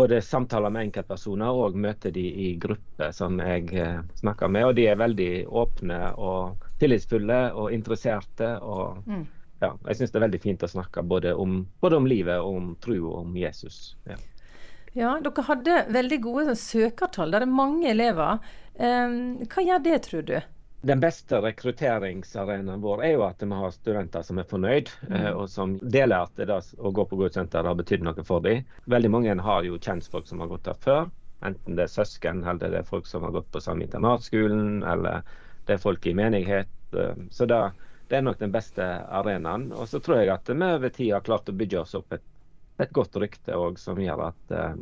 både 0.00 0.20
samtaler 0.22 0.72
med 0.72 0.88
enkeltpersoner 0.88 1.58
og 1.60 1.76
møter 1.76 2.12
de 2.14 2.22
i 2.24 2.52
grupper 2.60 3.10
som 3.12 3.40
jeg 3.42 3.68
eh, 3.76 3.98
snakker 4.20 4.48
med. 4.52 4.68
Og 4.70 4.78
de 4.78 4.86
er 4.88 5.00
veldig 5.00 5.32
åpne 5.60 5.98
og 6.16 6.68
tillitsfulle 6.80 7.40
og 7.52 7.74
interesserte. 7.74 8.54
og 8.60 9.02
mm. 9.06 9.24
ja, 9.60 9.74
Jeg 9.88 9.98
syns 9.98 10.14
det 10.14 10.20
er 10.20 10.26
veldig 10.26 10.42
fint 10.46 10.64
å 10.64 10.70
snakke 10.72 11.04
både 11.04 11.34
om, 11.34 11.64
både 11.82 12.00
om 12.00 12.08
livet 12.08 12.40
og 12.40 12.60
om 12.62 12.70
tro 12.80 12.96
og 13.00 13.18
om 13.24 13.36
Jesus. 13.36 13.80
Ja. 14.08 14.16
ja. 14.94 15.16
dere 15.26 15.46
hadde 15.50 15.82
veldig 15.98 16.20
gode 16.28 16.56
søkertall. 16.56 17.34
Det 17.34 17.42
er 17.42 17.52
mange 17.60 17.90
elever. 17.92 18.40
Um, 18.80 19.42
hva 19.52 19.66
gjør 19.66 19.84
det, 19.84 20.00
tror 20.06 20.24
du? 20.28 20.38
Den 20.82 21.00
beste 21.00 21.40
rekrutteringsarenaen 21.44 22.80
vår 22.80 23.02
er 23.04 23.12
jo 23.12 23.24
at 23.26 23.42
vi 23.44 23.52
har 23.52 23.72
studenter 23.74 24.24
som 24.24 24.38
er 24.40 24.46
fornøyd, 24.48 24.88
mm. 25.10 25.16
Eh, 25.18 25.30
og 25.36 25.50
som 25.52 25.74
deler 25.82 26.24
at 26.24 26.40
det 26.40 26.56
å 26.78 26.92
gå 26.96 27.04
på 27.10 27.18
Godsenter 27.20 27.68
har 27.68 27.76
betydd 27.76 28.06
noe 28.06 28.24
for 28.24 28.40
dem. 28.44 28.64
Veldig 28.88 29.10
mange 29.12 29.36
har 29.44 29.66
jo 29.68 29.76
kjentfolk 29.76 30.30
som 30.30 30.40
har 30.40 30.48
gått 30.52 30.64
der 30.70 30.78
før. 30.80 31.10
Enten 31.44 31.76
det 31.76 31.84
er 31.84 31.92
søsken, 31.92 32.40
eller 32.44 32.72
det 32.72 32.80
er 32.80 32.88
folk 32.88 33.08
som 33.08 33.26
har 33.28 33.34
gått 33.36 33.50
på 33.52 33.60
samme 33.60 33.84
internatskolen, 33.84 34.80
eller 34.88 35.20
det 35.68 35.76
er 35.76 35.84
folk 35.84 36.08
i 36.08 36.16
menighet. 36.16 36.72
Eh, 36.96 37.26
så 37.30 37.48
da, 37.50 37.60
det 38.08 38.20
er 38.20 38.24
nok 38.24 38.40
den 38.40 38.56
beste 38.56 38.86
arenaen. 39.20 39.68
Og 39.76 39.84
så 39.88 40.00
tror 40.00 40.22
jeg 40.22 40.32
at 40.32 40.48
vi 40.48 40.56
over 40.64 40.96
tid 40.96 41.12
har 41.12 41.28
klart 41.28 41.52
å 41.52 41.56
bygge 41.60 41.84
oss 41.84 41.92
opp 42.00 42.16
et, 42.16 42.24
et 42.80 42.96
godt 42.96 43.20
rykte 43.20 43.52
òg, 43.56 43.76
som 43.78 44.00
gjør 44.00 44.30
at 44.30 44.56
Eh, 44.56 44.74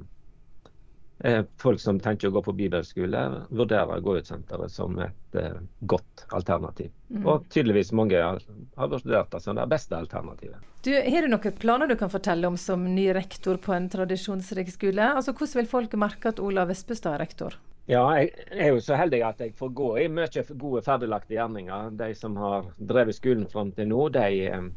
folk 1.58 1.80
som 1.82 1.98
tenker 2.00 2.28
å 2.28 2.36
gå 2.36 2.42
på 2.46 2.54
bibelskole, 2.54 3.22
vurderer 3.50 4.02
Gå-ut-senteret 4.04 4.70
som 4.70 4.98
et 5.02 5.38
eh, 5.38 5.56
godt 5.80 6.26
alternativ. 6.36 6.92
Mm. 7.10 7.24
Og 7.26 7.48
tydeligvis 7.50 7.90
mange 7.96 8.20
har, 8.22 8.42
har 8.78 8.92
vurdert 8.92 9.32
det 9.32 9.40
som 9.42 9.58
det 9.58 9.66
beste 9.70 9.98
alternativet. 9.98 10.62
Du, 10.86 10.92
har 10.94 11.26
du 11.26 11.32
noen 11.32 11.56
planer 11.58 11.90
du 11.90 11.96
kan 11.98 12.12
fortelle 12.12 12.46
om 12.46 12.56
som 12.60 12.84
ny 12.94 13.08
rektor 13.16 13.58
på 13.58 13.74
en 13.74 13.88
tradisjonsrik 13.90 14.70
skole? 14.70 15.10
Altså, 15.18 15.34
Hvordan 15.34 15.58
vil 15.58 15.72
folk 15.72 15.98
merke 15.98 16.30
at 16.30 16.42
Olav 16.42 16.70
Vespestad 16.70 17.16
er 17.16 17.24
rektor? 17.26 17.58
Ja, 17.88 18.04
jeg 18.20 18.34
er 18.52 18.74
jo 18.74 18.82
så 18.84 18.98
heldig 19.00 19.22
at 19.24 19.38
jeg 19.40 19.56
får 19.58 19.70
gå 19.74 19.92
i 20.04 20.10
mye 20.12 20.44
gode, 20.52 20.84
ferdiglagte 20.86 21.34
gjerninger. 21.34 21.94
De 21.98 22.12
som 22.14 22.36
har 22.38 22.68
drevet 22.78 23.16
skolen 23.16 23.48
fram 23.50 23.72
til 23.74 23.88
nå, 23.90 24.10
de, 24.14 24.28
eh, 24.52 24.68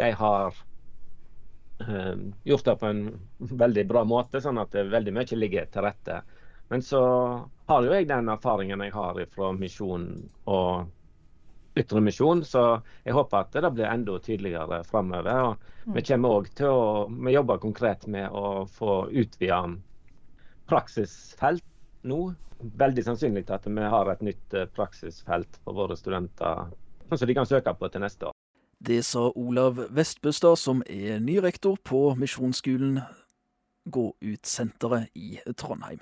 de 0.00 0.10
har 0.18 0.64
gjort 2.44 2.64
det 2.64 2.76
på 2.80 2.86
en 2.88 3.02
veldig 3.38 3.84
bra 3.88 4.04
måte, 4.08 4.40
sånn 4.40 4.58
at 4.58 4.72
det 4.72 4.86
veldig 4.92 5.12
mye 5.12 5.38
ligger 5.38 5.68
til 5.72 5.84
rette. 5.84 6.20
Men 6.68 6.82
så 6.82 7.00
har 7.68 7.84
jo 7.84 7.94
jeg 7.94 8.08
den 8.10 8.30
erfaringen 8.32 8.82
jeg 8.82 8.94
har 8.94 9.20
fra 9.34 9.52
misjon 9.54 10.06
og 10.50 10.86
ytre 11.76 12.00
misjon, 12.00 12.42
så 12.44 12.62
jeg 13.04 13.14
håper 13.14 13.44
at 13.44 13.58
det 13.60 13.72
blir 13.76 13.90
enda 13.90 14.16
tydeligere 14.24 14.80
framover. 14.88 15.56
Vi 15.84 16.00
mm. 16.00 16.06
kommer 16.08 16.38
også 16.38 16.56
til 16.62 16.72
å 16.72 16.86
Vi 17.26 17.34
jobber 17.36 17.62
konkret 17.62 18.06
med 18.06 18.32
å 18.32 18.64
få 18.78 18.96
utvida 19.12 19.60
praksisfelt 20.66 21.64
nå. 22.02 22.32
Veldig 22.80 23.04
sannsynlig 23.04 23.44
at 23.52 23.68
vi 23.68 23.92
har 23.92 24.10
et 24.10 24.24
nytt 24.24 24.56
eh, 24.56 24.66
praksisfelt 24.72 25.60
for 25.62 25.76
våre 25.76 25.98
studenter, 25.98 26.72
sånn 27.10 27.20
som 27.20 27.28
de 27.28 27.36
kan 27.36 27.46
søke 27.46 27.76
på 27.76 27.92
til 27.92 28.02
neste 28.02 28.30
år. 28.30 28.45
Det 28.78 29.02
sa 29.02 29.30
Olav 29.34 29.80
Vestbøstad, 29.90 30.56
som 30.60 30.82
er 30.86 31.20
ny 31.20 31.38
rektor 31.40 31.78
på 31.84 32.10
Misjonsskolen 32.18 33.00
Gå 33.86 34.08
ut-senteret 34.20 35.12
i 35.14 35.38
Trondheim. 35.54 36.00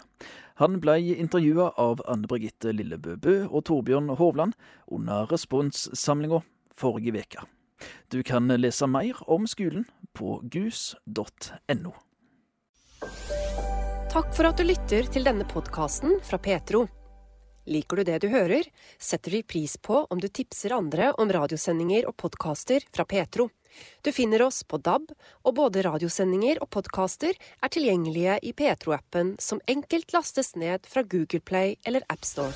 Han 0.56 0.78
ble 0.80 0.96
intervjua 1.20 1.68
av 1.76 2.00
Anne 2.08 2.28
Birgitte 2.30 2.72
Lillebø 2.72 3.18
Bø 3.20 3.34
og 3.44 3.66
Torbjørn 3.68 4.08
Hovland 4.16 4.56
under 4.88 5.28
responssamlinga 5.28 6.40
forrige 6.72 7.20
uke. 7.20 7.44
Du 8.08 8.22
kan 8.22 8.48
lese 8.48 8.88
mer 8.88 9.20
om 9.28 9.44
skolen 9.46 9.84
på 10.16 10.38
gus.no. 10.48 11.92
Takk 14.14 14.30
for 14.32 14.48
at 14.48 14.56
du 14.56 14.64
lytter 14.64 15.10
til 15.12 15.26
denne 15.26 15.44
podkasten 15.50 16.20
fra 16.24 16.38
Petro. 16.40 16.86
Liker 17.64 17.96
du 17.96 18.04
det 18.04 18.18
du 18.20 18.28
hører, 18.28 18.66
setter 19.00 19.32
vi 19.32 19.42
pris 19.42 19.76
på 19.80 20.02
om 20.12 20.20
du 20.20 20.28
tipser 20.28 20.74
andre 20.76 21.12
om 21.20 21.30
radiosendinger 21.32 22.04
og 22.10 22.16
podkaster 22.20 22.84
fra 22.92 23.06
Petro. 23.08 23.48
Du 24.04 24.12
finner 24.12 24.44
oss 24.44 24.62
på 24.68 24.78
DAB, 24.78 25.08
og 25.48 25.54
både 25.56 25.82
radiosendinger 25.86 26.60
og 26.62 26.68
podkaster 26.76 27.32
er 27.32 27.72
tilgjengelige 27.72 28.36
i 28.44 28.52
Petro-appen, 28.52 29.34
som 29.40 29.62
enkelt 29.66 30.12
lastes 30.14 30.52
ned 30.60 30.84
fra 30.86 31.02
Google 31.08 31.40
Play 31.40 31.78
eller 31.88 32.04
AppStore. 32.12 32.52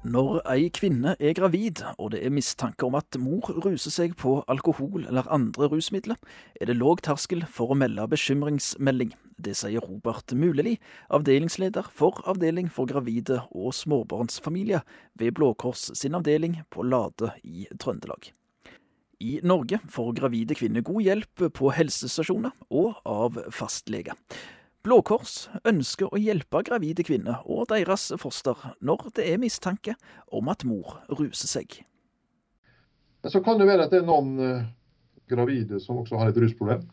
Når 0.00 0.38
ei 0.48 0.70
kvinne 0.72 1.12
er 1.20 1.34
gravid 1.36 1.82
og 1.98 2.14
det 2.14 2.22
er 2.24 2.32
mistanke 2.32 2.86
om 2.86 2.94
at 2.96 3.18
mor 3.20 3.50
ruser 3.66 3.92
seg 3.92 4.14
på 4.16 4.38
alkohol 4.48 5.04
eller 5.10 5.28
andre 5.28 5.68
rusmidler, 5.68 6.16
er 6.56 6.70
det 6.70 6.78
låg 6.78 7.02
terskel 7.04 7.44
for 7.44 7.74
å 7.74 7.76
melde 7.76 8.06
bekymringsmelding. 8.08 9.12
Det 9.40 9.54
sier 9.56 9.80
Robert 9.80 10.34
Muleli, 10.36 10.74
avdelingsleder 11.08 11.86
for 11.96 12.20
Avdeling 12.28 12.68
for 12.72 12.88
gravide 12.90 13.40
og 13.56 13.72
småbarnsfamilier 13.72 14.84
ved 15.16 15.32
Blå 15.38 15.54
Kors 15.54 15.88
sin 15.96 16.18
avdeling 16.18 16.58
på 16.68 16.84
Lade 16.84 17.32
i 17.44 17.64
Trøndelag. 17.80 18.32
I 19.20 19.38
Norge 19.44 19.80
får 19.88 20.14
gravide 20.16 20.56
kvinner 20.56 20.84
god 20.84 21.04
hjelp 21.04 21.44
på 21.56 21.72
helsestasjoner 21.76 22.52
og 22.68 23.00
av 23.08 23.36
fastlege. 23.52 24.16
Blå 24.84 25.00
Kors 25.04 25.48
ønsker 25.68 26.08
å 26.08 26.20
hjelpe 26.20 26.62
gravide 26.64 27.04
kvinner 27.04 27.40
og 27.44 27.68
deres 27.72 28.10
foster 28.20 28.56
når 28.80 29.10
det 29.16 29.28
er 29.28 29.40
mistanke 29.40 29.96
om 30.32 30.48
at 30.52 30.64
mor 30.68 30.98
ruser 31.12 31.48
seg. 31.48 31.82
Så 33.28 33.42
kan 33.44 33.60
det 33.60 33.68
være 33.68 33.84
at 33.84 33.92
det 33.92 34.00
er 34.00 34.08
noen 34.08 34.32
uh, 34.40 34.64
gravide 35.28 35.80
som 35.84 36.00
også 36.00 36.16
har 36.20 36.32
et 36.32 36.40
rusproblem. 36.40 36.86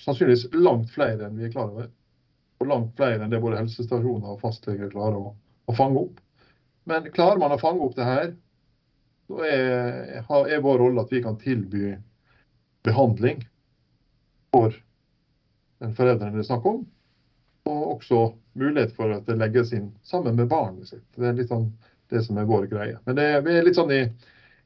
Sannsynligvis 0.00 0.46
langt 0.56 0.90
flere 0.94 1.26
enn 1.26 1.38
vi 1.38 1.48
er 1.48 1.52
klar 1.52 1.70
over. 1.70 1.88
Og 2.60 2.68
langt 2.68 2.92
flere 2.96 3.24
enn 3.24 3.32
det 3.32 3.40
både 3.42 3.60
helsestasjoner 3.60 4.34
og 4.34 4.40
fastleger 4.42 4.92
klarer 4.92 5.18
å, 5.20 5.32
å, 5.68 5.74
fange 5.76 6.04
opp. 6.04 6.20
Men 6.88 7.08
klarer 7.14 7.40
man 7.40 7.54
å 7.56 7.60
fange 7.60 7.84
opp 7.84 7.96
det 7.96 8.08
her, 8.08 8.30
så 9.30 9.44
er, 9.46 10.22
er 10.24 10.64
vår 10.64 10.80
rolle 10.82 11.04
at 11.04 11.12
vi 11.12 11.22
kan 11.24 11.38
tilby 11.40 11.94
behandling 12.84 13.44
for 14.50 14.74
den 15.80 15.92
foreldrene 15.96 16.34
det 16.34 16.44
er 16.44 16.50
snakk 16.50 16.66
om. 16.68 16.82
Og 17.68 17.94
også 17.94 18.24
mulighet 18.58 18.92
for 18.96 19.12
at 19.14 19.28
det 19.28 19.38
legges 19.38 19.72
inn 19.76 19.92
sammen 20.02 20.36
med 20.36 20.50
barnet 20.50 20.90
sitt. 20.90 21.06
Det 21.16 21.28
er 21.28 21.38
litt 21.38 21.52
sånn 21.52 21.70
det 22.10 22.24
som 22.26 22.38
er 22.40 22.48
vår 22.48 22.66
greie. 22.72 22.98
Men 23.06 23.16
det 23.16 23.28
vi 23.46 23.54
er 23.54 23.64
litt 23.64 23.78
sånn 23.78 23.92
i, 23.94 24.02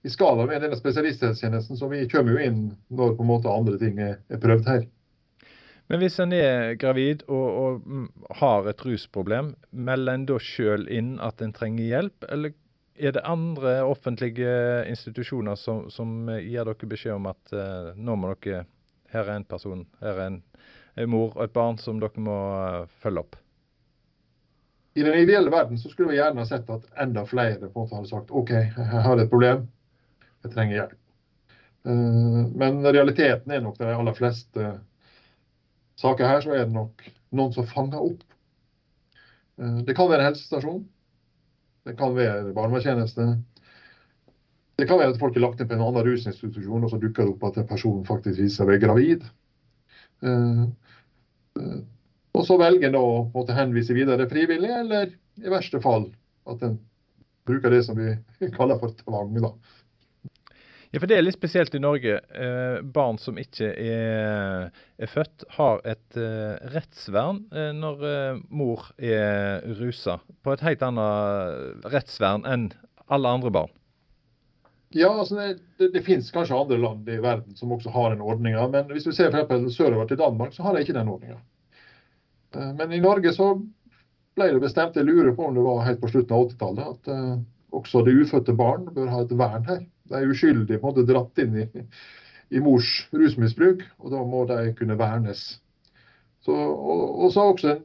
i 0.02 0.12
skala 0.12 0.46
med 0.48 0.62
denne 0.64 0.78
spesialisthelsetjenesten, 0.78 1.76
så 1.76 1.90
vi 1.90 2.06
kommer 2.10 2.34
jo 2.34 2.46
inn 2.48 2.60
når 2.88 3.16
på 3.18 3.26
en 3.26 3.30
måte 3.30 3.52
andre 3.52 3.78
ting 3.80 4.00
er, 4.00 4.16
er 4.32 4.40
prøvd 4.40 4.70
her. 4.70 4.86
Men 5.94 6.00
hvis 6.02 6.18
en 6.18 6.32
er 6.34 6.72
gravid 6.74 7.20
og, 7.30 7.44
og 7.54 7.84
mm, 7.86 8.06
har 8.40 8.66
et 8.66 8.80
rusproblem, 8.82 9.52
melder 9.70 10.16
en 10.18 10.24
da 10.26 10.40
sjøl 10.42 10.88
inn 10.90 11.12
at 11.22 11.38
en 11.44 11.52
trenger 11.54 11.86
hjelp, 11.86 12.26
eller 12.34 12.50
er 12.98 13.14
det 13.14 13.22
andre 13.22 13.76
offentlige 13.86 14.56
institusjoner 14.90 15.54
som, 15.54 15.84
som 15.94 16.26
gir 16.34 16.66
dere 16.66 16.88
beskjed 16.90 17.14
om 17.14 17.28
at 17.30 17.54
uh, 17.54 17.92
nå 17.94 18.18
må 18.18 18.32
dere 18.34 18.64
Her 19.14 19.28
er 19.28 19.36
en 19.38 19.46
person, 19.46 19.84
her 20.02 20.18
er 20.18 20.26
en 20.26 20.40
en 20.94 21.10
mor 21.10 21.32
og 21.34 21.44
et 21.44 21.54
barn 21.54 21.78
som 21.80 22.00
dere 22.02 22.22
må 22.22 22.34
uh, 22.34 22.86
følge 23.02 23.22
opp? 23.24 23.38
I 24.94 25.02
den 25.02 25.18
ideelle 25.18 25.50
verden 25.50 25.78
så 25.78 25.90
skulle 25.90 26.12
vi 26.12 26.20
gjerne 26.20 26.46
sett 26.46 26.68
at 26.70 26.90
enda 27.02 27.24
flere 27.26 27.66
på 27.66 27.70
en 27.70 27.80
måte 27.82 27.98
hadde 27.98 28.10
sagt 28.12 28.34
OK, 28.34 28.50
jeg 28.50 29.04
har 29.06 29.18
et 29.18 29.30
problem, 29.30 29.64
jeg 30.44 30.54
trenger 30.54 30.78
hjelp. 30.80 30.98
Uh, 31.86 32.42
men 32.54 32.82
realiteten 32.86 33.54
er 33.54 33.64
nok 33.64 33.78
de 33.78 33.90
aller 33.90 34.18
fleste 34.18 34.74
saker 36.00 36.28
her, 36.28 36.42
så 36.44 36.54
er 36.54 36.66
det 36.66 36.74
nok 36.74 37.04
noen 37.34 37.54
som 37.54 37.66
fanger 37.68 38.02
opp. 38.02 38.22
Eh, 39.60 39.80
det 39.86 39.96
kan 39.96 40.10
være 40.10 40.28
helsestasjon. 40.28 40.84
Det 41.84 41.96
kan 41.98 42.14
være 42.16 42.54
barnevernstjeneste. 42.56 43.28
Det 44.74 44.88
kan 44.90 44.98
være 44.98 45.14
at 45.14 45.20
folk 45.20 45.36
er 45.36 45.44
lagt 45.44 45.60
inn 45.62 45.68
på 45.70 45.76
en 45.76 45.84
annen 45.84 46.06
rusinstitusjon, 46.08 46.86
og 46.86 46.90
så 46.90 46.98
dukker 46.98 47.26
det 47.26 47.34
opp 47.36 47.44
at 47.50 47.60
personen 47.68 48.06
faktisk 48.08 48.40
viser 48.40 48.64
seg 48.64 48.72
å 48.74 48.80
gravid. 48.82 49.26
Eh, 50.24 50.64
og 52.34 52.42
så 52.48 52.56
velger 52.58 52.88
en 52.88 52.98
å 52.98 53.06
måtte 53.34 53.54
henvise 53.54 53.94
videre 53.94 54.26
frivillig, 54.30 54.72
eller 54.74 55.12
i 55.38 55.52
verste 55.52 55.78
fall 55.82 56.08
at 56.50 56.62
en 56.66 56.80
bruker 57.46 57.70
det 57.70 57.84
som 57.86 57.98
vi 57.98 58.16
kaller 58.56 58.80
for 58.80 58.96
tvang. 59.04 59.36
da. 59.38 59.52
Ja, 60.94 61.00
for 61.02 61.10
Det 61.10 61.16
er 61.18 61.24
litt 61.24 61.34
spesielt 61.34 61.74
i 61.74 61.80
Norge. 61.82 62.20
Eh, 62.38 62.76
barn 62.94 63.16
som 63.18 63.34
ikke 63.40 63.66
er, 63.82 64.68
er 64.94 65.10
født, 65.10 65.42
har 65.56 65.80
et 65.90 66.18
eh, 66.20 66.52
rettsvern 66.70 67.40
eh, 67.50 67.72
når 67.74 68.04
eh, 68.06 68.36
mor 68.54 68.84
er 69.02 69.64
rusa. 69.80 70.20
På 70.46 70.52
et 70.54 70.62
helt 70.62 70.84
annet 70.86 71.88
rettsvern 71.90 72.46
enn 72.46 72.68
alle 73.10 73.32
andre 73.40 73.50
barn. 73.56 73.72
Ja, 74.94 75.08
altså 75.10 75.40
det, 75.40 75.48
det, 75.80 75.88
det, 75.96 76.04
finnes 76.06 76.28
kanskje 76.30 76.60
andre 76.60 76.78
land 76.78 77.10
i 77.10 77.16
verden 77.18 77.58
som 77.58 77.72
også 77.74 77.90
har 77.90 78.14
den 78.14 78.22
ordninga. 78.22 78.68
Men 78.70 78.86
hvis 78.94 79.08
vi 79.10 79.16
ser 79.16 79.34
for 79.34 79.66
sørover 79.74 80.06
til 80.06 80.20
Danmark, 80.22 80.54
så 80.54 80.62
har 80.62 80.78
de 80.78 80.84
ikke 80.86 80.94
den 80.94 81.10
ordninga. 81.10 81.40
Eh, 82.54 82.70
men 82.78 82.94
i 82.94 83.02
Norge 83.02 83.32
så 83.34 83.48
ble 84.38 84.46
det 84.52 84.62
bestemt, 84.62 84.94
jeg 84.94 85.10
lurer 85.10 85.34
på 85.34 85.48
om 85.48 85.58
det 85.58 85.66
var 85.66 85.82
helt 85.88 85.98
på 86.04 86.12
slutten 86.14 86.38
av 86.38 86.46
80-tallet, 86.52 86.94
at 86.94 87.74
også 87.74 88.06
det 88.06 88.14
ufødte 88.14 88.54
barn 88.54 88.86
bør 88.94 89.10
ha 89.10 89.24
et 89.24 89.34
vern 89.42 89.66
her. 89.66 89.82
De 90.10 90.20
er 90.20 90.30
uskyldig 90.30 90.80
på 90.80 90.88
en 90.88 90.90
måte 90.90 91.06
dratt 91.08 91.40
inn 91.40 91.56
i, 91.62 91.66
i 92.52 92.60
mors 92.60 92.90
rusmisbruk, 93.12 93.84
og 94.02 94.12
da 94.12 94.20
må 94.28 94.44
de 94.50 94.74
kunne 94.78 94.98
vernes. 95.00 95.44
Så, 96.44 96.52
og, 96.52 97.04
og 97.24 97.32
så 97.32 97.40
har 97.40 97.54
også 97.54 97.72
en 97.72 97.82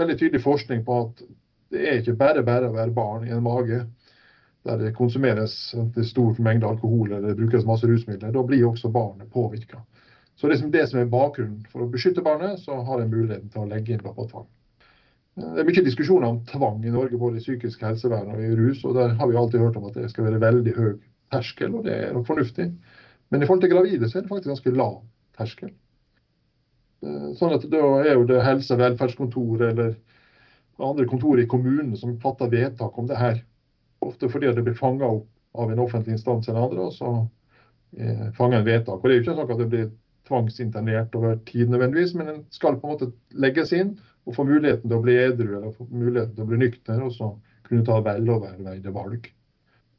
veldig 0.00 0.16
tydelig 0.18 0.42
forskning 0.44 0.84
på 0.86 1.00
at 1.04 1.22
det 1.72 1.84
er 1.84 2.00
ikke 2.00 2.16
bare 2.16 2.44
bare 2.46 2.70
å 2.70 2.76
være 2.76 2.94
barn 2.96 3.26
i 3.28 3.34
en 3.34 3.44
mage 3.44 3.82
der 4.66 4.80
det 4.80 4.94
konsumeres 4.96 5.54
en 5.76 5.92
stor 6.04 6.38
mengde 6.44 6.66
alkohol 6.68 7.12
eller 7.12 7.30
det 7.30 7.38
brukes 7.38 7.66
masse 7.68 7.86
rusmidler, 7.88 8.32
da 8.32 8.42
blir 8.44 8.66
også 8.68 8.90
barnet 8.92 9.30
påvirka. 9.32 9.82
Så 10.38 10.48
liksom 10.48 10.70
det 10.70 10.86
som 10.88 11.00
er 11.00 11.10
bakgrunnen 11.10 11.66
for 11.72 11.84
å 11.84 11.90
beskytte 11.90 12.22
barnet, 12.22 12.60
så 12.62 12.80
har 12.86 13.02
en 13.02 13.10
muligheten 13.10 13.50
til 13.52 13.64
å 13.64 13.68
legge 13.70 13.94
inn 13.94 14.04
på 14.04 14.26
tvang. 14.30 14.46
Det 15.38 15.62
er 15.62 15.66
mye 15.66 15.84
diskusjoner 15.86 16.28
om 16.28 16.40
tvang 16.46 16.82
i 16.86 16.92
Norge, 16.94 17.18
både 17.18 17.38
i 17.38 17.42
psykisk 17.42 17.82
helsevern 17.86 18.32
og 18.34 18.42
i 18.42 18.54
rus. 18.58 18.84
og 18.84 18.96
Der 18.96 19.14
har 19.18 19.30
vi 19.30 19.38
alltid 19.38 19.62
hørt 19.62 19.76
om 19.78 19.86
at 19.86 19.98
det 19.98 20.10
skal 20.10 20.26
være 20.26 20.40
veldig 20.42 20.74
høy 20.74 20.94
terskel, 21.32 21.74
og 21.74 21.84
det 21.86 21.94
er 21.94 22.14
nok 22.16 22.26
fornuftig. 22.28 22.70
Men 23.30 23.42
i 23.42 23.46
forhold 23.46 23.64
til 23.64 23.72
gravide 23.72 24.08
så 24.08 24.18
er 24.18 24.24
det 24.24 24.32
faktisk 24.32 24.52
ganske 24.54 24.74
lav 24.76 25.00
terskel. 25.38 25.72
Sånn 27.38 27.54
at 27.54 27.66
Da 27.70 27.82
er 28.02 28.14
jo 28.16 28.24
det 28.26 28.42
helse- 28.42 28.74
og 28.74 28.80
velferdskontor 28.80 29.62
eller 29.68 29.94
andre 30.78 31.06
kontor 31.06 31.38
i 31.38 31.46
kommunen 31.46 31.96
som 31.96 32.18
fatter 32.22 32.50
vedtak 32.50 32.98
om 32.98 33.06
det 33.06 33.18
her. 33.18 33.42
Ofte 34.02 34.28
fordi 34.30 34.52
det 34.54 34.64
blir 34.64 34.78
fanga 34.78 35.06
opp 35.06 35.28
av 35.58 35.70
en 35.72 35.78
offentlig 35.82 36.16
instans 36.16 36.48
eller 36.48 36.68
andre, 36.68 36.86
og 36.86 36.92
så 36.92 37.12
eh, 37.98 38.28
fanger 38.36 38.60
en 38.60 38.66
vedtak. 38.66 38.98
Og 38.98 39.04
Det 39.04 39.14
er 39.14 39.18
jo 39.18 39.24
ikke 39.24 39.34
sånn 39.34 39.50
at 39.50 39.62
det 39.62 39.68
blir 39.72 39.88
tvangsinternert 40.28 41.14
over 41.18 41.38
tid 41.48 41.70
nødvendigvis, 41.72 42.14
men 42.14 42.28
en 42.28 42.42
skal 42.54 42.78
på 42.78 42.86
en 42.86 42.94
måte 42.94 43.12
legges 43.32 43.72
inn 43.72 43.96
og 44.28 44.36
få 44.36 44.44
muligheten 44.44 44.90
til 44.90 44.98
å 44.98 45.02
bli 45.02 45.16
edru 45.16 45.48
eller 45.56 45.72
få 45.72 45.88
muligheten 45.88 46.34
til 46.36 46.44
å 46.44 46.50
bli 46.50 46.60
nykter, 46.64 47.00
og 47.02 47.14
så 47.16 47.30
kunne 47.68 47.86
ta 47.86 47.98
veloverveide 48.04 48.92
valg. 48.94 49.30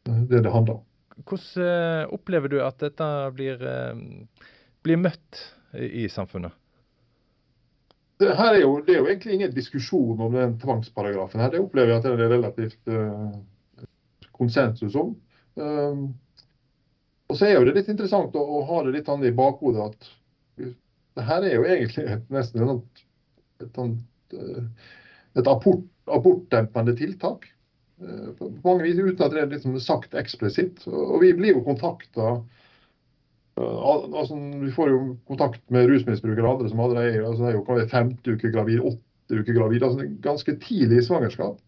Det 0.06 0.38
er 0.38 0.46
det 0.46 0.54
handler 0.54 0.80
om. 0.80 0.89
Hvordan 1.28 1.66
eh, 1.66 2.14
opplever 2.16 2.52
du 2.52 2.60
at 2.64 2.80
dette 2.82 3.08
blir, 3.36 3.62
eh, 3.66 4.48
blir 4.86 5.02
møtt 5.02 5.44
i 5.74 6.08
samfunnet? 6.10 6.56
Det, 8.20 8.32
er 8.34 8.58
jo, 8.60 8.80
det, 8.84 8.96
er 8.96 9.00
jo, 9.00 9.08
egentlig 9.08 9.36
ingen 9.36 9.52
diskusjon 9.56 10.20
om 10.20 10.34
den 10.36 10.58
tvangsparagrafen. 10.60 11.40
her. 11.40 11.52
Det 11.54 11.62
opplever 11.64 11.94
jeg 11.94 12.02
at 12.02 12.08
det 12.08 12.26
er 12.26 12.34
relativt 12.34 12.90
uh, 12.92 13.86
konsensus 14.36 14.98
om. 15.00 15.14
Um, 15.56 16.02
og 17.30 17.38
så 17.38 17.48
er 17.48 17.54
jo 17.56 17.68
det 17.68 17.78
litt 17.78 17.92
interessant 17.94 18.36
å, 18.36 18.44
å 18.44 18.64
ha 18.68 18.82
det 18.84 18.98
litt 18.98 19.08
i 19.08 19.32
bakhodet 19.38 19.86
at 19.86 20.10
det 21.20 21.26
her 21.28 21.46
er 21.46 21.56
jo 21.56 21.68
egentlig 21.68 22.06
et, 22.10 22.26
nesten 22.32 22.64
et, 22.64 23.02
et, 23.64 23.80
et, 23.80 24.36
et 25.40 25.50
abort, 25.52 25.86
abortdempende 26.12 26.96
tiltak. 27.00 27.48
Uh, 28.00 28.32
på 28.38 28.50
mange 28.64 28.86
vis 28.88 29.00
uten 29.00 29.26
at 29.26 29.36
det 29.36 29.43
er 29.43 29.52
liksom 29.52 29.76
sagt 29.84 30.16
eksplisitt. 30.18 30.86
Og 30.88 31.20
vi 31.24 31.34
blir 31.38 31.58
jo 31.58 31.66
kontakta 31.66 32.38
uh, 32.39 33.80
altså, 33.91 34.38
Vi 34.64 34.72
får 34.76 34.93
jo 34.93 35.00
kontakt 35.28 35.64
med 35.74 35.89
rusmisbrukere 35.91 36.45
og 36.45 36.58
andre 36.58 36.72
som 36.72 36.84
allerede 36.86 37.18
er, 37.18 37.26
altså, 37.28 37.50
er 37.50 37.58
jo, 37.58 37.89
femte 37.91 38.36
uke 38.36 38.54
gravid, 38.54 38.86
åtte 38.93 39.41
uker 39.41 39.58
gravid. 39.58 39.84
altså 39.84 40.08
Ganske 40.24 40.56
tidlig 40.64 41.02
i 41.02 41.08
svangerskap. 41.10 41.60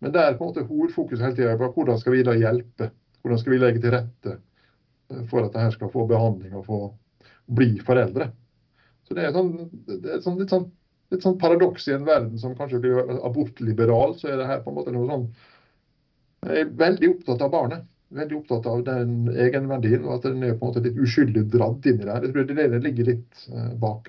Men 0.00 0.14
det 0.14 0.20
er 0.20 0.38
på 0.38 0.46
en 0.46 0.54
måte 0.54 0.64
hovedfokus 0.64 1.20
hele 1.20 1.36
tida 1.36 1.58
på 1.60 1.72
hvordan 1.74 1.98
skal 2.00 2.16
vi 2.16 2.24
da 2.24 2.36
hjelpe. 2.38 2.88
Hvordan 3.20 3.40
skal 3.42 3.52
vi 3.52 3.60
legge 3.60 3.82
til 3.82 3.92
rette 3.92 4.32
eh, 4.32 5.24
for 5.28 5.44
at 5.44 5.52
dette 5.52 5.74
skal 5.76 5.92
få 5.92 6.06
behandling 6.08 6.54
og 6.56 6.64
få 6.64 6.78
bli 7.50 7.74
foreldre. 7.84 8.30
Så 9.04 9.14
Det 9.14 9.24
er, 9.26 9.32
sånn, 9.34 9.70
det 9.90 10.14
er 10.14 10.22
sånn, 10.24 10.38
litt 10.38 10.52
sånn 10.52 10.68
litt 11.10 11.24
sånn 11.26 11.38
paradoks 11.40 11.88
i 11.88 11.94
en 11.96 12.06
verden 12.06 12.38
som 12.38 12.56
kanskje 12.58 12.80
blir 12.82 13.00
abortliberal. 13.26 14.14
Så 14.18 14.30
er 14.30 14.38
det 14.40 14.48
her 14.50 14.62
på 14.64 14.72
en 14.72 14.78
måte 14.78 14.94
noe 14.94 15.08
sånn 15.10 15.30
Jeg 16.46 16.62
er 16.64 16.70
veldig 16.80 17.10
opptatt 17.14 17.42
av 17.44 17.50
barnet. 17.52 17.88
Veldig 18.16 18.36
opptatt 18.38 18.66
av 18.66 18.80
den 18.86 19.28
egenverdien, 19.30 20.06
og 20.06 20.16
at 20.16 20.24
den 20.26 20.42
er 20.42 20.56
på 20.56 20.64
en 20.64 20.72
måte 20.72 20.82
litt 20.82 20.96
uskyldig 20.98 21.44
dratt 21.52 21.84
inn 21.86 22.00
i 22.00 22.06
det. 22.06 22.14
Jeg 22.24 22.32
tror 22.32 22.48
det 22.48 22.56
er 22.64 22.72
det 22.72 22.80
ligger 22.86 23.10
litt 23.12 23.44
uh, 23.52 23.68
bak. 23.82 24.08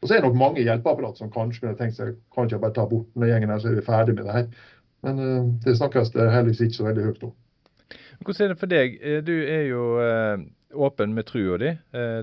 Og 0.00 0.08
så 0.08 0.16
er 0.16 0.20
det 0.20 0.26
nok 0.26 0.40
mange 0.40 0.64
hjelpeapparat 0.64 1.20
som 1.20 1.30
kanskje 1.32 1.62
kunne 1.62 1.78
tenkt 1.78 2.00
seg 2.00 2.16
kan 2.34 2.48
ikke 2.48 2.58
bare 2.64 2.74
ta 2.76 2.88
bort 2.90 3.06
denne 3.14 3.30
gjengen 3.30 3.54
her, 3.54 3.62
så 3.62 3.70
er 3.70 3.78
vi 3.78 3.86
ferdig 3.86 4.16
med 4.18 4.26
det 4.26 4.36
her. 4.36 4.66
Men 5.06 5.22
uh, 5.22 5.52
det 5.64 5.78
snakkes 5.78 6.12
det 6.16 6.28
heldigvis 6.34 6.66
ikke 6.66 6.80
så 6.80 6.88
veldig 6.90 7.06
høyt 7.06 7.24
om. 7.28 7.36
Hvordan 8.22 8.44
er 8.44 8.52
det 8.52 8.60
for 8.60 8.70
deg? 8.70 8.98
Eh, 9.02 9.20
du 9.24 9.34
er 9.34 9.66
jo 9.68 9.84
uh, 10.00 10.42
åpen 10.86 11.14
med 11.16 11.26
trua 11.28 11.58
di. 11.60 11.72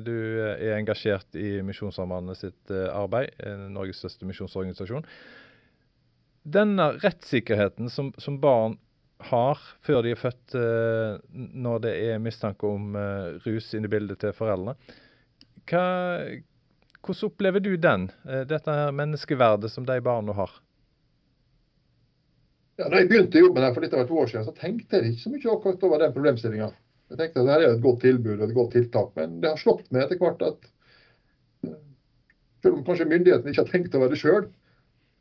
Du 0.01 0.15
er 0.49 0.77
engasjert 0.79 1.37
i 1.37 1.59
Misjonssambandet 1.61 2.39
sitt 2.39 2.71
arbeid, 2.73 3.35
Norges 3.69 3.99
største 4.01 4.25
misjonsorganisasjon. 4.25 5.05
Denne 6.49 6.87
rettssikkerheten 6.97 7.91
som, 7.93 8.09
som 8.17 8.39
barn 8.41 8.79
har 9.29 9.61
før 9.85 10.01
de 10.01 10.15
er 10.15 10.17
født, 10.17 10.57
når 11.29 11.83
det 11.85 11.93
er 12.07 12.23
mistanke 12.25 12.65
om 12.65 12.97
rus 13.45 13.69
inne 13.77 13.85
i 13.85 13.93
bildet 13.93 14.23
til 14.23 14.33
foreldrene, 14.33 14.73
hvordan 17.05 17.29
opplever 17.29 17.59
du 17.59 17.75
den, 17.77 18.11
eh, 18.27 18.45
dette 18.45 18.71
her 18.71 18.91
menneskeverdet 18.91 19.71
som 19.71 19.85
de 19.85 20.01
barna 20.01 20.33
har? 20.33 20.51
Ja, 22.79 22.87
da 22.87 23.01
jeg 23.01 23.09
begynte 23.09 23.41
jobben 23.41 23.65
her 23.65 23.73
for 23.75 23.83
litt 23.83 23.93
over 23.95 24.07
to 24.07 24.19
år 24.21 24.29
siden, 24.31 24.45
så 24.47 24.55
tenkte 24.55 24.99
jeg 24.99 25.11
ikke 25.11 25.23
så 25.25 25.31
mye 25.33 25.51
akkurat 25.51 25.81
over 25.83 25.99
den 25.99 26.13
problemstillinga. 26.15 26.69
Jeg 27.09 27.19
tenkte 27.19 27.41
at 27.41 27.47
dette 27.49 27.65
er 27.65 27.73
et 27.73 27.81
godt 27.83 28.03
tilbud 28.05 28.35
og 28.37 28.43
et 28.45 28.55
godt 28.55 28.75
tiltak, 28.77 29.09
men 29.17 29.39
det 29.43 29.49
har 29.51 29.59
slått 29.59 29.89
meg 29.91 30.05
etter 30.05 30.21
hvert 30.21 30.43
at 30.47 30.69
eh, 31.67 31.79
selv 32.63 32.77
om 32.77 32.85
kanskje 32.87 33.07
myndighetene 33.09 33.51
ikke 33.51 33.65
har 33.65 33.73
tenkt 33.73 33.97
over 33.99 34.13
det 34.13 34.19
sjøl, 34.21 34.45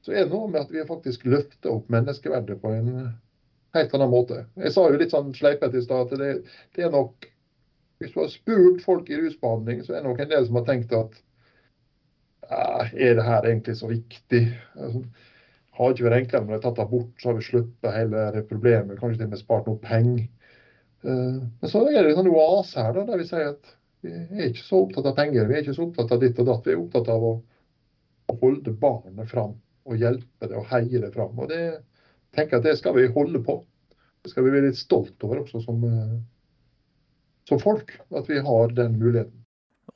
så 0.07 0.15
er 0.15 0.29
det 0.29 0.35
noe 0.37 0.51
med 0.53 0.61
at 0.61 0.71
vi 0.71 0.85
faktisk 0.87 1.25
løfter 1.27 1.73
opp 1.73 1.89
menneskeverdet 1.91 2.61
på 2.63 2.71
en 2.77 2.93
helt 3.75 3.97
annen 3.97 4.13
måte. 4.13 4.45
Jeg 4.63 4.75
sa 4.77 4.85
jo 4.87 5.01
litt 5.01 5.15
sånn 5.17 5.35
sleipete 5.35 5.81
i 5.81 5.85
stad 5.85 6.07
at 6.07 6.21
det, 6.21 6.29
det, 6.77 6.85
er 6.87 6.95
nok 6.95 7.27
Hvis 7.99 8.13
du 8.15 8.21
har 8.21 8.29
spurt 8.31 8.85
folk 8.85 9.09
i 9.11 9.19
rusbehandling, 9.19 9.83
så 9.83 9.97
er 9.97 10.05
det 10.05 10.07
nok 10.07 10.21
en 10.23 10.31
del 10.31 10.47
som 10.47 10.61
har 10.61 10.69
tenkt 10.69 10.95
at 10.95 11.19
er 12.95 13.19
det 13.19 13.25
her 13.27 13.49
egentlig 13.49 13.75
så 13.81 13.91
viktig? 13.91 14.45
Altså, 14.79 15.03
har 15.79 15.95
ikke 15.95 16.07
vært 16.09 16.21
enklere 16.23 16.49
det 16.49 16.57
er 16.59 16.65
tatt 16.65 16.91
bort, 16.91 17.11
så 17.21 17.31
har 17.31 17.39
vi 17.39 17.47
sluppet 17.47 17.95
hele 17.95 18.45
problemet. 18.49 18.99
Kanskje 18.99 19.21
til 19.21 19.29
og 19.29 19.35
med 19.35 19.43
spart 19.43 19.69
noe 19.71 19.81
penger. 19.83 20.25
Eh, 21.07 21.37
men 21.39 21.71
så 21.71 21.85
er 21.87 22.03
det 22.03 22.17
en 22.19 22.31
oase 22.33 22.83
her 22.83 22.97
da, 22.97 23.05
der 23.07 23.21
vi 23.21 23.29
sier 23.29 23.53
at 23.53 23.75
vi 24.03 24.13
er 24.15 24.51
ikke 24.51 24.65
så 24.65 24.83
opptatt 24.85 25.09
av 25.11 25.17
penger. 25.19 25.47
Vi 25.49 25.57
er 25.57 25.65
ikke 25.65 25.77
så 25.77 25.87
opptatt 25.89 26.13
av 26.15 26.23
ditt 26.23 26.39
og 26.39 26.51
datt. 26.51 26.67
Vi 26.67 26.75
er 26.75 26.83
opptatt 26.83 27.11
av 27.15 27.31
å, 27.31 27.39
holde 28.29 28.75
barnet 28.77 29.31
fram 29.31 29.55
og 29.89 30.03
hjelpe 30.03 30.51
det 30.51 30.57
og 30.61 30.67
heie 30.69 31.01
det 31.01 31.09
fram. 31.15 31.39
Og 31.41 31.49
det 31.49 31.63
tenker 32.37 32.59
jeg 32.59 32.61
at 32.61 32.67
det 32.67 32.75
skal 32.77 32.93
vi 32.99 33.07
holde 33.15 33.41
på. 33.41 33.63
Det 34.21 34.35
skal 34.35 34.45
vi 34.45 34.53
være 34.53 34.69
litt 34.69 34.77
stolt 34.77 35.25
over 35.25 35.41
også 35.41 35.63
som, 35.65 35.81
eh, 35.89 36.19
som 37.49 37.63
folk. 37.63 37.95
At 38.13 38.29
vi 38.29 38.43
har 38.45 38.75
den 38.77 38.99
muligheten. 39.01 39.48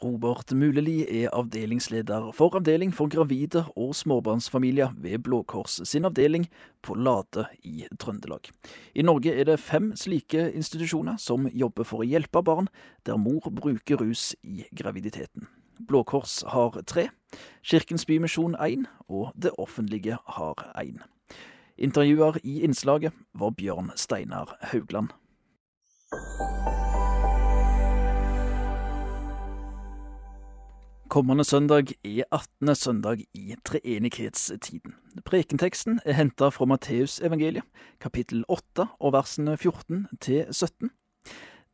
Robert 0.02 0.50
Muleli 0.52 1.04
er 1.06 1.30
avdelingsleder 1.32 2.32
for 2.34 2.56
avdeling 2.58 2.90
for 2.94 3.06
gravide 3.06 3.64
og 3.76 3.94
småbarnsfamilier 3.94 4.96
ved 4.98 5.22
Blå 5.22 5.42
Kors 5.46 5.78
sin 5.88 6.04
avdeling 6.04 6.48
på 6.82 6.94
Lade 6.94 7.44
i 7.62 7.86
Trøndelag. 8.00 8.50
I 8.94 9.02
Norge 9.02 9.34
er 9.34 9.46
det 9.46 9.60
fem 9.60 9.92
slike 9.96 10.48
institusjoner 10.52 11.20
som 11.22 11.46
jobber 11.54 11.86
for 11.86 12.02
å 12.02 12.08
hjelpe 12.08 12.42
barn 12.42 12.70
der 13.06 13.20
mor 13.20 13.46
bruker 13.54 14.02
rus 14.02 14.32
i 14.42 14.66
graviditeten. 14.74 15.46
Blå 15.86 16.02
Kors 16.02 16.42
har 16.50 16.82
tre, 16.86 17.08
Kirkens 17.62 18.06
Bymisjon 18.06 18.58
én, 18.58 18.86
og 19.08 19.30
det 19.38 19.54
offentlige 19.58 20.18
har 20.26 20.66
én. 20.74 20.98
Intervjuer 21.78 22.42
i 22.42 22.60
innslaget 22.66 23.14
var 23.34 23.54
Bjørn 23.54 23.94
Steinar 23.96 24.56
Haugland. 24.72 25.14
Kommende 31.12 31.44
søndag 31.44 31.90
er 32.04 32.24
18. 32.32 32.74
søndag 32.74 33.18
i 33.34 33.54
treenighetstiden. 33.64 34.94
Prekenteksten 35.24 36.00
er 36.06 36.12
henta 36.16 36.48
fra 36.48 36.64
Matteusevangeliet, 36.64 37.66
kapittel 38.00 38.46
8 38.48 38.86
og 38.98 39.12
versene 39.12 39.58
14 39.58 40.06
til 40.24 40.46
17. 40.48 40.88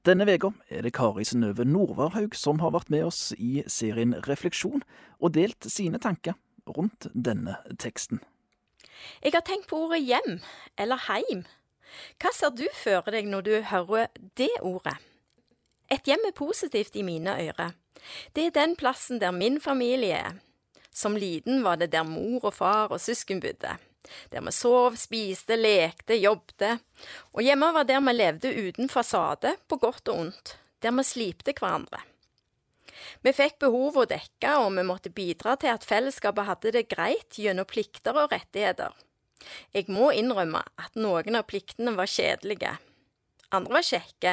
Denne 0.02 0.26
veka 0.26 0.50
er 0.70 0.82
det 0.82 0.92
Kari 0.98 1.22
Synnøve 1.22 1.64
Nordvarhaug 1.64 2.34
som 2.34 2.58
har 2.58 2.74
vært 2.74 2.90
med 2.90 3.06
oss 3.12 3.30
i 3.38 3.62
serien 3.70 4.16
Refleksjon, 4.26 4.82
og 5.22 5.36
delt 5.38 5.70
sine 5.70 6.02
tanker 6.02 6.34
rundt 6.66 7.06
denne 7.14 7.60
teksten. 7.78 8.18
Jeg 9.22 9.38
har 9.38 9.46
tenkt 9.46 9.70
på 9.70 9.84
ordet 9.86 10.02
hjem, 10.02 10.40
eller 10.74 11.06
heim. 11.06 11.46
Hva 12.18 12.34
ser 12.34 12.50
du 12.58 12.66
for 12.74 13.06
deg 13.14 13.30
når 13.30 13.46
du 13.46 13.60
hører 13.70 14.10
det 14.34 14.56
ordet? 14.58 14.98
Et 15.94 16.02
hjem 16.10 16.26
er 16.26 16.34
positivt 16.34 16.98
i 16.98 17.06
mine 17.06 17.38
ører. 17.38 17.78
Det 18.34 18.48
er 18.48 18.56
den 18.56 18.76
plassen 18.78 19.20
der 19.22 19.34
min 19.34 19.60
familie 19.60 20.22
er. 20.22 20.38
Som 20.92 21.16
liten 21.16 21.62
var 21.62 21.78
det 21.78 21.92
der 21.92 22.06
mor 22.06 22.48
og 22.48 22.54
far 22.54 22.90
og 22.90 23.00
søsken 23.00 23.40
bodde. 23.40 23.76
Der 24.32 24.42
vi 24.44 24.52
sov, 24.52 24.96
spiste, 24.96 25.56
lekte, 25.56 26.16
jobbet. 26.18 26.80
Og 27.34 27.42
hjemme 27.44 27.72
var 27.74 27.86
der 27.88 28.00
vi 28.00 28.14
levde 28.14 28.54
uten 28.68 28.88
fasade, 28.88 29.56
på 29.68 29.76
godt 29.76 30.08
og 30.08 30.24
ondt. 30.26 30.56
Der 30.82 30.94
vi 30.94 31.04
slipte 31.04 31.54
hverandre. 31.54 32.00
Vi 33.22 33.32
fikk 33.34 33.58
behov 33.62 33.98
å 33.98 34.06
dekke, 34.08 34.56
og 34.62 34.72
vi 34.76 34.86
måtte 34.86 35.12
bidra 35.14 35.56
til 35.60 35.74
at 35.74 35.86
fellesskapet 35.86 36.48
hadde 36.48 36.74
det 36.74 36.88
greit 36.90 37.38
gjennom 37.38 37.68
plikter 37.68 38.16
og 38.16 38.32
rettigheter. 38.32 38.94
Jeg 39.74 39.86
må 39.92 40.10
innrømme 40.14 40.64
at 40.80 40.98
noen 40.98 41.38
av 41.38 41.46
pliktene 41.50 41.94
var 41.98 42.10
kjedelige. 42.10 42.74
Andre 43.54 43.78
var 43.78 43.86
kjekke, 43.86 44.32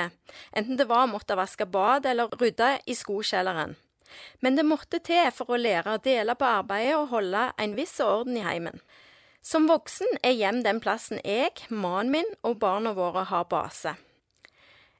enten 0.51 0.75
det 0.79 0.89
var 0.89 1.05
å 1.05 1.11
måtte 1.11 1.37
vaske 1.39 1.65
bad 1.71 2.07
eller 2.09 2.33
rydde 2.35 2.71
i 2.85 2.95
skokjelleren. 2.97 3.77
Men 4.43 4.57
det 4.57 4.65
måtte 4.67 4.99
til 5.03 5.29
for 5.35 5.55
å 5.55 5.59
lære 5.59 5.95
å 5.95 6.01
dele 6.03 6.35
på 6.35 6.47
arbeidet 6.47 6.97
og 6.97 7.11
holde 7.13 7.47
en 7.61 7.75
viss 7.77 7.95
orden 8.03 8.37
i 8.37 8.43
heimen. 8.43 8.81
Som 9.45 9.69
voksen 9.69 10.19
er 10.25 10.35
hjem 10.35 10.63
den 10.65 10.81
plassen 10.81 11.21
jeg, 11.23 11.53
mannen 11.69 12.11
min 12.11 12.31
og 12.43 12.57
barna 12.59 12.95
våre 12.97 13.27
har 13.29 13.47
base. 13.47 13.95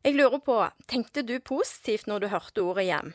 Jeg 0.05 0.15
lurer 0.19 0.37
på, 0.45 0.57
tenkte 0.85 1.23
du 1.25 1.39
positivt 1.41 2.05
når 2.05 2.19
du 2.19 2.27
hørte 2.29 2.61
ordet 2.61 2.85
hjem? 2.85 3.13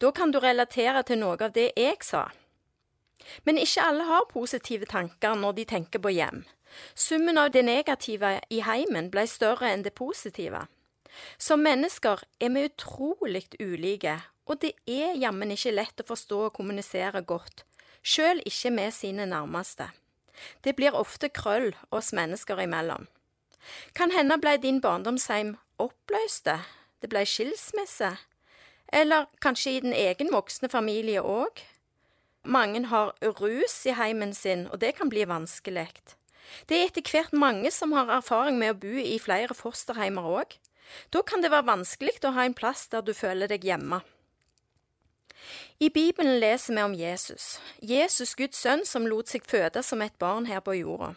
Da 0.00 0.10
kan 0.16 0.32
du 0.32 0.38
relatere 0.40 1.02
til 1.04 1.20
noe 1.20 1.36
av 1.36 1.52
det 1.52 1.66
jeg 1.76 2.00
sa. 2.06 2.30
Men 3.44 3.60
ikke 3.60 3.84
alle 3.84 4.06
har 4.08 4.30
positive 4.30 4.88
tanker 4.88 5.36
når 5.36 5.58
de 5.58 5.66
tenker 5.68 6.00
på 6.00 6.14
hjem. 6.16 6.46
Summen 6.94 7.38
av 7.38 7.50
det 7.54 7.62
negative 7.66 8.38
i 8.50 8.60
heimen 8.66 9.10
ble 9.10 9.26
større 9.26 9.70
enn 9.70 9.84
det 9.86 9.94
positive. 9.98 10.66
Som 11.38 11.64
mennesker 11.66 12.22
er 12.40 12.52
vi 12.54 12.66
utrolig 12.68 13.46
ulike, 13.60 14.20
og 14.46 14.60
det 14.62 14.72
er 14.86 15.18
jammen 15.18 15.52
ikke 15.54 15.74
lett 15.74 16.02
å 16.02 16.06
forstå 16.06 16.38
og 16.48 16.54
kommunisere 16.58 17.22
godt, 17.22 17.64
sjøl 18.02 18.42
ikke 18.46 18.72
med 18.74 18.94
sine 18.94 19.26
nærmeste. 19.26 19.90
Det 20.64 20.76
blir 20.76 20.96
ofte 20.96 21.28
krøll 21.28 21.74
oss 21.90 22.12
mennesker 22.16 22.62
imellom. 22.62 23.06
Kan 23.94 24.14
hende 24.14 24.38
ble 24.40 24.56
din 24.62 24.80
barndomsheim 24.80 25.56
oppløste, 25.78 26.60
det 27.00 27.10
ble 27.12 27.26
skilsmisse, 27.28 28.14
eller 28.92 29.28
kanskje 29.42 29.76
i 29.76 29.82
den 29.84 29.94
egen 29.94 30.32
voksne 30.32 30.70
familie 30.72 31.22
òg? 31.22 31.60
Mange 32.42 32.86
har 32.88 33.12
rus 33.40 33.76
i 33.86 33.94
heimen 33.94 34.32
sin, 34.34 34.66
og 34.72 34.80
det 34.80 34.96
kan 34.96 35.12
bli 35.12 35.26
vanskelig. 35.28 35.92
Det 36.66 36.78
er 36.78 36.88
etter 36.88 37.04
hvert 37.06 37.34
mange 37.36 37.70
som 37.74 37.92
har 37.96 38.10
erfaring 38.16 38.58
med 38.58 38.74
å 38.74 38.80
bo 38.82 38.94
i 39.02 39.18
flere 39.22 39.56
fosterheimer 39.56 40.26
òg. 40.26 40.56
Da 41.14 41.22
kan 41.22 41.42
det 41.42 41.52
være 41.52 41.68
vanskelig 41.70 42.18
å 42.26 42.34
ha 42.34 42.46
en 42.46 42.56
plass 42.56 42.88
der 42.90 43.04
du 43.06 43.14
føler 43.14 43.50
deg 43.50 43.64
hjemme. 43.66 44.00
I 45.80 45.88
Bibelen 45.88 46.40
leser 46.42 46.74
vi 46.74 46.82
om 46.82 46.94
Jesus, 46.94 47.58
Jesus 47.80 48.34
Guds 48.36 48.58
sønn 48.60 48.84
som 48.84 49.06
lot 49.08 49.30
seg 49.32 49.46
føde 49.48 49.82
som 49.86 50.02
et 50.04 50.16
barn 50.20 50.50
her 50.50 50.60
på 50.60 50.74
jorda. 50.76 51.14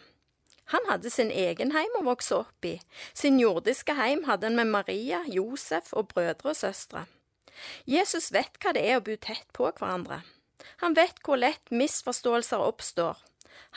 Han 0.72 0.86
hadde 0.88 1.10
sin 1.12 1.28
egen 1.28 1.74
heim 1.74 1.98
å 1.98 2.06
vokse 2.06 2.38
opp 2.38 2.64
i. 2.64 2.78
Sin 3.12 3.36
jordiske 3.36 3.92
heim 3.98 4.24
hadde 4.24 4.48
han 4.48 4.56
med 4.56 4.70
Maria, 4.72 5.20
Josef 5.28 5.92
og 5.92 6.08
brødre 6.14 6.54
og 6.54 6.56
søstre. 6.56 7.04
Jesus 7.84 8.30
vet 8.32 8.56
hva 8.62 8.72
det 8.72 8.86
er 8.88 8.98
å 8.98 9.04
bo 9.04 9.18
tett 9.20 9.44
på 9.52 9.68
hverandre. 9.68 10.22
Han 10.80 10.96
vet 10.96 11.20
hvor 11.24 11.36
lett 11.36 11.68
misforståelser 11.70 12.64
oppstår, 12.64 13.20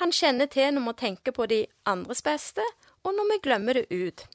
han 0.02 0.14
kjenner 0.14 0.50
til 0.52 0.74
når 0.76 0.86
vi 0.88 0.96
tenker 1.02 1.36
på 1.36 1.48
de 1.50 1.66
andres 1.86 2.22
beste, 2.26 2.64
og 3.04 3.16
når 3.18 3.32
vi 3.32 3.40
glemmer 3.44 3.80
det 3.80 3.88
ut. 3.92 4.26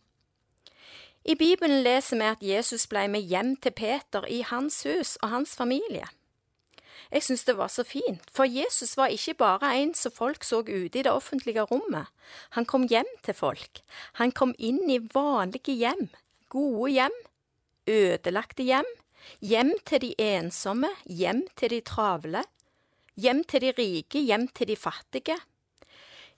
I 1.25 1.37
Bibelen 1.39 1.85
leser 1.85 2.19
vi 2.19 2.31
at 2.31 2.43
Jesus 2.43 2.89
ble 2.91 3.07
med 3.09 3.29
hjem 3.31 3.55
til 3.63 3.75
Peter 3.79 4.27
i 4.27 4.43
hans 4.43 4.83
hus 4.83 5.15
og 5.23 5.31
hans 5.31 5.55
familie. 5.57 6.09
Jeg 7.13 7.23
synes 7.23 7.45
det 7.45 7.57
var 7.59 7.69
så 7.69 7.85
fint, 7.85 8.25
for 8.33 8.49
Jesus 8.49 8.97
var 8.97 9.13
ikke 9.13 9.35
bare 9.35 9.75
en 9.79 9.93
som 9.95 10.15
folk 10.15 10.45
så 10.45 10.63
ute 10.65 10.99
i 10.99 11.05
det 11.05 11.13
offentlige 11.13 11.63
rommet. 11.63 12.09
Han 12.57 12.65
kom 12.65 12.89
hjem 12.89 13.09
til 13.23 13.35
folk. 13.35 13.83
Han 14.19 14.33
kom 14.33 14.55
inn 14.59 14.81
i 14.91 14.99
vanlige 15.15 15.77
hjem, 15.77 16.09
gode 16.49 16.91
hjem, 16.91 17.23
ødelagte 17.87 18.65
hjem, 18.65 18.89
Hjem 19.43 19.73
til 19.87 20.03
de 20.03 20.11
ensomme, 20.19 20.91
hjem 21.07 21.45
til 21.57 21.71
de 21.71 21.81
travle. 21.87 22.45
Hjem 23.17 23.43
til 23.45 23.65
de 23.65 23.73
rike, 23.79 24.23
hjem 24.23 24.49
til 24.49 24.69
de 24.69 24.77
fattige. 24.77 25.37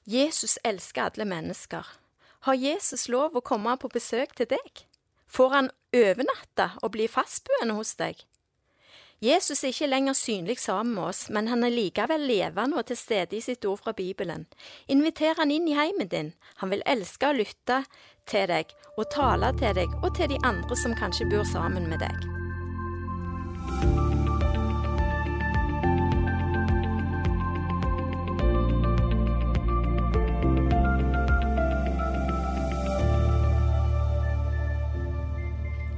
Jesus 0.05 0.59
elsker 0.65 1.03
alle 1.03 1.25
mennesker. 1.25 1.87
Har 2.45 2.55
Jesus 2.55 3.09
lov 3.09 3.37
å 3.37 3.45
komme 3.45 3.73
på 3.81 3.89
besøk 3.89 4.35
til 4.37 4.51
deg? 4.51 4.85
Får 5.27 5.55
han 5.57 5.71
overnatte 5.97 6.75
og 6.83 6.93
bli 6.93 7.09
fastboende 7.09 7.79
hos 7.79 7.95
deg? 7.97 8.21
Jesus 9.25 9.63
er 9.65 9.73
ikke 9.73 9.89
lenger 9.89 10.13
synlig 10.19 10.59
sammen 10.61 10.95
med 10.99 11.09
oss, 11.09 11.23
men 11.33 11.49
han 11.49 11.65
er 11.65 11.73
likevel 11.73 12.27
levende 12.29 12.77
og 12.77 12.91
til 12.91 13.01
stede 13.01 13.39
i 13.39 13.41
sitt 13.41 13.65
ord 13.65 13.81
fra 13.81 13.97
Bibelen. 13.97 14.45
Inviter 14.93 15.39
han 15.41 15.55
inn 15.55 15.71
i 15.71 15.79
heimen 15.79 16.13
din. 16.13 16.35
Han 16.61 16.75
vil 16.75 16.85
elske 16.85 17.33
å 17.33 17.39
lytte 17.41 17.87
til 18.29 18.51
deg 18.53 18.77
og 18.99 19.09
tale 19.15 19.55
til 19.57 19.73
deg 19.81 20.01
og 20.03 20.13
til 20.19 20.35
de 20.35 20.41
andre 20.45 20.77
som 20.77 20.99
kanskje 20.99 21.31
bor 21.33 21.49
sammen 21.49 21.89
med 21.89 22.05
deg. 22.05 22.44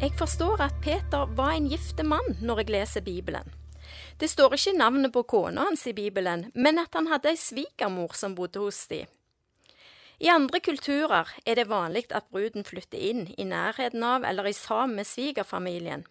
Jeg 0.06 0.12
forstår 0.14 0.60
at 0.62 0.74
Peter 0.84 1.26
var 1.34 1.56
en 1.56 1.64
gifte 1.66 2.04
mann 2.06 2.36
når 2.38 2.60
jeg 2.60 2.70
leser 2.70 3.02
Bibelen. 3.02 3.48
Det 4.20 4.28
står 4.30 4.52
ikke 4.54 4.76
navnet 4.78 5.10
på 5.10 5.24
kona 5.26 5.64
hans 5.66 5.82
i 5.90 5.94
Bibelen, 5.96 6.44
men 6.54 6.78
at 6.78 6.94
han 6.94 7.08
hadde 7.10 7.32
ei 7.32 7.40
svigermor 7.40 8.14
som 8.14 8.36
bodde 8.38 8.62
hos 8.62 8.84
de. 8.86 9.00
I 10.22 10.30
andre 10.30 10.60
kulturer 10.62 11.32
er 11.42 11.58
det 11.58 11.66
vanlig 11.72 12.04
at 12.14 12.30
bruden 12.30 12.62
flytter 12.62 13.02
inn 13.02 13.24
i 13.34 13.48
nærheten 13.50 14.06
av 14.06 14.28
eller 14.30 14.46
i 14.46 14.54
sammen 14.54 15.00
med 15.00 15.10
svigerfamilien, 15.10 16.06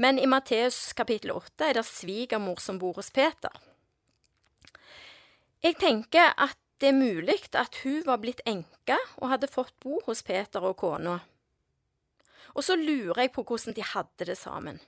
men 0.00 0.16
i 0.16 0.24
Matteus 0.24 0.94
kapittel 0.96 1.36
8 1.36 1.68
er 1.68 1.76
det 1.82 1.84
svigermor 1.90 2.64
som 2.64 2.80
bor 2.80 2.96
hos 2.96 3.12
Peter. 3.12 3.52
Jeg 5.60 5.76
tenker 5.76 6.32
at 6.32 6.56
det 6.80 6.94
er 6.94 7.00
mulig 7.04 7.42
at 7.52 7.82
hun 7.84 8.00
var 8.08 8.24
blitt 8.24 8.40
enke 8.48 8.96
og 9.20 9.28
hadde 9.34 9.52
fått 9.52 9.76
bo 9.84 10.00
hos 10.08 10.24
Peter 10.24 10.64
og 10.64 10.78
kona. 10.80 11.20
Og 12.56 12.64
så 12.64 12.76
lurer 12.80 13.26
jeg 13.26 13.34
på 13.36 13.44
hvordan 13.44 13.76
de 13.76 13.84
hadde 13.84 14.28
det 14.30 14.38
sammen. 14.40 14.80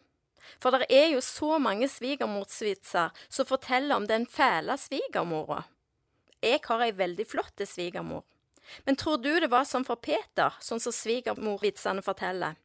For 0.57 0.73
det 0.73 0.89
er 0.89 1.11
jo 1.13 1.21
så 1.21 1.59
mange 1.61 1.89
svigermorsvitser 1.93 3.13
som 3.29 3.49
forteller 3.49 3.97
om 3.97 4.07
den 4.09 4.25
fæle 4.27 4.79
svigermora. 4.81 5.67
Jeg 6.43 6.63
har 6.65 6.85
ei 6.87 6.95
veldig 6.97 7.27
flott 7.29 7.67
svigermor. 7.67 8.25
Men 8.87 8.97
tror 8.97 9.19
du 9.21 9.31
det 9.41 9.51
var 9.51 9.67
sånn 9.69 9.85
for 9.85 10.01
Peter, 10.01 10.57
sånn 10.61 10.81
som 10.81 10.95
svigermorvitsene 10.95 12.05
forteller? 12.05 12.57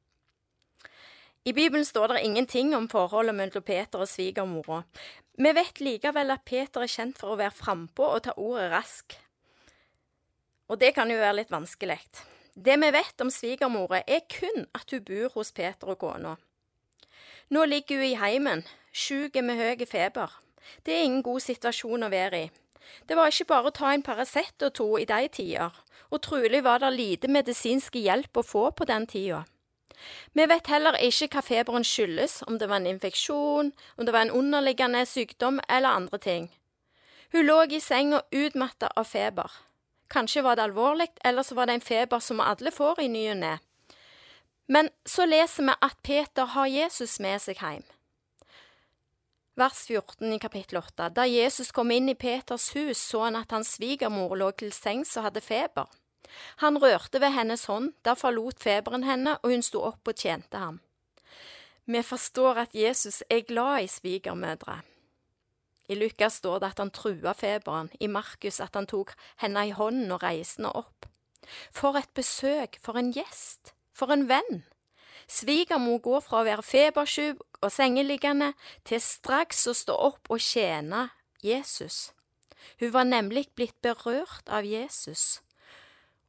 I 1.44 1.52
Bibelen 1.52 1.84
står 1.86 2.14
det 2.14 2.24
ingenting 2.24 2.72
om 2.76 2.88
forholdet 2.88 3.36
mellom 3.36 3.64
Peter 3.68 4.04
og 4.04 4.08
svigermora. 4.08 4.84
Vi 5.36 5.52
vet 5.52 5.82
likevel 5.84 6.32
at 6.32 6.46
Peter 6.48 6.86
er 6.86 6.92
kjent 6.92 7.20
for 7.20 7.34
å 7.34 7.40
være 7.40 7.56
frampå 7.58 8.06
og 8.14 8.24
ta 8.24 8.36
ordet 8.40 8.70
rask. 8.72 9.18
Og 10.72 10.80
det 10.80 10.94
kan 10.96 11.12
jo 11.12 11.20
være 11.20 11.42
litt 11.42 11.52
vanskelig. 11.52 12.00
Det 12.56 12.76
vi 12.78 12.90
vet 12.94 13.22
om 13.22 13.32
svigermora, 13.34 14.04
er 14.08 14.26
kun 14.30 14.68
at 14.78 14.92
hun 14.92 15.04
bor 15.04 15.32
hos 15.34 15.52
Peter 15.52 15.90
og 15.90 15.98
kona. 15.98 16.36
Nå 17.50 17.66
ligger 17.66 17.98
hun 17.98 18.06
i 18.06 18.18
heimen, 18.18 18.62
sjuk 18.94 19.36
med 19.42 19.58
høy 19.58 19.86
feber. 19.90 20.30
Det 20.86 20.94
er 20.94 21.04
ingen 21.04 21.24
god 21.24 21.40
situasjon 21.40 22.06
å 22.06 22.12
være 22.14 22.44
i. 22.44 22.52
Det 23.10 23.18
var 23.18 23.32
ikke 23.32 23.50
bare 23.50 23.72
å 23.72 23.74
ta 23.74 23.94
en 23.94 24.04
Paracet 24.06 24.62
og 24.62 24.74
to 24.74 24.88
i 24.98 25.06
de 25.10 25.28
tider, 25.34 25.74
og 26.12 26.22
trolig 26.22 26.64
var 26.64 26.80
det 26.84 26.94
lite 26.94 27.28
medisinsk 27.28 27.96
hjelp 27.96 28.38
å 28.38 28.46
få 28.46 28.70
på 28.72 28.86
den 28.86 29.08
tida. 29.08 29.44
Vi 30.34 30.46
vet 30.46 30.68
heller 30.68 31.00
ikke 31.02 31.30
hva 31.34 31.42
feberen 31.42 31.86
skyldes, 31.88 32.44
om 32.48 32.60
det 32.60 32.70
var 32.70 32.82
en 32.82 32.92
infeksjon, 32.94 33.72
om 33.98 34.06
det 34.06 34.14
var 34.14 34.28
en 34.28 34.36
underliggende 34.36 35.06
sykdom 35.10 35.62
eller 35.70 35.90
andre 35.90 36.20
ting. 36.20 36.50
Hun 37.34 37.48
lå 37.48 37.64
i 37.66 37.80
senga 37.80 38.22
utmatta 38.32 38.92
av 38.96 39.10
feber. 39.10 39.50
Kanskje 40.08 40.44
var 40.44 40.56
det 40.56 40.68
alvorlig, 40.68 41.08
eller 41.24 41.44
så 41.44 41.56
var 41.56 41.68
det 41.68 41.78
en 41.80 41.86
feber 41.86 42.20
som 42.20 42.42
alle 42.44 42.72
får 42.72 43.02
i 43.02 43.08
ny 43.08 43.24
og 43.32 43.38
ne. 43.42 43.58
Men 44.68 44.90
så 45.06 45.26
leser 45.26 45.68
vi 45.68 45.76
at 45.82 46.04
Peter 46.04 46.46
har 46.56 46.70
Jesus 46.72 47.20
med 47.20 47.42
seg 47.42 47.60
hjem. 47.60 47.84
Vers 49.60 49.84
14 49.86 50.34
i 50.34 50.40
kapittel 50.42 50.80
8. 50.80 51.10
Da 51.14 51.28
Jesus 51.30 51.72
kom 51.72 51.92
inn 51.94 52.10
i 52.10 52.16
Peters 52.18 52.72
hus, 52.74 52.98
så 52.98 53.28
han 53.28 53.38
at 53.38 53.52
hans 53.54 53.76
svigermor 53.76 54.34
lå 54.40 54.50
til 54.58 54.74
sengs 54.74 55.12
og 55.18 55.28
hadde 55.28 55.44
feber. 55.46 55.92
Han 56.64 56.80
rørte 56.82 57.22
ved 57.22 57.36
hennes 57.36 57.68
hånd, 57.70 57.92
da 58.02 58.16
forlot 58.18 58.64
feberen 58.64 59.06
henne, 59.06 59.38
og 59.44 59.54
hun 59.54 59.62
sto 59.62 59.84
opp 59.86 60.10
og 60.10 60.18
tjente 60.18 60.58
ham. 60.58 60.80
Vi 61.86 62.02
forstår 62.02 62.64
at 62.64 62.74
Jesus 62.74 63.22
er 63.30 63.46
glad 63.46 63.84
i 63.84 63.92
svigermødre. 63.92 64.80
I 65.90 65.96
Lukas 65.96 66.40
står 66.40 66.60
det 66.60 66.70
at 66.72 66.80
han 66.80 66.92
trua 66.96 67.34
feberen, 67.36 67.90
i 68.00 68.08
Markus 68.08 68.60
at 68.64 68.76
han 68.76 68.88
tok 68.88 69.14
henne 69.44 69.68
i 69.68 69.74
hånden 69.76 70.12
og 70.16 70.24
reiste 70.24 70.62
henne 70.62 70.72
opp. 70.80 71.08
For 71.76 71.98
et 72.00 72.12
besøk, 72.16 72.80
for 72.82 72.96
en 73.00 73.12
gjest, 73.12 73.74
for 73.92 74.14
en 74.14 74.30
venn. 74.30 74.64
Svigermor 75.28 76.00
går 76.04 76.24
fra 76.24 76.42
å 76.42 76.48
være 76.48 76.64
febersjuk 76.64 77.44
og 77.62 77.72
sengeliggende 77.72 78.54
til 78.88 79.02
straks 79.04 79.66
å 79.68 79.76
stå 79.76 79.96
opp 80.08 80.32
og 80.32 80.44
tjene 80.44 81.10
Jesus. 81.44 82.14
Hun 82.80 82.94
var 82.94 83.08
nemlig 83.08 83.50
blitt 83.56 83.76
berørt 83.84 84.48
av 84.48 84.66
Jesus. 84.66 85.42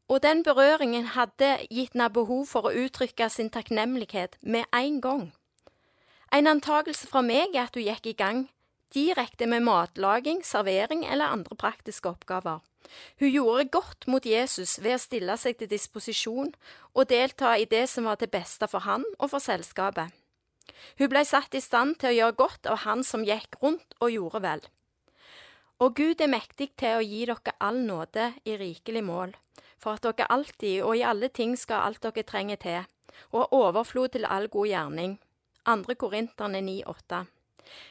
Og 0.09 0.23
den 0.23 0.43
berøringen 0.43 1.15
hadde 1.15 1.65
gitt 1.71 1.95
henne 1.95 2.11
behov 2.11 2.47
for 2.51 2.69
å 2.69 2.75
uttrykke 2.75 3.31
sin 3.31 3.51
takknemlighet 3.51 4.37
med 4.43 4.67
en 4.75 5.01
gang. 5.01 5.25
En 6.35 6.51
antakelse 6.51 7.07
fra 7.07 7.23
meg 7.23 7.55
er 7.55 7.69
at 7.69 7.79
hun 7.79 7.87
gikk 7.87 8.11
i 8.11 8.19
gang 8.19 8.45
direkte 8.93 9.47
med 9.47 9.65
matlaging, 9.65 10.45
servering 10.45 11.05
eller 11.07 11.33
andre 11.33 11.57
praktiske 11.57 12.09
oppgaver. 12.09 12.61
Hun 13.21 13.31
gjorde 13.31 13.69
godt 13.73 14.07
mot 14.07 14.27
Jesus 14.27 14.77
ved 14.83 14.99
å 14.99 15.03
stille 15.03 15.37
seg 15.41 15.57
til 15.59 15.71
disposisjon 15.71 16.53
og 16.93 17.09
delta 17.09 17.55
i 17.57 17.67
det 17.71 17.87
som 17.91 18.05
var 18.09 18.21
til 18.21 18.31
beste 18.33 18.69
for 18.71 18.85
han 18.85 19.07
og 19.19 19.31
for 19.33 19.43
selskapet. 19.43 20.13
Hun 20.99 21.11
ble 21.11 21.25
satt 21.27 21.55
i 21.57 21.63
stand 21.65 21.99
til 22.01 22.13
å 22.13 22.17
gjøre 22.19 22.39
godt 22.39 22.69
av 22.71 22.83
han 22.85 23.05
som 23.05 23.25
gikk 23.27 23.59
rundt 23.63 23.97
og 24.01 24.13
gjorde 24.13 24.43
vel. 24.45 24.65
Og 25.83 25.97
Gud 25.99 26.21
er 26.23 26.31
mektig 26.31 26.71
til 26.79 27.01
å 27.01 27.05
gi 27.05 27.25
dere 27.27 27.57
all 27.61 27.81
nåde 27.83 28.31
i 28.47 28.57
rikelig 28.61 29.03
mål, 29.05 29.35
for 29.79 29.99
at 29.99 30.07
dere 30.07 30.31
alltid 30.31 30.85
og 30.87 30.97
i 30.97 31.05
alle 31.05 31.29
ting 31.29 31.57
skal 31.59 31.89
alt 31.89 32.05
dere 32.05 32.25
trenger 32.25 32.61
til, 32.63 32.87
og 33.35 33.53
overflod 33.53 34.15
til 34.15 34.25
all 34.25 34.49
god 34.49 34.71
gjerning. 34.71 35.19
2. 35.67 35.97
Korinterne 35.99 36.61
9,8. 36.61 37.25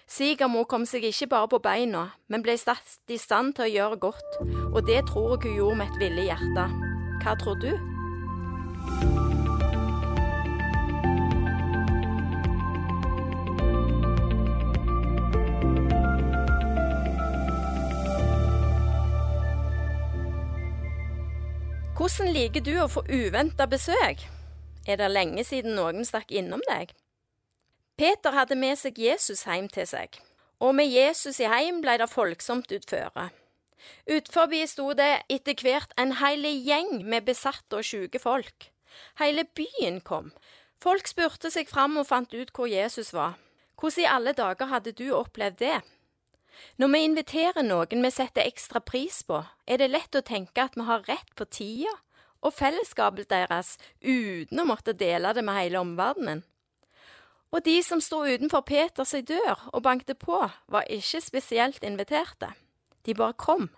Svigermor 0.09 0.67
kom 0.69 0.85
seg 0.89 1.05
ikke 1.07 1.29
bare 1.31 1.49
på 1.51 1.61
beina, 1.63 2.09
men 2.27 2.43
ble 2.45 2.57
satt 2.59 2.99
i 3.11 3.17
stand 3.21 3.55
til 3.57 3.67
å 3.67 3.73
gjøre 3.73 4.01
godt, 4.07 4.37
og 4.73 4.83
det 4.87 5.01
tror 5.09 5.35
jeg 5.35 5.53
hun 5.53 5.57
gjorde 5.61 5.81
med 5.81 5.91
et 5.91 6.05
villig 6.05 6.29
hjerte. 6.29 6.69
Hva 7.23 7.35
tror 7.39 7.59
du? 7.63 7.71
Hvordan 21.93 22.33
liker 22.33 22.63
du 22.65 22.73
å 22.81 22.89
få 22.91 23.05
uventa 23.07 23.63
besøk? 23.69 24.25
Er 24.83 24.97
det 24.99 25.07
lenge 25.13 25.45
siden 25.47 25.77
noen 25.77 26.03
stakk 26.03 26.33
innom 26.35 26.59
deg? 26.67 26.91
Peter 27.97 28.33
hadde 28.33 28.57
med 28.57 28.77
seg 28.79 28.97
Jesus 28.97 29.43
hjem 29.45 29.67
til 29.69 29.85
seg, 29.85 30.17
og 30.63 30.73
med 30.75 30.89
Jesus 30.89 31.39
i 31.43 31.49
heim 31.49 31.81
ble 31.83 31.99
det 32.01 32.09
folksomt 32.09 32.71
utføre. 32.73 33.29
Utforbi 34.09 34.63
sto 34.67 34.93
det 34.97 35.23
etter 35.31 35.59
hvert 35.59 35.93
en 35.99 36.15
hel 36.17 36.47
gjeng 36.65 37.03
med 37.05 37.27
besatte 37.27 37.81
og 37.81 37.85
sjuke 37.85 38.21
folk. 38.21 38.69
Hele 39.19 39.45
byen 39.57 39.99
kom. 40.01 40.31
Folk 40.81 41.07
spurte 41.07 41.51
seg 41.53 41.69
fram 41.69 41.99
og 41.99 42.07
fant 42.09 42.33
ut 42.33 42.51
hvor 42.55 42.69
Jesus 42.71 43.13
var. 43.13 43.37
Hvordan 43.79 44.03
i 44.03 44.09
alle 44.09 44.33
dager 44.33 44.71
hadde 44.71 44.93
du 44.95 45.09
opplevd 45.13 45.59
det? 45.59 45.81
Når 46.77 46.91
vi 46.93 47.03
inviterer 47.03 47.65
noen 47.65 48.05
vi 48.05 48.11
setter 48.13 48.45
ekstra 48.45 48.79
pris 48.79 49.21
på, 49.27 49.41
er 49.67 49.81
det 49.81 49.91
lett 49.91 50.15
å 50.15 50.25
tenke 50.25 50.63
at 50.63 50.77
vi 50.77 50.85
har 50.87 51.05
rett 51.09 51.33
på 51.35 51.45
tida 51.45 51.93
og 52.43 52.55
fellesskapet 52.55 53.29
deres 53.31 53.77
uten 54.01 54.59
å 54.59 54.67
måtte 54.67 54.95
dele 54.97 55.33
det 55.33 55.43
med 55.45 55.57
hele 55.59 55.81
omverdenen. 55.83 56.43
Og 57.53 57.61
de 57.65 57.77
som 57.85 58.01
sto 58.01 58.23
utenfor 58.25 58.65
Peters 58.65 59.13
dør 59.27 59.69
og 59.73 59.83
bankte 59.85 60.15
på, 60.17 60.39
var 60.67 60.89
ikke 60.89 61.21
spesielt 61.21 61.83
inviterte. 61.85 62.49
De 63.05 63.13
bare 63.13 63.37
kom. 63.37 63.69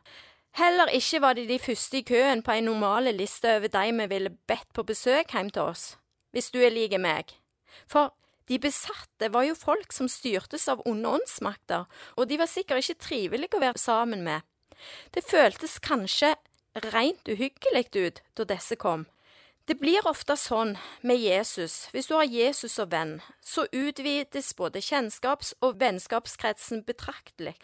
Heller 0.55 0.87
ikke 0.95 1.19
var 1.21 1.35
de 1.35 1.47
de 1.47 1.59
første 1.59 1.97
i 1.99 2.05
køen 2.07 2.43
på 2.43 2.51
en 2.55 2.69
normale 2.69 3.11
liste 3.11 3.57
over 3.57 3.67
de 3.67 3.91
vi 3.91 4.05
ville 4.07 4.37
bedt 4.47 4.71
på 4.73 4.83
besøk 4.83 5.33
hjem 5.33 5.49
til 5.49 5.61
oss, 5.61 5.97
hvis 6.31 6.51
du 6.51 6.61
er 6.63 6.71
lik 6.71 6.95
meg. 6.99 7.35
For 7.87 8.13
de 8.47 8.59
besatte 8.59 9.33
var 9.33 9.43
jo 9.43 9.55
folk 9.55 9.91
som 9.91 10.07
styrtes 10.07 10.69
av 10.71 10.81
onde 10.85 11.09
åndsmakter, 11.09 11.83
og 12.15 12.29
de 12.29 12.37
var 12.39 12.47
sikkert 12.47 12.85
ikke 12.85 13.03
trivelige 13.03 13.57
å 13.57 13.63
være 13.65 13.81
sammen 13.81 14.23
med. 14.23 14.41
Det 15.11 15.25
føltes 15.27 15.79
kanskje 15.83 16.35
rent 16.93 17.27
uhyggelig 17.27 17.89
ut 17.95 18.21
da 18.37 18.47
disse 18.47 18.75
kom. 18.79 19.05
Det 19.65 19.79
blir 19.81 20.05
ofte 20.05 20.35
sånn 20.37 20.75
med 21.01 21.17
Jesus. 21.17 21.87
Hvis 21.89 22.05
du 22.05 22.13
har 22.13 22.27
Jesus 22.29 22.75
som 22.77 22.89
venn, 22.91 23.15
så 23.41 23.63
utvides 23.73 24.51
både 24.53 24.77
kjennskaps- 24.77 25.55
og 25.65 25.79
vennskapskretsen 25.81 26.83
betraktelig. 26.85 27.55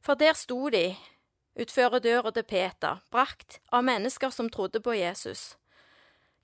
For 0.00 0.16
der 0.16 0.32
sto 0.40 0.70
de, 0.72 0.96
utfor 1.60 1.98
døra 2.00 2.32
til 2.32 2.46
Peter, 2.48 3.02
brakt 3.12 3.58
av 3.68 3.84
mennesker 3.84 4.32
som 4.32 4.48
trodde 4.48 4.80
på 4.80 4.96
Jesus. 4.96 5.58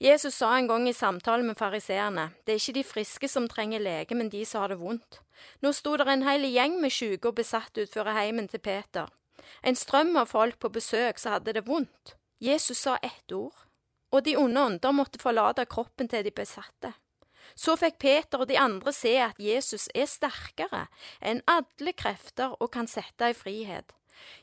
Jesus 0.05 0.37
sa 0.37 0.53
en 0.59 0.69
gang 0.69 0.85
i 0.85 0.93
samtale 0.93 1.43
med 1.43 1.57
fariseerne, 1.57 2.35
det 2.45 2.53
er 2.53 2.61
ikke 2.61 2.77
de 2.77 2.85
friske 2.85 3.29
som 3.33 3.49
trenger 3.49 3.81
lege, 3.81 4.14
men 4.14 4.29
de 4.29 4.45
som 4.45 4.61
har 4.61 4.75
det 4.75 4.83
vondt. 4.83 5.23
Nå 5.64 5.73
sto 5.73 5.97
det 5.97 6.11
en 6.12 6.29
hel 6.29 6.45
gjeng 6.45 6.77
med 6.83 6.93
syke 6.93 7.33
og 7.33 7.41
besatt 7.41 7.81
utfor 7.81 8.12
heimen 8.12 8.53
til 8.53 8.61
Peter. 8.61 9.09
En 9.64 9.81
strøm 9.81 10.12
av 10.21 10.29
folk 10.29 10.61
på 10.61 10.69
besøk 10.69 11.17
som 11.17 11.39
hadde 11.39 11.57
det 11.57 11.64
vondt. 11.64 12.19
Jesus 12.37 12.85
sa 12.85 12.99
ett 13.01 13.33
ord 13.33 13.66
og 14.17 14.25
de 14.25 14.37
onde 14.41 14.62
ånder 14.71 14.95
måtte 14.97 15.21
forlate 15.23 15.67
kroppen 15.69 16.09
til 16.09 16.25
de 16.25 16.33
besatte. 16.35 16.95
Så 17.57 17.77
fikk 17.79 18.01
Peter 18.03 18.43
og 18.43 18.49
de 18.51 18.59
andre 18.59 18.93
se 18.93 19.14
at 19.23 19.39
Jesus 19.41 19.87
er 19.95 20.09
sterkere 20.11 20.87
enn 21.21 21.45
alle 21.51 21.95
krefter 21.97 22.57
og 22.59 22.73
kan 22.75 22.91
sette 22.91 23.31
i 23.31 23.37
frihet. 23.37 23.95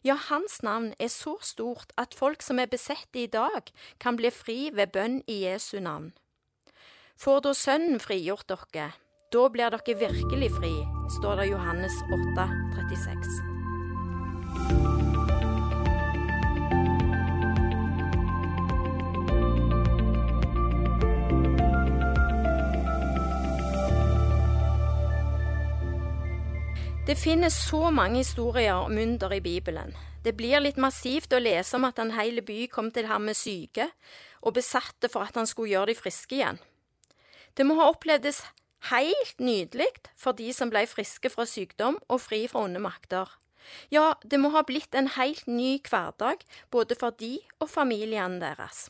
Ja, 0.05 0.15
hans 0.29 0.61
navn 0.63 0.93
er 0.99 1.09
så 1.09 1.35
stort 1.41 1.93
at 1.97 2.13
folk 2.13 2.45
som 2.45 2.61
er 2.61 2.69
besette 2.69 3.23
i 3.23 3.27
dag, 3.27 3.71
kan 3.99 4.17
bli 4.19 4.29
fri 4.31 4.69
ved 4.73 4.93
bønn 4.93 5.23
i 5.27 5.43
Jesu 5.47 5.79
navn. 5.79 6.11
Får 7.17 7.41
da 7.45 7.53
Sønnen 7.57 8.01
frigjort 8.01 8.49
dere, 8.49 8.91
da 9.33 9.47
blir 9.49 9.73
dere 9.73 9.97
virkelig 10.05 10.51
fri, 10.59 10.75
står 11.17 11.41
det 11.41 11.49
Johannes 11.53 11.97
8, 12.13 12.47
36. 12.77 13.52
Det 27.03 27.17
finnes 27.19 27.55
så 27.67 27.89
mange 27.91 28.21
historier 28.21 28.77
om 28.79 28.97
under 28.97 29.33
i 29.35 29.41
Bibelen. 29.43 29.89
Det 30.23 30.31
blir 30.39 30.61
litt 30.63 30.77
massivt 30.79 31.33
å 31.35 31.41
lese 31.41 31.75
om 31.75 31.83
at 31.83 31.97
en 31.99 32.13
hel 32.15 32.39
by 32.47 32.69
kom 32.71 32.93
til 32.95 33.09
ham 33.09 33.25
med 33.27 33.35
syke 33.35 33.89
og 34.39 34.55
besatte 34.55 35.09
for 35.11 35.27
at 35.27 35.35
han 35.35 35.49
skulle 35.49 35.73
gjøre 35.73 35.91
de 35.91 35.97
friske 35.99 36.37
igjen. 36.37 36.61
Det 37.59 37.67
må 37.67 37.75
ha 37.81 37.89
opplevdes 37.91 38.39
helt 38.87 39.43
nydelig 39.43 39.89
for 40.15 40.31
de 40.39 40.47
som 40.55 40.71
ble 40.71 40.85
friske 40.87 41.27
fra 41.35 41.43
sykdom 41.43 41.99
og 42.07 42.23
fri 42.23 42.45
fra 42.47 42.63
onde 42.69 42.79
makter. 42.79 43.27
Ja, 43.91 44.13
det 44.23 44.39
må 44.39 44.55
ha 44.55 44.63
blitt 44.63 44.95
en 44.95 45.11
helt 45.19 45.43
ny 45.43 45.81
hverdag 45.83 46.47
både 46.71 46.95
for 46.95 47.11
de 47.19 47.35
og 47.59 47.67
familiene 47.67 48.39
deres. 48.39 48.87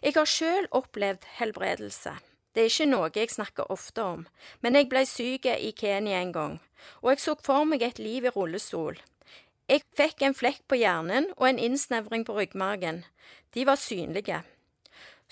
Jeg 0.00 0.16
har 0.16 0.24
sjøl 0.24 0.72
opplevd 0.72 1.28
helbredelse. 1.36 2.16
Det 2.54 2.62
er 2.62 2.70
ikke 2.70 2.86
noe 2.86 3.10
jeg 3.10 3.32
snakker 3.34 3.70
ofte 3.74 4.02
om, 4.02 4.20
men 4.62 4.78
jeg 4.78 4.86
ble 4.92 5.02
syk 5.10 5.48
i 5.50 5.72
Kenya 5.74 6.20
en 6.22 6.32
gang, 6.32 6.54
og 7.02 7.10
jeg 7.10 7.24
så 7.24 7.34
for 7.42 7.66
meg 7.66 7.82
et 7.82 7.98
liv 7.98 8.28
i 8.28 8.32
rullestol. 8.34 9.00
Jeg 9.66 9.82
fikk 9.98 10.22
en 10.22 10.36
flekk 10.38 10.62
på 10.68 10.78
hjernen 10.78 11.30
og 11.34 11.48
en 11.48 11.58
innsnevring 11.58 12.22
på 12.28 12.36
ryggmargen. 12.36 13.02
De 13.56 13.64
var 13.66 13.80
synlige. 13.80 14.42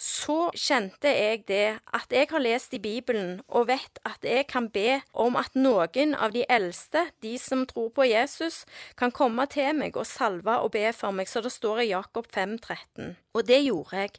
Så 0.02 0.48
kjente 0.56 1.10
jeg 1.12 1.42
det 1.46 1.78
at 1.94 2.10
jeg 2.10 2.26
har 2.30 2.40
lest 2.42 2.72
i 2.74 2.80
Bibelen 2.82 3.42
og 3.46 3.68
vet 3.68 4.00
at 4.08 4.24
jeg 4.24 4.46
kan 4.50 4.70
be 4.72 5.02
om 5.12 5.36
at 5.36 5.54
noen 5.54 6.16
av 6.16 6.32
de 6.32 6.46
eldste, 6.48 7.04
de 7.22 7.36
som 7.38 7.66
tror 7.68 7.92
på 7.94 8.08
Jesus, 8.08 8.64
kan 8.96 9.12
komme 9.12 9.46
til 9.52 9.76
meg 9.76 9.96
og 10.00 10.08
salve 10.08 10.56
og 10.64 10.72
be 10.74 10.88
for 10.96 11.12
meg, 11.12 11.28
så 11.28 11.44
det 11.44 11.52
står 11.52 11.84
i 11.84 11.90
Jakob 11.92 12.26
5, 12.32 12.58
13. 12.58 13.16
Og 13.36 13.46
det 13.46 13.60
gjorde 13.66 14.00
jeg. 14.00 14.16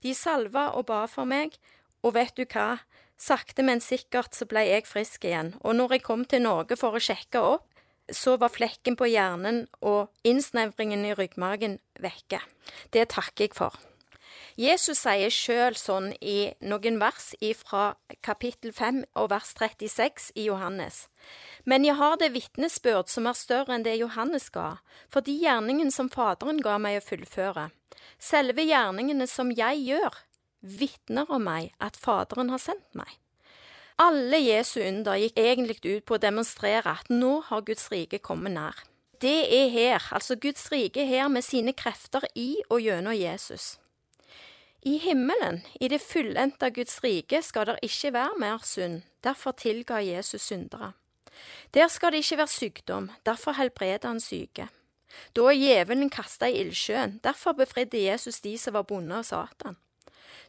De 0.00 0.14
salva 0.14 0.70
og 0.78 0.86
ba 0.86 1.04
for 1.10 1.26
meg, 1.28 1.58
og 2.04 2.16
vet 2.16 2.36
du 2.36 2.44
hva, 2.44 2.82
sakte, 3.16 3.64
men 3.64 3.80
sikkert 3.80 4.36
så 4.36 4.46
ble 4.48 4.66
jeg 4.68 4.86
frisk 4.88 5.24
igjen, 5.24 5.54
og 5.64 5.78
når 5.78 5.96
jeg 5.96 6.06
kom 6.06 6.24
til 6.28 6.44
Norge 6.44 6.76
for 6.76 6.96
å 6.96 7.02
sjekke 7.02 7.40
opp, 7.40 7.66
så 8.12 8.36
var 8.38 8.54
flekken 8.54 8.94
på 8.94 9.08
hjernen 9.10 9.64
og 9.82 10.12
innsnevringen 10.26 11.02
i 11.08 11.14
ryggmargen 11.18 11.80
vekke. 11.98 12.38
Det 12.94 13.08
takker 13.16 13.48
jeg 13.48 13.56
for. 13.56 13.74
Jesus 14.56 15.02
sier 15.04 15.32
sjøl 15.32 15.74
sånn 15.76 16.14
i 16.24 16.54
noen 16.64 16.96
vers 17.00 17.34
fra 17.60 17.96
kapittel 18.24 18.72
5 18.72 19.02
og 19.20 19.28
vers 19.28 19.50
36 19.58 20.30
i 20.34 20.46
Johannes. 20.46 21.08
Men 21.68 21.84
jeg 21.84 21.98
har 21.98 22.16
det 22.16 22.32
vitnesbyrd 22.32 23.10
som 23.12 23.28
er 23.28 23.36
større 23.36 23.74
enn 23.76 23.84
det 23.84 23.98
Johannes 24.00 24.48
ga, 24.54 24.78
for 25.12 25.20
de 25.20 25.34
gjerningene 25.36 25.92
som 25.92 26.08
Faderen 26.08 26.62
ga 26.64 26.78
meg 26.80 27.02
å 27.02 27.04
fullføre. 27.04 27.68
Selve 28.16 28.64
gjerningene 28.64 29.28
som 29.28 29.52
jeg 29.52 29.82
gjør, 29.90 30.16
vitner 30.66 31.30
om 31.32 31.46
meg 31.46 31.72
at 31.82 31.96
Faderen 32.00 32.50
har 32.52 32.62
sendt 32.62 32.88
meg. 32.98 33.08
Alle 34.02 34.42
Jesu 34.42 34.82
under 34.82 35.16
gikk 35.16 35.38
egentlig 35.40 35.80
ut 35.86 36.04
på 36.04 36.18
å 36.18 36.20
demonstrere 36.20 36.98
at 36.98 37.08
nå 37.08 37.38
har 37.48 37.64
Guds 37.64 37.88
rike 37.92 38.20
kommet 38.20 38.52
nær. 38.52 38.82
Det 39.20 39.46
er 39.48 39.70
her, 39.72 40.08
altså 40.12 40.36
Guds 40.36 40.66
rike 40.72 41.00
er 41.00 41.08
her 41.08 41.28
med 41.32 41.44
sine 41.44 41.72
krefter 41.72 42.26
i 42.36 42.58
og 42.68 42.82
gjennom 42.84 43.16
Jesus. 43.16 43.78
I 44.84 44.98
himmelen, 45.00 45.62
i 45.80 45.88
det 45.88 46.02
fullendte 46.04 46.68
Guds 46.70 47.00
rike, 47.02 47.40
skal 47.42 47.70
det 47.70 47.78
ikke 47.82 48.12
være 48.12 48.38
mer 48.38 48.60
synd, 48.62 49.00
derfor 49.24 49.56
tilga 49.56 50.02
Jesus 50.04 50.44
syndere. 50.44 50.92
Der 51.74 51.88
skal 51.88 52.12
det 52.12 52.20
ikke 52.22 52.38
være 52.42 52.52
sykdom, 52.52 53.10
derfor 53.26 53.56
helbreder 53.56 54.08
han 54.08 54.20
syke. 54.20 54.68
Da 55.32 55.48
er 55.48 55.56
djevelen 55.56 56.10
kasta 56.12 56.50
i 56.50 56.60
ildsjøen, 56.60 57.18
derfor 57.24 57.56
befridde 57.56 58.04
Jesus 58.04 58.40
de 58.44 58.58
som 58.58 58.76
var 58.76 58.84
bonde 58.84 59.16
av 59.16 59.24
Satan. 59.24 59.80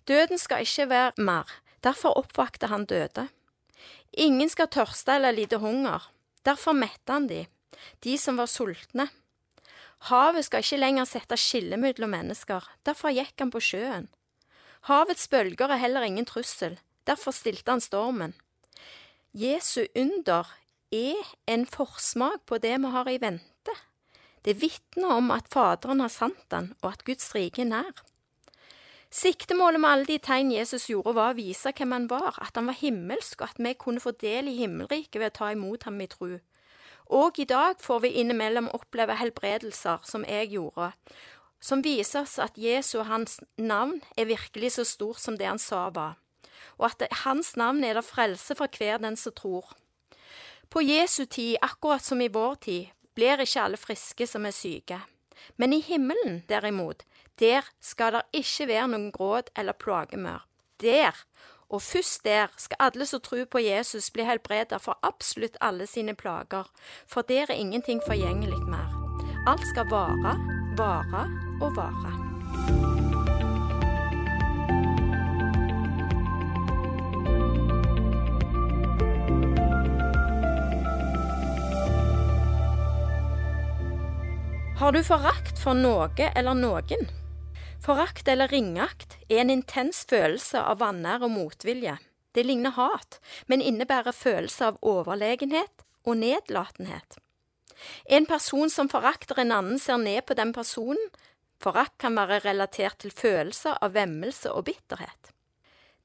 Døden 0.08 0.40
skal 0.40 0.64
ikke 0.64 0.90
være 0.90 1.12
mer, 1.18 1.50
derfor 1.84 2.18
oppvakte 2.18 2.70
han 2.72 2.86
døde. 2.86 3.28
Ingen 4.18 4.50
skal 4.50 4.70
tørste 4.72 5.18
eller 5.18 5.36
lide 5.36 5.60
hunger, 5.60 6.12
derfor 6.46 6.74
mette 6.74 7.12
han 7.12 7.28
de, 7.28 7.46
de 8.04 8.18
som 8.18 8.40
var 8.40 8.48
sultne. 8.48 9.10
Havet 10.08 10.46
skal 10.46 10.64
ikke 10.64 10.80
lenger 10.80 11.10
sette 11.10 11.38
skille 11.40 11.78
mellom 11.82 12.14
mennesker, 12.14 12.64
derfor 12.86 13.12
gikk 13.12 13.36
han 13.42 13.52
på 13.52 13.62
sjøen. 13.64 14.08
Havets 14.88 15.28
bølger 15.28 15.74
er 15.74 15.82
heller 15.82 16.06
ingen 16.08 16.26
trussel, 16.26 16.78
derfor 17.08 17.36
stilte 17.36 17.74
han 17.74 17.84
stormen. 17.84 18.36
Jesu 19.36 19.84
under 19.96 20.48
er 20.94 21.34
en 21.52 21.66
forsmak 21.68 22.46
på 22.48 22.62
det 22.64 22.78
vi 22.80 22.92
har 22.94 23.10
i 23.12 23.20
vente. 23.20 23.76
Det 24.46 24.56
vitner 24.62 25.18
om 25.18 25.34
at 25.36 25.50
Faderen 25.52 26.00
har 26.00 26.14
sant 26.14 26.54
han, 26.56 26.72
og 26.82 26.94
at 26.94 27.04
Guds 27.04 27.34
rike 27.36 27.66
er 27.66 27.74
nær. 27.74 28.06
Siktemålet 29.14 29.80
med 29.80 29.90
alle 29.90 30.06
de 30.06 30.18
tegn 30.20 30.52
Jesus 30.52 30.90
gjorde, 30.92 31.14
var 31.16 31.32
å 31.32 31.38
vise 31.38 31.72
hvem 31.72 31.96
han 31.96 32.10
var, 32.12 32.36
at 32.44 32.60
han 32.60 32.68
var 32.68 32.76
himmelsk, 32.76 33.42
og 33.42 33.54
at 33.54 33.62
vi 33.64 33.74
kunne 33.80 34.04
få 34.04 34.12
del 34.20 34.52
i 34.52 34.58
himmelriket 34.60 35.22
ved 35.22 35.32
å 35.32 35.38
ta 35.40 35.52
imot 35.56 35.88
ham 35.88 36.02
i 36.04 36.10
tru. 36.12 36.38
Og 37.08 37.40
i 37.40 37.48
dag 37.48 37.80
får 37.80 38.04
vi 38.04 38.16
innimellom 38.20 38.68
oppleve 38.76 39.16
helbredelser, 39.16 40.04
som 40.04 40.28
jeg 40.28 40.52
gjorde, 40.58 40.92
som 41.64 41.82
viser 41.82 42.26
oss 42.26 42.36
at 42.44 42.60
Jesu 42.60 42.98
og 43.00 43.08
hans 43.08 43.40
navn 43.58 44.02
er 44.18 44.28
virkelig 44.30 44.76
så 44.76 44.86
stort 44.86 45.24
som 45.24 45.38
det 45.40 45.48
han 45.48 45.62
sa 45.62 45.88
var, 45.90 46.20
og 46.78 46.92
at 46.92 47.08
hans 47.24 47.56
navn 47.58 47.84
er 47.88 47.96
der 47.98 48.06
frelse 48.06 48.58
for 48.60 48.68
hver 48.68 49.00
den 49.02 49.16
som 49.16 49.34
tror. 49.34 49.72
På 50.70 50.84
Jesu 50.84 51.26
tid, 51.26 51.56
akkurat 51.64 52.04
som 52.04 52.22
i 52.22 52.28
vår 52.28 52.56
tid, 52.68 52.92
blir 53.16 53.40
ikke 53.40 53.64
alle 53.64 53.80
friske 53.80 54.28
som 54.28 54.46
er 54.46 54.54
syke. 54.54 55.00
Men 55.56 55.74
i 55.74 55.80
himmelen, 55.82 56.44
derimot, 56.50 57.06
der 57.40 57.62
skal 57.82 58.14
det 58.14 58.22
ikke 58.34 58.68
være 58.68 58.88
noen 58.94 59.12
gråt 59.12 59.50
eller 59.58 59.78
plagemør. 59.78 60.46
Der, 60.82 61.14
og 61.70 61.82
først 61.82 62.24
der, 62.26 62.48
skal 62.58 62.78
alle 62.80 63.06
som 63.06 63.22
tror 63.22 63.46
på 63.46 63.62
Jesus, 63.62 64.10
bli 64.12 64.24
helbredet 64.24 64.82
for 64.82 65.00
absolutt 65.04 65.58
alle 65.62 65.88
sine 65.88 66.16
plager, 66.16 66.70
for 67.08 67.22
der 67.22 67.50
er 67.50 67.60
ingenting 67.60 68.02
forgjengelig 68.08 68.62
mer. 68.70 68.94
Alt 69.48 69.68
skal 69.74 69.90
vare, 69.90 70.38
vare 70.78 71.28
og 71.62 71.76
vare. 71.76 72.16
Har 84.78 84.92
du 84.92 85.04
forakt 85.04 85.58
for 85.58 85.74
noe 85.74 86.30
eller 86.36 86.54
noen? 86.54 87.17
Forakt 87.84 88.28
eller 88.28 88.48
ringakt 88.48 89.18
er 89.30 89.44
en 89.44 89.54
intens 89.54 90.04
følelse 90.10 90.60
av 90.60 90.82
vanære 90.82 91.28
og 91.28 91.34
motvilje. 91.36 91.98
Det 92.36 92.44
ligner 92.46 92.76
hat, 92.76 93.20
men 93.48 93.64
innebærer 93.64 94.14
følelse 94.14 94.72
av 94.72 94.82
overlegenhet 94.82 95.86
og 96.06 96.20
nedlatenhet. 96.22 97.18
En 98.06 98.26
person 98.26 98.70
som 98.74 98.90
forakter 98.90 99.40
en 99.42 99.54
annen, 99.54 99.80
ser 99.80 99.98
ned 100.02 100.26
på 100.26 100.36
den 100.38 100.54
personen. 100.54 101.10
Forakt 101.62 101.98
kan 102.02 102.18
være 102.18 102.42
relatert 102.46 103.00
til 103.02 103.14
følelser 103.14 103.78
av 103.82 103.96
vemmelse 103.96 104.52
og 104.54 104.68
bitterhet. 104.70 105.32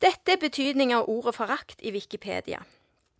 Dette 0.01 0.35
er 0.35 0.41
betydningen 0.41 0.99
av 0.99 1.11
ordet 1.13 1.37
forakt 1.37 1.83
i 1.85 1.93
Wikipedia. 1.95 2.63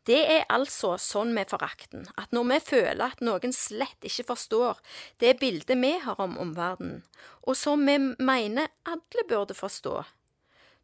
Det 0.07 0.19
er 0.19 0.49
altså 0.51 0.97
sånn 0.99 1.31
med 1.35 1.51
forakten, 1.53 2.09
at 2.19 2.33
når 2.35 2.49
vi 2.49 2.59
føler 2.73 3.05
at 3.13 3.21
noen 3.23 3.53
slett 3.55 4.03
ikke 4.03 4.33
forstår 4.33 4.81
det 5.23 5.37
bildet 5.39 5.79
vi 5.79 5.93
har 6.03 6.19
om 6.23 6.35
omverdenen, 6.43 7.05
og 7.47 7.55
som 7.59 7.87
vi 7.87 7.99
mener 8.19 8.73
alle 8.83 9.27
burde 9.29 9.55
forstå, 9.55 10.03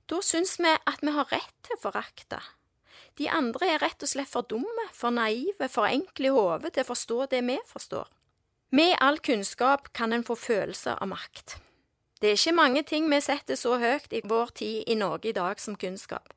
Da 0.09 0.23
syns 0.25 0.55
vi 0.57 0.71
at 0.73 1.03
vi 1.05 1.13
har 1.13 1.29
rett 1.29 1.57
til 1.67 1.77
å 1.77 1.83
forakte. 1.83 2.39
De 3.21 3.27
andre 3.29 3.75
er 3.75 3.83
rett 3.83 4.01
og 4.01 4.09
slett 4.09 4.31
for 4.31 4.47
dumme, 4.49 4.87
for 4.97 5.13
naive, 5.13 5.69
for 5.69 5.85
enkle 5.85 6.31
i 6.31 6.33
hodet 6.33 6.73
til 6.73 6.87
å 6.87 6.89
forstå 6.89 7.27
det 7.35 7.43
vi 7.45 7.59
forstår. 7.69 8.09
Med 8.73 8.97
all 9.05 9.19
kunnskap 9.19 9.93
kan 9.93 10.13
en 10.13 10.25
få 10.25 10.37
følelse 10.37 10.97
av 10.97 11.11
makt. 11.13 11.59
Det 12.21 12.31
er 12.31 12.41
ikke 12.41 12.57
mange 12.57 12.83
ting 12.89 13.11
vi 13.11 13.21
setter 13.21 13.57
så 13.57 13.77
høyt 13.79 14.13
i 14.17 14.25
vår 14.25 14.55
tid 14.63 14.89
i 14.89 14.97
Norge 14.97 15.29
i 15.29 15.37
dag 15.37 15.61
som 15.61 15.77
kunnskap. 15.77 16.33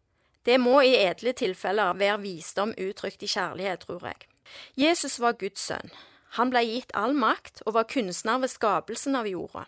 Det 0.46 0.58
må 0.62 0.80
i 0.82 0.96
edle 0.98 1.34
tilfeller 1.38 1.98
være 1.98 2.22
visdom 2.24 2.74
uttrykt 2.78 3.24
i 3.24 3.30
kjærlighet, 3.30 3.86
tror 3.86 4.08
jeg. 4.10 4.28
Jesus 4.76 5.20
var 5.22 5.38
Guds 5.40 5.62
sønn. 5.70 5.94
Han 6.38 6.52
ble 6.52 6.64
gitt 6.66 6.94
all 6.96 7.14
makt 7.14 7.62
og 7.66 7.76
var 7.76 7.90
kunstner 7.92 8.40
ved 8.42 8.52
skapelsen 8.52 9.18
av 9.20 9.28
jorda. 9.28 9.66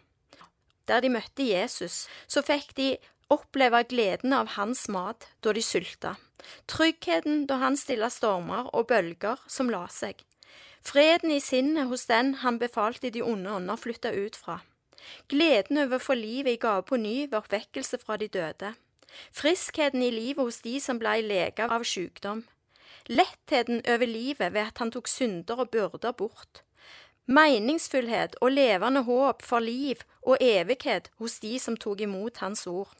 Der 0.88 1.04
de 1.04 1.12
møtte 1.12 1.46
Jesus, 1.46 2.06
så 2.28 2.44
fikk 2.44 2.74
de 2.76 2.88
oppleve 3.32 3.84
gleden 3.90 4.34
av 4.36 4.54
hans 4.58 4.88
mat 4.92 5.28
da 5.44 5.54
de 5.56 5.64
sulta, 5.64 6.16
tryggheten 6.68 7.46
da 7.48 7.60
han 7.64 7.78
stilla 7.80 8.10
stormer 8.12 8.70
og 8.76 8.90
bølger 8.92 9.42
som 9.48 9.72
la 9.72 9.86
seg, 9.92 10.20
freden 10.84 11.32
i 11.32 11.40
sinnet 11.44 11.90
hos 11.92 12.06
den 12.12 12.34
han 12.44 12.60
befalte 12.60 13.14
de 13.16 13.24
onde 13.24 13.52
ånder 13.52 13.80
flytta 13.80 14.12
ut 14.12 14.36
fra, 14.40 14.60
gleden 15.32 15.80
over 15.86 16.00
å 16.00 16.06
få 16.08 16.18
livet 16.20 16.58
i 16.58 16.62
gave 16.62 16.84
på 16.88 17.00
ny 17.00 17.24
ved 17.26 17.40
oppvekkelse 17.40 18.02
fra 18.04 18.20
de 18.20 18.28
døde, 18.32 18.74
friskheten 19.32 20.02
i 20.02 20.12
livet 20.12 20.44
hos 20.44 20.62
de 20.66 20.80
som 20.80 21.00
blei 21.00 21.22
lega 21.22 21.70
av 21.70 21.86
sykdom, 21.88 22.44
lettheten 23.08 23.82
over 23.90 24.08
livet 24.08 24.54
ved 24.54 24.70
at 24.70 24.80
han 24.80 24.92
tok 24.92 25.10
synder 25.12 25.60
og 25.64 25.72
byrder 25.74 26.16
bort, 26.18 26.64
meningsfullhet 27.26 28.36
og 28.42 28.52
levende 28.52 29.04
håp 29.08 29.42
for 29.42 29.64
liv 29.64 30.04
og 30.22 30.38
evighet 30.42 31.10
hos 31.20 31.40
de 31.40 31.58
som 31.60 31.78
tok 31.78 32.02
imot 32.04 32.44
hans 32.44 32.68
ord. 32.68 32.92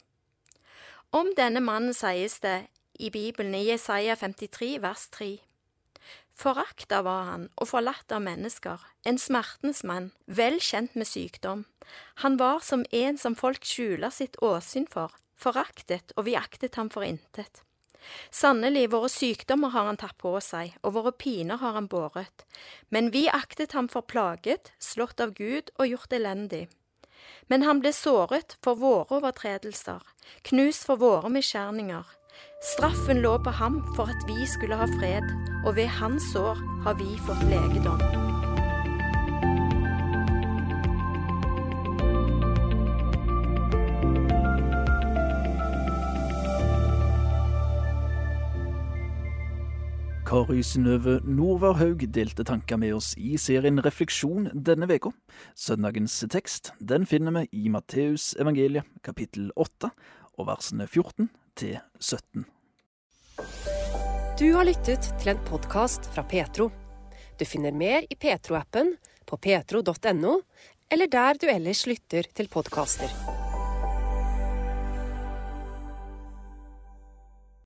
Om 1.12 1.34
denne 1.36 1.60
mannen 1.60 1.94
sies 1.94 2.40
det 2.42 2.64
i 2.98 3.10
Bibelen 3.10 3.54
i 3.54 3.66
Jesaja 3.68 4.16
53 4.16 4.80
vers 4.82 5.08
3. 5.14 5.36
Forakta 6.34 7.02
var 7.06 7.28
han 7.28 7.44
og 7.54 7.68
forlatt 7.70 8.10
av 8.12 8.24
mennesker, 8.24 8.80
en 9.06 9.18
smertens 9.18 9.84
mann, 9.86 10.10
vel 10.26 10.58
kjent 10.58 10.96
med 10.98 11.06
sykdom. 11.06 11.64
Han 12.24 12.38
var 12.40 12.64
som 12.66 12.82
en 12.90 13.18
som 13.18 13.36
folk 13.38 13.62
skjuler 13.62 14.10
sitt 14.10 14.40
åsyn 14.42 14.88
for, 14.90 15.14
foraktet, 15.36 16.14
og 16.16 16.28
vi 16.28 16.36
aktet 16.38 16.76
ham 16.80 16.90
for 16.92 17.06
intet. 17.06 17.62
Sannelig, 18.30 18.90
våre 18.92 19.08
sykdommer 19.08 19.72
har 19.72 19.88
han 19.88 19.98
tatt 20.00 20.16
på 20.20 20.34
seg, 20.44 20.74
og 20.84 20.96
våre 20.98 21.12
piner 21.16 21.60
har 21.62 21.76
han 21.78 21.88
båret. 21.88 22.44
Men 22.92 23.10
vi 23.14 23.26
aktet 23.32 23.72
ham 23.72 23.88
for 23.88 24.04
plaget, 24.04 24.72
slått 24.78 25.22
av 25.24 25.34
Gud 25.38 25.72
og 25.78 25.88
gjort 25.88 26.12
elendig. 26.12 26.66
Men 27.48 27.64
han 27.64 27.80
ble 27.80 27.94
såret 27.96 28.58
for 28.64 28.76
våre 28.80 29.20
overtredelser, 29.20 30.02
knust 30.50 30.84
for 30.88 31.00
våre 31.00 31.32
misgjerninger. 31.32 32.04
Straffen 32.74 33.22
lå 33.24 33.36
på 33.44 33.54
ham 33.60 33.80
for 33.96 34.10
at 34.10 34.28
vi 34.28 34.44
skulle 34.50 34.78
ha 34.80 34.88
fred, 34.98 35.24
og 35.64 35.76
ved 35.78 35.88
hans 36.00 36.32
sår 36.32 36.60
har 36.84 37.00
vi 37.00 37.16
fått 37.28 37.48
legedom. 37.48 38.23
Kari 50.34 50.64
Synnøve 50.66 51.20
Norvarhaug 51.22 52.00
delte 52.10 52.42
tanker 52.42 52.78
med 52.82 52.96
oss 52.96 53.12
i 53.14 53.36
serien 53.38 53.76
Refleksjon 53.84 54.48
denne 54.66 54.88
veka. 54.90 55.12
Søndagens 55.54 56.16
tekst 56.32 56.72
den 56.82 57.04
finner 57.06 57.36
vi 57.36 57.44
i 57.60 57.70
Matteus 57.70 58.32
evangeliet 58.42 58.88
kapittel 59.06 59.52
8 59.54 59.92
og 60.34 60.48
versene 60.48 60.88
14 60.88 61.28
til 61.54 61.76
17. 62.02 62.48
Du 64.40 64.48
har 64.56 64.66
lyttet 64.66 65.06
til 65.22 65.36
en 65.36 65.44
podkast 65.46 66.10
fra 66.16 66.26
Petro. 66.26 66.66
Du 67.38 67.46
finner 67.46 67.70
mer 67.70 68.02
i 68.02 68.18
Petro-appen, 68.18 68.96
på 69.22 69.38
petro.no, 69.38 70.34
eller 70.90 71.14
der 71.14 71.38
du 71.38 71.46
ellers 71.46 71.86
lytter 71.86 72.26
til 72.34 72.50
podkaster. 72.50 73.43